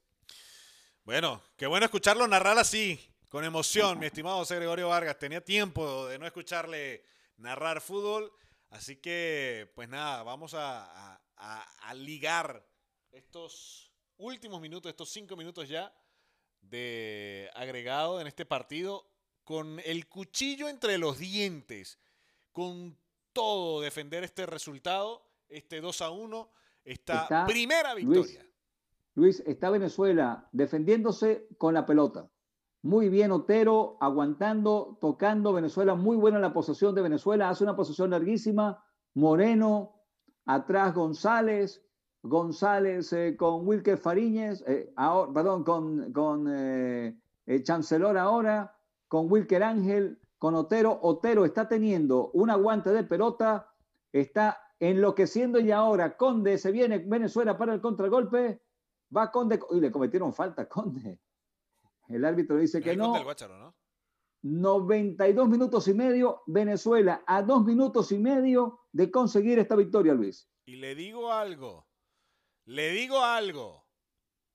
[1.03, 2.99] Bueno, qué bueno escucharlo narrar así,
[3.29, 5.17] con emoción, mi estimado José Gregorio Vargas.
[5.17, 7.03] Tenía tiempo de no escucharle
[7.37, 8.31] narrar fútbol,
[8.69, 12.63] así que, pues nada, vamos a, a ligar
[13.11, 15.93] estos últimos minutos, estos cinco minutos ya
[16.61, 19.09] de agregado en este partido,
[19.43, 21.99] con el cuchillo entre los dientes,
[22.51, 22.97] con
[23.33, 26.49] todo defender este resultado, este 2 a 1,
[26.83, 28.45] esta primera victoria.
[29.15, 32.29] Luis, está Venezuela defendiéndose con la pelota.
[32.81, 35.53] Muy bien Otero, aguantando, tocando.
[35.53, 37.49] Venezuela, muy buena la posesión de Venezuela.
[37.49, 38.83] Hace una posesión larguísima.
[39.13, 40.01] Moreno,
[40.45, 41.81] atrás González.
[42.23, 44.93] González eh, con Wilker Fariñez, eh,
[45.33, 47.17] perdón, con, con eh,
[47.63, 48.77] Chancelor ahora,
[49.09, 50.99] con Wilker Ángel, con Otero.
[51.01, 53.69] Otero está teniendo un aguante de pelota,
[54.13, 58.61] está enloqueciendo y ahora Conde se viene Venezuela para el contragolpe,
[59.15, 61.19] va Conde, y le cometieron falta, Conde.
[62.09, 63.13] El árbitro dice que no.
[64.41, 70.49] 92 minutos y medio, Venezuela a dos minutos y medio de conseguir esta victoria, Luis.
[70.65, 71.87] Y le digo algo,
[72.65, 73.85] le digo algo.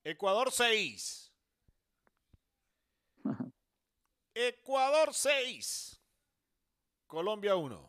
[0.04, 1.32] Ecuador 6.
[4.34, 6.02] Ecuador 6.
[7.06, 7.87] Colombia 1.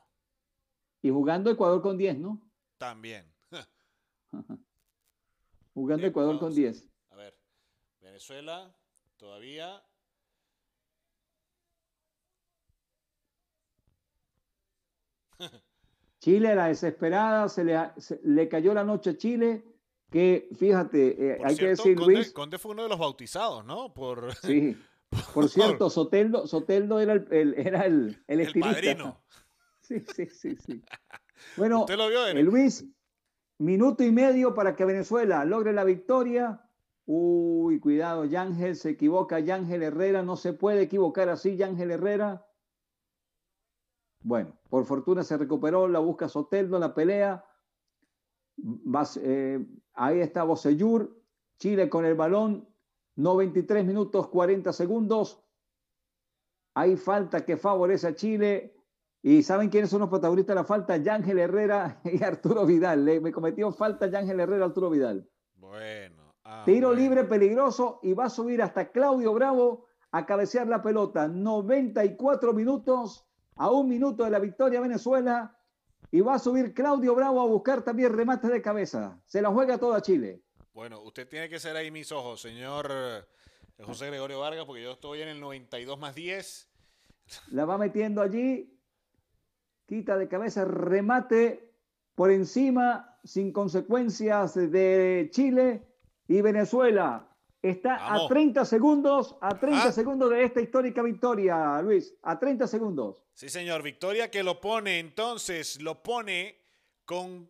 [1.01, 2.41] Y jugando Ecuador con 10, ¿no?
[2.77, 3.31] También.
[5.73, 6.87] jugando Ecuador con 10.
[7.09, 7.37] A ver,
[8.01, 8.75] Venezuela
[9.17, 9.83] todavía.
[16.19, 17.79] Chile, la desesperada, se le,
[18.23, 19.63] le cayó la noche a Chile
[20.09, 22.31] que fíjate, eh, hay que decir, Conde, Luis.
[22.31, 23.93] Conde fue uno de los bautizados, ¿no?
[23.93, 24.77] Por, sí.
[25.33, 29.23] Por cierto, Soteldo, Soteldo era el, era el, el, el padrino.
[29.89, 30.83] Sí, sí, sí, sí.
[31.57, 32.85] Bueno, ¿Usted lo vio, eh, Luis,
[33.59, 36.69] minuto y medio para que Venezuela logre la victoria.
[37.05, 42.45] Uy, cuidado, Yángel se equivoca, Yángel Herrera, no se puede equivocar así, Yángel Herrera.
[44.21, 47.45] Bueno, por fortuna se recuperó, la busca Soteldo, la pelea.
[49.21, 51.23] Eh, ahí está Bocellur,
[51.57, 52.67] Chile con el balón,
[53.15, 55.41] 93 minutos 40 segundos.
[56.75, 58.78] Hay falta que favorece a Chile.
[59.21, 60.97] ¿Y saben quiénes son los protagonistas de la falta?
[60.97, 63.03] Yángel Herrera y Arturo Vidal.
[63.05, 65.27] Le, me cometió falta Yángel Herrera y Arturo Vidal.
[65.55, 66.33] Bueno.
[66.43, 71.27] Ah, Tiro libre peligroso y va a subir hasta Claudio Bravo a cabecear la pelota.
[71.27, 75.55] 94 minutos a un minuto de la victoria Venezuela.
[76.11, 79.21] Y va a subir Claudio Bravo a buscar también remate de cabeza.
[79.25, 80.41] Se la juega toda Chile.
[80.73, 83.21] Bueno, usted tiene que ser ahí mis ojos, señor eh,
[83.83, 86.69] José Gregorio Vargas, porque yo estoy en el 92 más 10.
[87.51, 88.78] La va metiendo allí.
[89.89, 91.73] Quita de cabeza, remate
[92.13, 95.81] por encima, sin consecuencias de Chile
[96.27, 97.27] y Venezuela.
[97.59, 99.91] Está a 30 segundos, a 30 ah.
[99.91, 103.23] segundos de esta histórica victoria, Luis, a 30 segundos.
[103.33, 106.61] Sí, señor, victoria que lo pone entonces, lo pone
[107.03, 107.49] con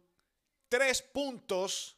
[0.69, 1.97] tres puntos,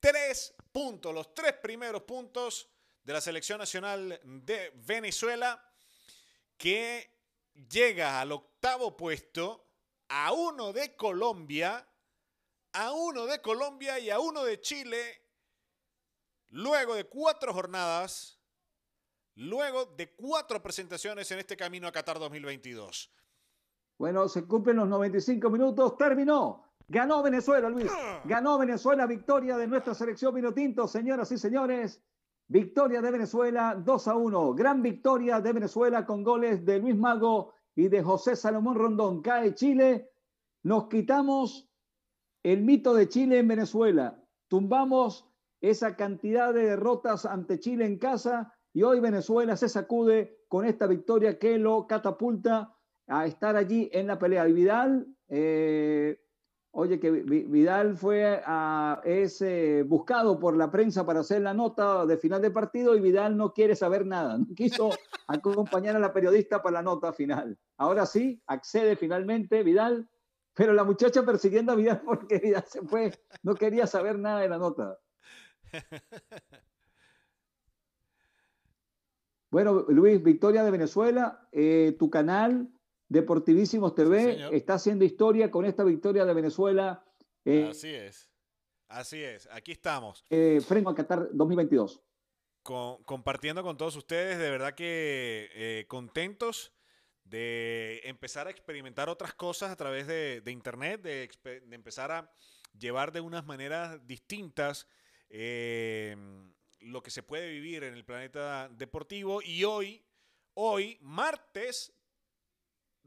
[0.00, 2.68] tres puntos, los tres primeros puntos
[3.04, 5.62] de la selección nacional de Venezuela,
[6.58, 7.08] que
[7.70, 9.65] llega al octavo puesto,
[10.08, 11.86] a uno de Colombia,
[12.72, 15.26] a uno de Colombia y a uno de Chile
[16.50, 18.38] Luego de cuatro jornadas,
[19.34, 23.12] luego de cuatro presentaciones en este camino a Qatar 2022.
[23.98, 26.64] Bueno, se cumplen los 95 minutos, terminó.
[26.88, 27.90] Ganó Venezuela, Luis.
[28.24, 32.00] Ganó Venezuela, victoria de nuestra selección Vinotinto, señoras y señores.
[32.46, 34.54] Victoria de Venezuela 2 a 1.
[34.54, 39.22] Gran victoria de Venezuela con goles de Luis Mago y de José Salomón Rondón.
[39.22, 40.10] Cae Chile.
[40.64, 41.70] Nos quitamos
[42.42, 44.20] el mito de Chile en Venezuela.
[44.48, 45.28] Tumbamos
[45.60, 50.86] esa cantidad de derrotas ante Chile en casa y hoy Venezuela se sacude con esta
[50.86, 52.74] victoria que lo catapulta
[53.06, 54.48] a estar allí en la pelea.
[54.48, 56.25] Y Vidal, eh,
[56.78, 59.42] oye, que Vidal fue a, es
[59.86, 63.54] buscado por la prensa para hacer la nota de final de partido y Vidal no
[63.54, 64.90] quiere saber nada, no quiso
[65.26, 67.58] acompañar a la periodista para la nota final.
[67.78, 70.06] Ahora sí, accede finalmente Vidal,
[70.52, 73.10] pero la muchacha persiguiendo a Vidal porque Vidal se fue,
[73.42, 74.98] no quería saber nada de la nota.
[79.48, 82.68] Bueno, Luis, Victoria de Venezuela, eh, tu canal
[83.08, 87.04] Deportivísimos TV está haciendo historia con esta victoria de Venezuela.
[87.44, 88.28] Eh, así es,
[88.88, 90.24] así es, aquí estamos.
[90.28, 92.02] Eh, freno a Qatar 2022.
[92.62, 96.72] compartiendo con todos ustedes, de verdad que eh, contentos
[97.22, 101.28] de empezar a experimentar otras cosas a través de, Internet, de,
[101.70, 102.32] empezar a
[102.76, 104.88] llevar de unas maneras distintas
[105.28, 109.42] em, lo que se puede vivir en el planeta deportivo.
[109.42, 110.04] Y hoy,
[110.54, 111.92] hoy, martes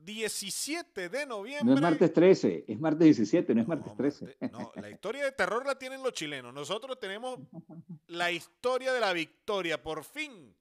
[0.05, 1.65] 17 de noviembre.
[1.65, 4.37] No es martes 13, es martes 17, no es martes 13.
[4.51, 6.53] no, la historia de terror la tienen los chilenos.
[6.53, 7.39] Nosotros tenemos
[8.07, 10.55] la historia de la victoria, por fin,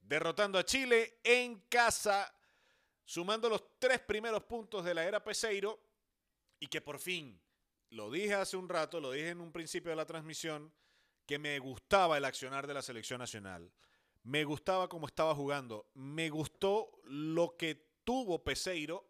[0.00, 2.32] derrotando a Chile en casa,
[3.04, 5.78] sumando los tres primeros puntos de la era Peseiro
[6.58, 7.40] y que por fin,
[7.90, 10.72] lo dije hace un rato, lo dije en un principio de la transmisión,
[11.26, 13.72] que me gustaba el accionar de la selección nacional.
[14.24, 15.90] Me gustaba cómo estaba jugando.
[15.94, 19.04] Me gustó lo que tuvo Peseiro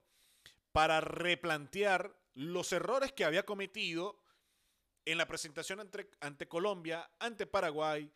[0.72, 4.22] para replantear los errores que había cometido
[5.04, 5.80] en la presentación
[6.20, 8.10] ante, Colombia, ante Paraguay,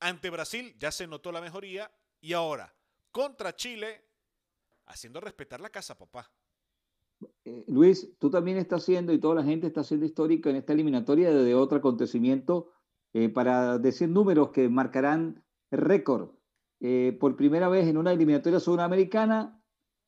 [0.00, 1.90] ante Brasil, ya se notó la mejoría,
[2.20, 2.74] y ahora
[3.10, 4.04] contra Chile,
[4.86, 6.30] haciendo respetar la casa, papá.
[7.44, 10.72] Eh, Luis, tú también estás haciendo, y toda la gente está haciendo histórica en esta
[10.72, 12.72] eliminatoria de, otro acontecimiento,
[13.12, 16.30] eh, para decir números que marcarán récord.
[16.80, 19.61] Eh, por primera vez en una eliminatoria sudamericana,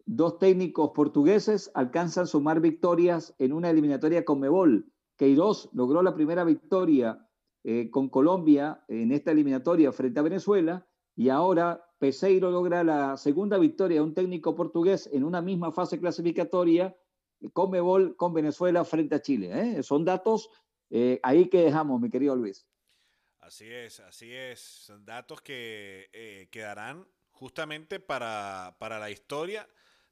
[0.07, 4.93] Dos técnicos portugueses alcanzan sumar victorias en una eliminatoria con Mebol.
[5.17, 7.27] Queiroz logró la primera victoria
[7.63, 10.87] eh, con Colombia en esta eliminatoria frente a Venezuela
[11.17, 15.99] y ahora Peseiro logra la segunda victoria de un técnico portugués en una misma fase
[15.99, 16.95] clasificatoria
[17.55, 19.79] con Mebol con Venezuela frente a Chile.
[19.79, 19.83] ¿eh?
[19.83, 20.51] Son datos
[20.91, 22.67] eh, ahí que dejamos, mi querido Luis.
[23.41, 24.61] Así es, así es.
[24.61, 29.67] Son datos que quedarán justamente para, para la historia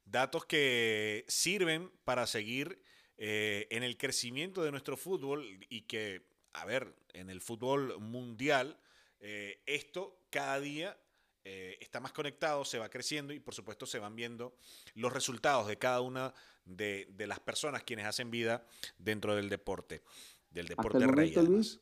[0.05, 2.83] datos que sirven para seguir
[3.25, 6.23] eh, en el crecimiento de nuestro fútbol y que,
[6.53, 8.77] a ver, en el fútbol mundial,
[9.21, 10.99] eh, esto cada día
[11.45, 14.57] eh, está más conectado, se va creciendo y por supuesto se van viendo
[14.95, 16.35] los resultados de cada una
[16.65, 18.67] de, las personas quienes hacen vida
[18.99, 20.03] dentro del deporte,
[20.51, 21.33] del deporte rey.
[21.35, 21.81] Luis,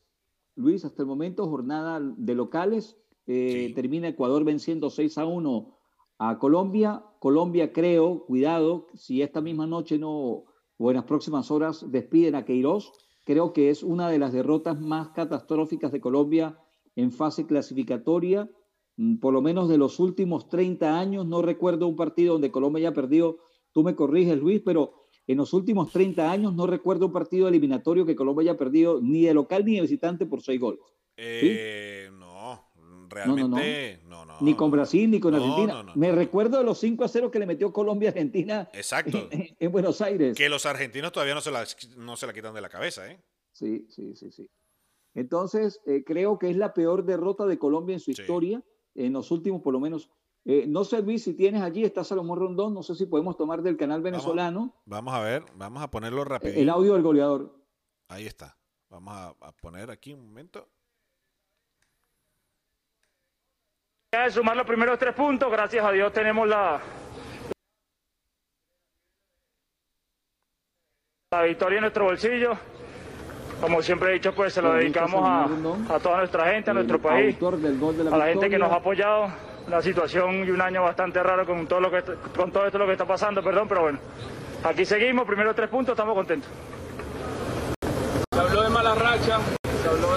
[0.56, 5.79] Luis, hasta el momento jornada de locales, termina Ecuador venciendo 6 a 1
[6.20, 7.02] a Colombia.
[7.18, 10.44] Colombia creo, cuidado, si esta misma noche no
[10.82, 12.92] o en las próximas horas despiden a Queiroz,
[13.24, 16.58] creo que es una de las derrotas más catastróficas de Colombia
[16.94, 18.50] en fase clasificatoria,
[18.96, 21.26] mm, por lo menos de los últimos 30 años.
[21.26, 23.38] No recuerdo un partido donde Colombia haya perdido,
[23.72, 24.92] tú me corriges Luis, pero
[25.26, 29.22] en los últimos 30 años no recuerdo un partido eliminatorio que Colombia haya perdido ni
[29.22, 30.80] de local ni de visitante por seis goles.
[31.16, 32.10] Eh,
[33.10, 35.84] realmente no, no, Ni con Brasil ni con Argentina.
[35.94, 39.28] Me recuerdo de los 5 a 0 que le metió Colombia a Argentina Exacto.
[39.58, 40.36] En, Buenos Aires.
[40.36, 41.64] Que los argentinos todavía no se la,
[41.96, 43.20] no se la quitan de la cabeza, ¿eh?
[43.52, 44.48] Sí, sí, sí, sí.
[45.14, 48.62] Entonces, eh, creo que es la peor derrota de Colombia en su historia,
[48.94, 50.10] en los últimos por lo menos.
[50.44, 53.62] Eh, no sé, Luis, si tienes allí, está Salomón Rondón, no sé si podemos tomar
[53.62, 54.74] del canal venezolano.
[54.86, 56.54] Vamos, a ver, vamos a ponerlo rápido.
[56.54, 57.54] El audio del goleador.
[58.08, 58.56] Ahí está.
[58.88, 60.68] Vamos a poner aquí un momento.
[64.12, 66.80] De sumar los primeros tres puntos, gracias a Dios tenemos la,
[71.30, 72.58] la victoria en nuestro bolsillo.
[73.60, 77.36] Como siempre he dicho, pues se lo dedicamos a, toda nuestra gente, a nuestro país,
[78.10, 79.32] a la gente que nos ha apoyado.
[79.68, 82.02] Una situación y un año bastante raro con todo, lo que,
[82.36, 84.00] con todo esto lo que está pasando, perdón, pero bueno.
[84.64, 86.50] Aquí seguimos, primero tres puntos, estamos contentos.
[88.34, 89.38] Se habló de mala racha,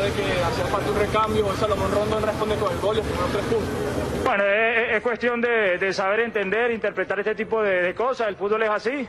[0.03, 3.31] de que hacía falta un recambio, Salomón Rondón responde con el gol y los primeros
[3.31, 4.23] tres puntos.
[4.23, 9.07] Bueno, es, cuestión de, saber entender, interpretar este tipo de, cosas, el fútbol es así.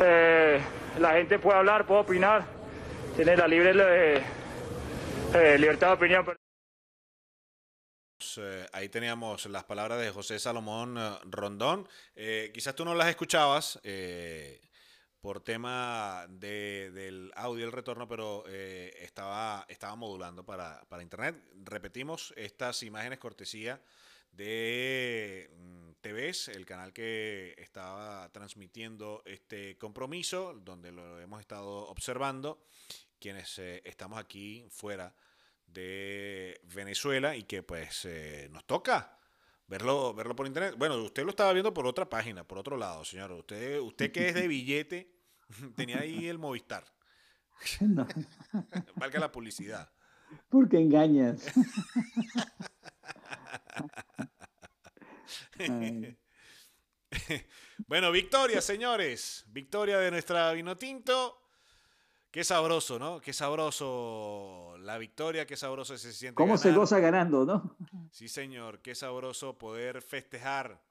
[0.00, 0.60] Eh,
[0.98, 2.44] la gente puede hablar, puede opinar,
[3.14, 4.22] tiene la libre eh,
[5.34, 6.26] eh, libertad de opinión.
[8.72, 10.98] ahí teníamos las palabras de José Salomón
[11.30, 11.88] Rondón.
[12.52, 13.78] quizás tú no las escuchabas
[15.22, 21.36] por tema del audio el retorno, pero eh, estaba, estaba modulando para, internet.
[21.62, 23.80] Repetimos estas imágenes cortesía
[24.32, 32.66] de mm, TVS, el canal que estaba transmitiendo este compromiso, donde lo hemos estado observando,
[33.20, 35.14] quienes eh, estamos aquí fuera
[35.68, 39.21] de Venezuela y que pues eh, nos toca
[39.66, 40.74] verlo, verlo por internet.
[40.76, 43.32] Bueno, usted lo estaba viendo por otra página, por otro lado, señor.
[43.32, 45.12] Usted, usted que es de billete,
[45.76, 46.84] tenía ahí el Movistar.
[48.96, 49.90] Valga la publicidad.
[50.48, 51.44] Porque engañas.
[57.86, 59.44] bueno, victoria, señores.
[59.48, 61.41] Victoria de nuestra Vinotinto.
[62.32, 63.20] Qué sabroso, ¿no?
[63.20, 66.34] Qué sabroso la victoria, qué sabroso se siente.
[66.34, 67.76] ¿Cómo se goza ganando, no?
[68.10, 70.82] Sí, señor, qué sabroso poder festejar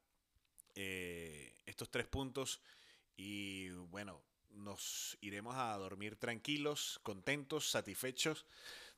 [0.75, 2.61] eh, estos tres puntos
[3.17, 8.45] y bueno, nos iremos a dormir tranquilos, contentos, satisfechos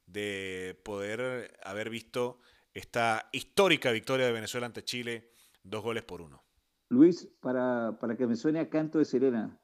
[0.06, 2.40] de poder haber visto
[2.74, 5.32] esta histórica victoria de Venezuela ante Chile,
[5.64, 6.44] dos goles por uno.
[6.90, 9.63] Luis, para, para que me suene a canto de sirena,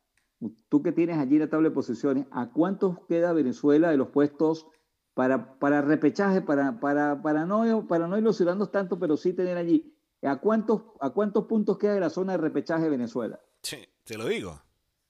[0.70, 4.68] tú que tienes allí la tabla de posiciones, ¿a cuántos queda Venezuela de los puestos
[5.14, 9.96] para, para repechaje, para, para, para, no, para no ilusionarnos tanto, pero sí tener allí?
[10.22, 13.40] ¿A cuántos, ¿A cuántos puntos queda de la zona de repechaje de Venezuela?
[13.62, 14.62] Sí, te lo digo.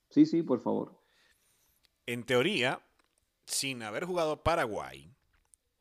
[0.10, 1.00] Sí, sí, por favor.
[2.06, 2.82] En teoría,
[3.46, 5.16] sin haber jugado Paraguay,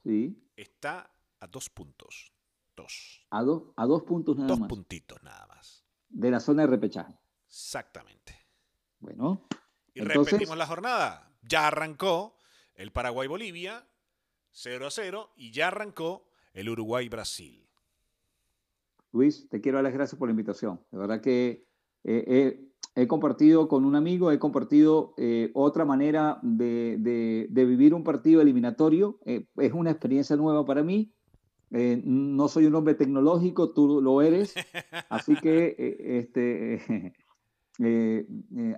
[0.03, 0.51] sí.
[0.57, 1.11] está
[1.41, 2.33] a dos puntos.
[2.77, 3.27] Dos.
[3.31, 4.59] A, a dos puntos nada más.
[4.61, 5.85] Dos puntitos nada más.
[6.09, 7.19] De la zona de repechaje.
[7.47, 8.38] Exactamente.
[9.01, 9.47] Bueno.
[9.95, 11.33] Y repetimos la jornada.
[11.43, 12.37] Ya arrancó
[12.75, 13.87] el Paraguay-Bolivia
[14.51, 17.69] 0 a 0 y ya arrancó el Uruguay-Brasil.
[19.13, 20.81] Luis, te quiero dar las gracias por la invitación.
[20.91, 21.67] De verdad que
[22.99, 29.21] he compartido con un amigo, he compartido eh, otra manera de, vivir un partido eliminatorio.
[29.25, 31.13] Eh, es una experiencia nueva para mí.
[31.71, 34.53] Eh, no soy un hombre tecnológico, tú lo eres.
[35.11, 35.77] Así que
[36.19, 37.15] este,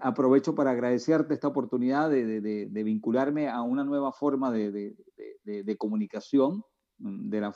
[0.02, 4.94] aprovecho para agradecerte esta oportunidad de, vincularme a una nueva forma de,
[5.78, 6.62] comunicación
[6.98, 7.50] de,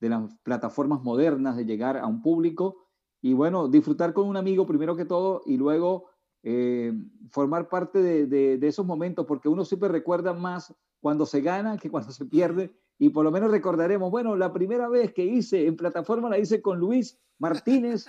[0.00, 2.88] de las plataformas modernas, de llegar a un público
[3.20, 6.06] y bueno, disfrutar con un amigo primero que todo y luego
[6.42, 6.92] eh,
[7.30, 12.12] formar parte de, esos momentos, porque uno siempre recuerda más cuando se gana que cuando
[12.12, 16.28] se pierde y por lo menos recordaremos, bueno, la primera vez que hice en plataforma
[16.28, 18.06] la hice con Luis Martínez,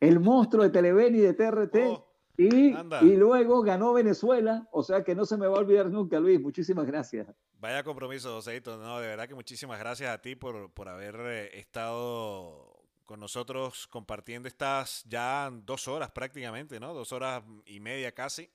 [0.00, 1.76] el monstruo de Televen y de TRT.
[1.86, 5.90] Oh, y, y, luego ganó Venezuela, o sea que no se me va a olvidar
[5.90, 6.40] nunca, Luis.
[6.40, 7.28] Muchísimas gracias.
[7.58, 8.76] Vaya compromiso, Joséito.
[8.78, 13.86] No, de verdad que muchísimas gracias a ti por, por haber eh, estado con nosotros
[13.88, 16.94] compartiendo estas ya dos horas prácticamente, ¿no?
[16.94, 18.50] Dos horas y media casi.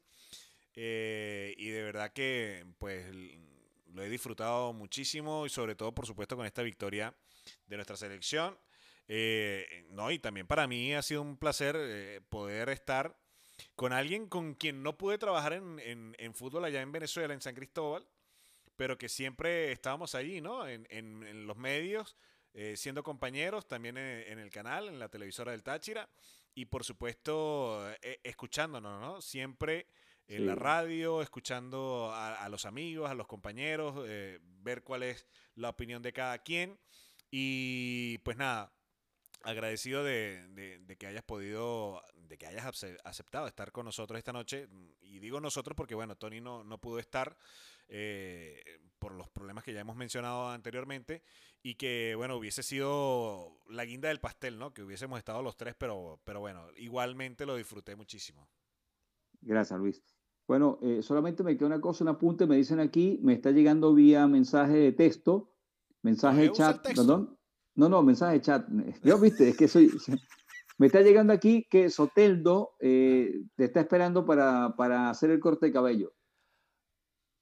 [0.74, 3.06] Eh, y de verdad que pues
[3.94, 7.16] lo he disfrutado muchísimo y sobre todo por supuesto con esta victoria
[7.66, 8.58] de nuestra selección.
[9.08, 13.18] Eh, no, y también para mí ha sido un placer eh, poder estar
[13.76, 17.56] con alguien con quien no pude trabajar en, en, fútbol allá en Venezuela, en San
[17.56, 18.06] Cristóbal,
[18.76, 20.68] pero que siempre estábamos allí, ¿no?
[20.68, 22.16] En, en los medios,
[22.60, 26.10] eh, siendo compañeros también en, el canal, en la televisora del Táchira
[26.56, 29.22] y por supuesto eh, escuchándonos, ¿no?
[29.22, 29.86] Siempre
[30.28, 35.70] en la radio, escuchando a, los amigos, a los compañeros, eh, ver cuál es la
[35.70, 36.80] opinión de cada quien
[37.30, 38.74] y pues nada,
[39.44, 42.66] agradecido de, que hayas podido, de que hayas
[43.04, 44.68] aceptado estar con nosotros esta noche.
[45.02, 47.38] Y digo nosotros porque, bueno, Tony no, no pudo estar
[49.00, 51.24] por los problemas que ya hemos mencionado anteriormente
[51.64, 54.74] y que, bueno, hubiese sido la guinda del pastel, ¿no?
[54.74, 58.48] Que hubiésemos estado los tres, pero, pero bueno, igualmente lo disfruté muchísimo.
[59.42, 60.02] Gracias, Luis.
[60.48, 63.94] Bueno, eh, solamente me queda una cosa, un apunte, me dicen aquí, me está llegando
[63.94, 65.54] vía mensaje de texto,
[66.02, 67.38] mensaje de chat, perdón.
[67.76, 68.68] No, no, mensaje de chat.
[69.04, 69.92] Yo, viste, es que soy...
[70.78, 75.66] Me está llegando aquí que Soteldo eh, te está esperando para, para hacer el corte
[75.68, 76.14] de cabello.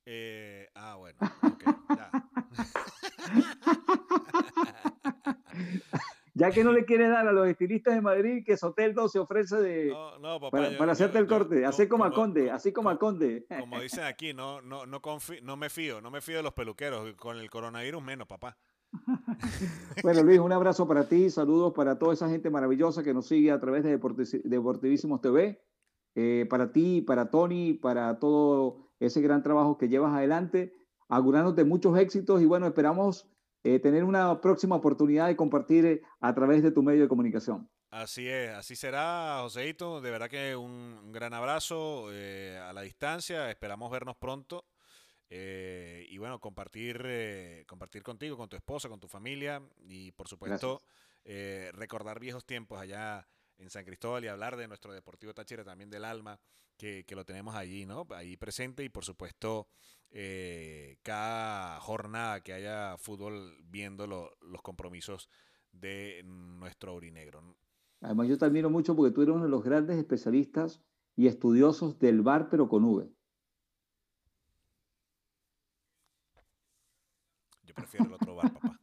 [0.06, 1.20] Eh, ah, bueno.
[6.34, 6.52] ya.
[6.52, 9.94] que no le quiere dar a los estilistas de Madrid que Soteldo se ofrece de
[10.78, 13.46] para, hacerte el corte, así como, a Conde, así como a Conde.
[13.60, 15.02] Como dicen aquí, no, no, no,
[15.42, 18.56] no me fío, no me fío de los peluqueros, con el coronavirus menos, papá.
[20.04, 23.52] bueno, Luis, un abrazo para ti, saludos para toda esa gente maravillosa que nos sigue
[23.52, 24.00] a través de
[24.44, 25.62] Deportivísimos TV,
[26.16, 30.74] eh, para ti, para Tony, para todo ese gran trabajo que llevas adelante,
[31.10, 33.30] augurándote muchos éxitos y bueno, esperamos
[33.64, 37.70] eh, tener una próxima oportunidad de compartir eh, a través de tu medio de comunicación.
[37.92, 40.02] Así es, así será, Joseito.
[40.02, 43.50] De verdad que un, gran abrazo a la distancia.
[43.50, 44.66] Esperamos vernos pronto.
[45.30, 50.82] Y bueno, compartir, compartir contigo, con tu esposa, con tu familia y por supuesto
[51.74, 56.06] recordar viejos tiempos allá en San Cristóbal y hablar de nuestro Deportivo Táchira también del
[56.06, 56.40] alma
[56.78, 58.06] que, lo tenemos allí, ¿no?
[58.12, 59.68] Ahí presente y por supuesto
[60.12, 65.30] eh, cada jornada que haya fútbol viendo los compromisos
[65.72, 67.42] de nuestro aurinegro.
[68.02, 70.82] Además yo te admiro mucho porque tú eres uno de los grandes especialistas
[71.16, 73.10] y estudiosos del bar pero con V.
[77.76, 78.80] prefiero el otro bar, papá.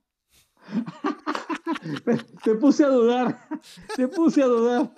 [2.44, 3.48] Te puse a dudar,
[3.96, 4.94] te puse a dudar.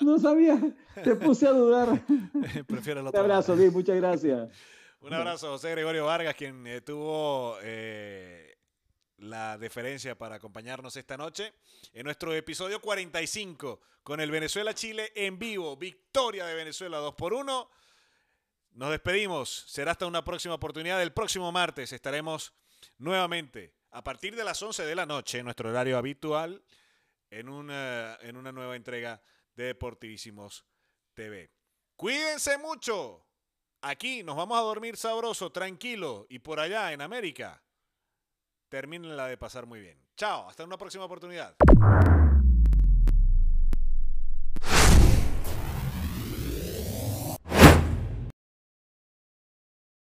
[0.00, 0.60] No sabía,
[1.02, 2.00] te puse a dudar.
[2.66, 3.18] Prefiero el otro.
[3.18, 4.48] Un abrazo, Luis, muchas gracias.
[5.00, 8.58] Un abrazo, José Gregorio Vargas, quien eh, tuvo eh,
[9.18, 11.52] la deferencia para acompañarnos esta noche
[11.92, 15.76] en nuestro episodio 45 con el Venezuela-Chile en vivo.
[15.76, 17.70] Victoria de Venezuela 2 por 1.
[18.78, 19.64] Nos despedimos.
[19.66, 21.02] Será hasta una próxima oportunidad.
[21.02, 22.54] El próximo martes estaremos
[22.98, 26.62] nuevamente a partir de las 11 de la noche, nuestro horario habitual,
[27.28, 29.20] en una, en una nueva entrega
[29.56, 30.64] de Deportivísimos
[31.12, 31.50] TV.
[31.96, 33.26] Cuídense mucho.
[33.80, 36.28] Aquí nos vamos a dormir sabroso, tranquilo.
[36.30, 37.60] Y por allá, en América,
[38.68, 40.00] termínenla de pasar muy bien.
[40.16, 41.56] Chao, hasta una próxima oportunidad.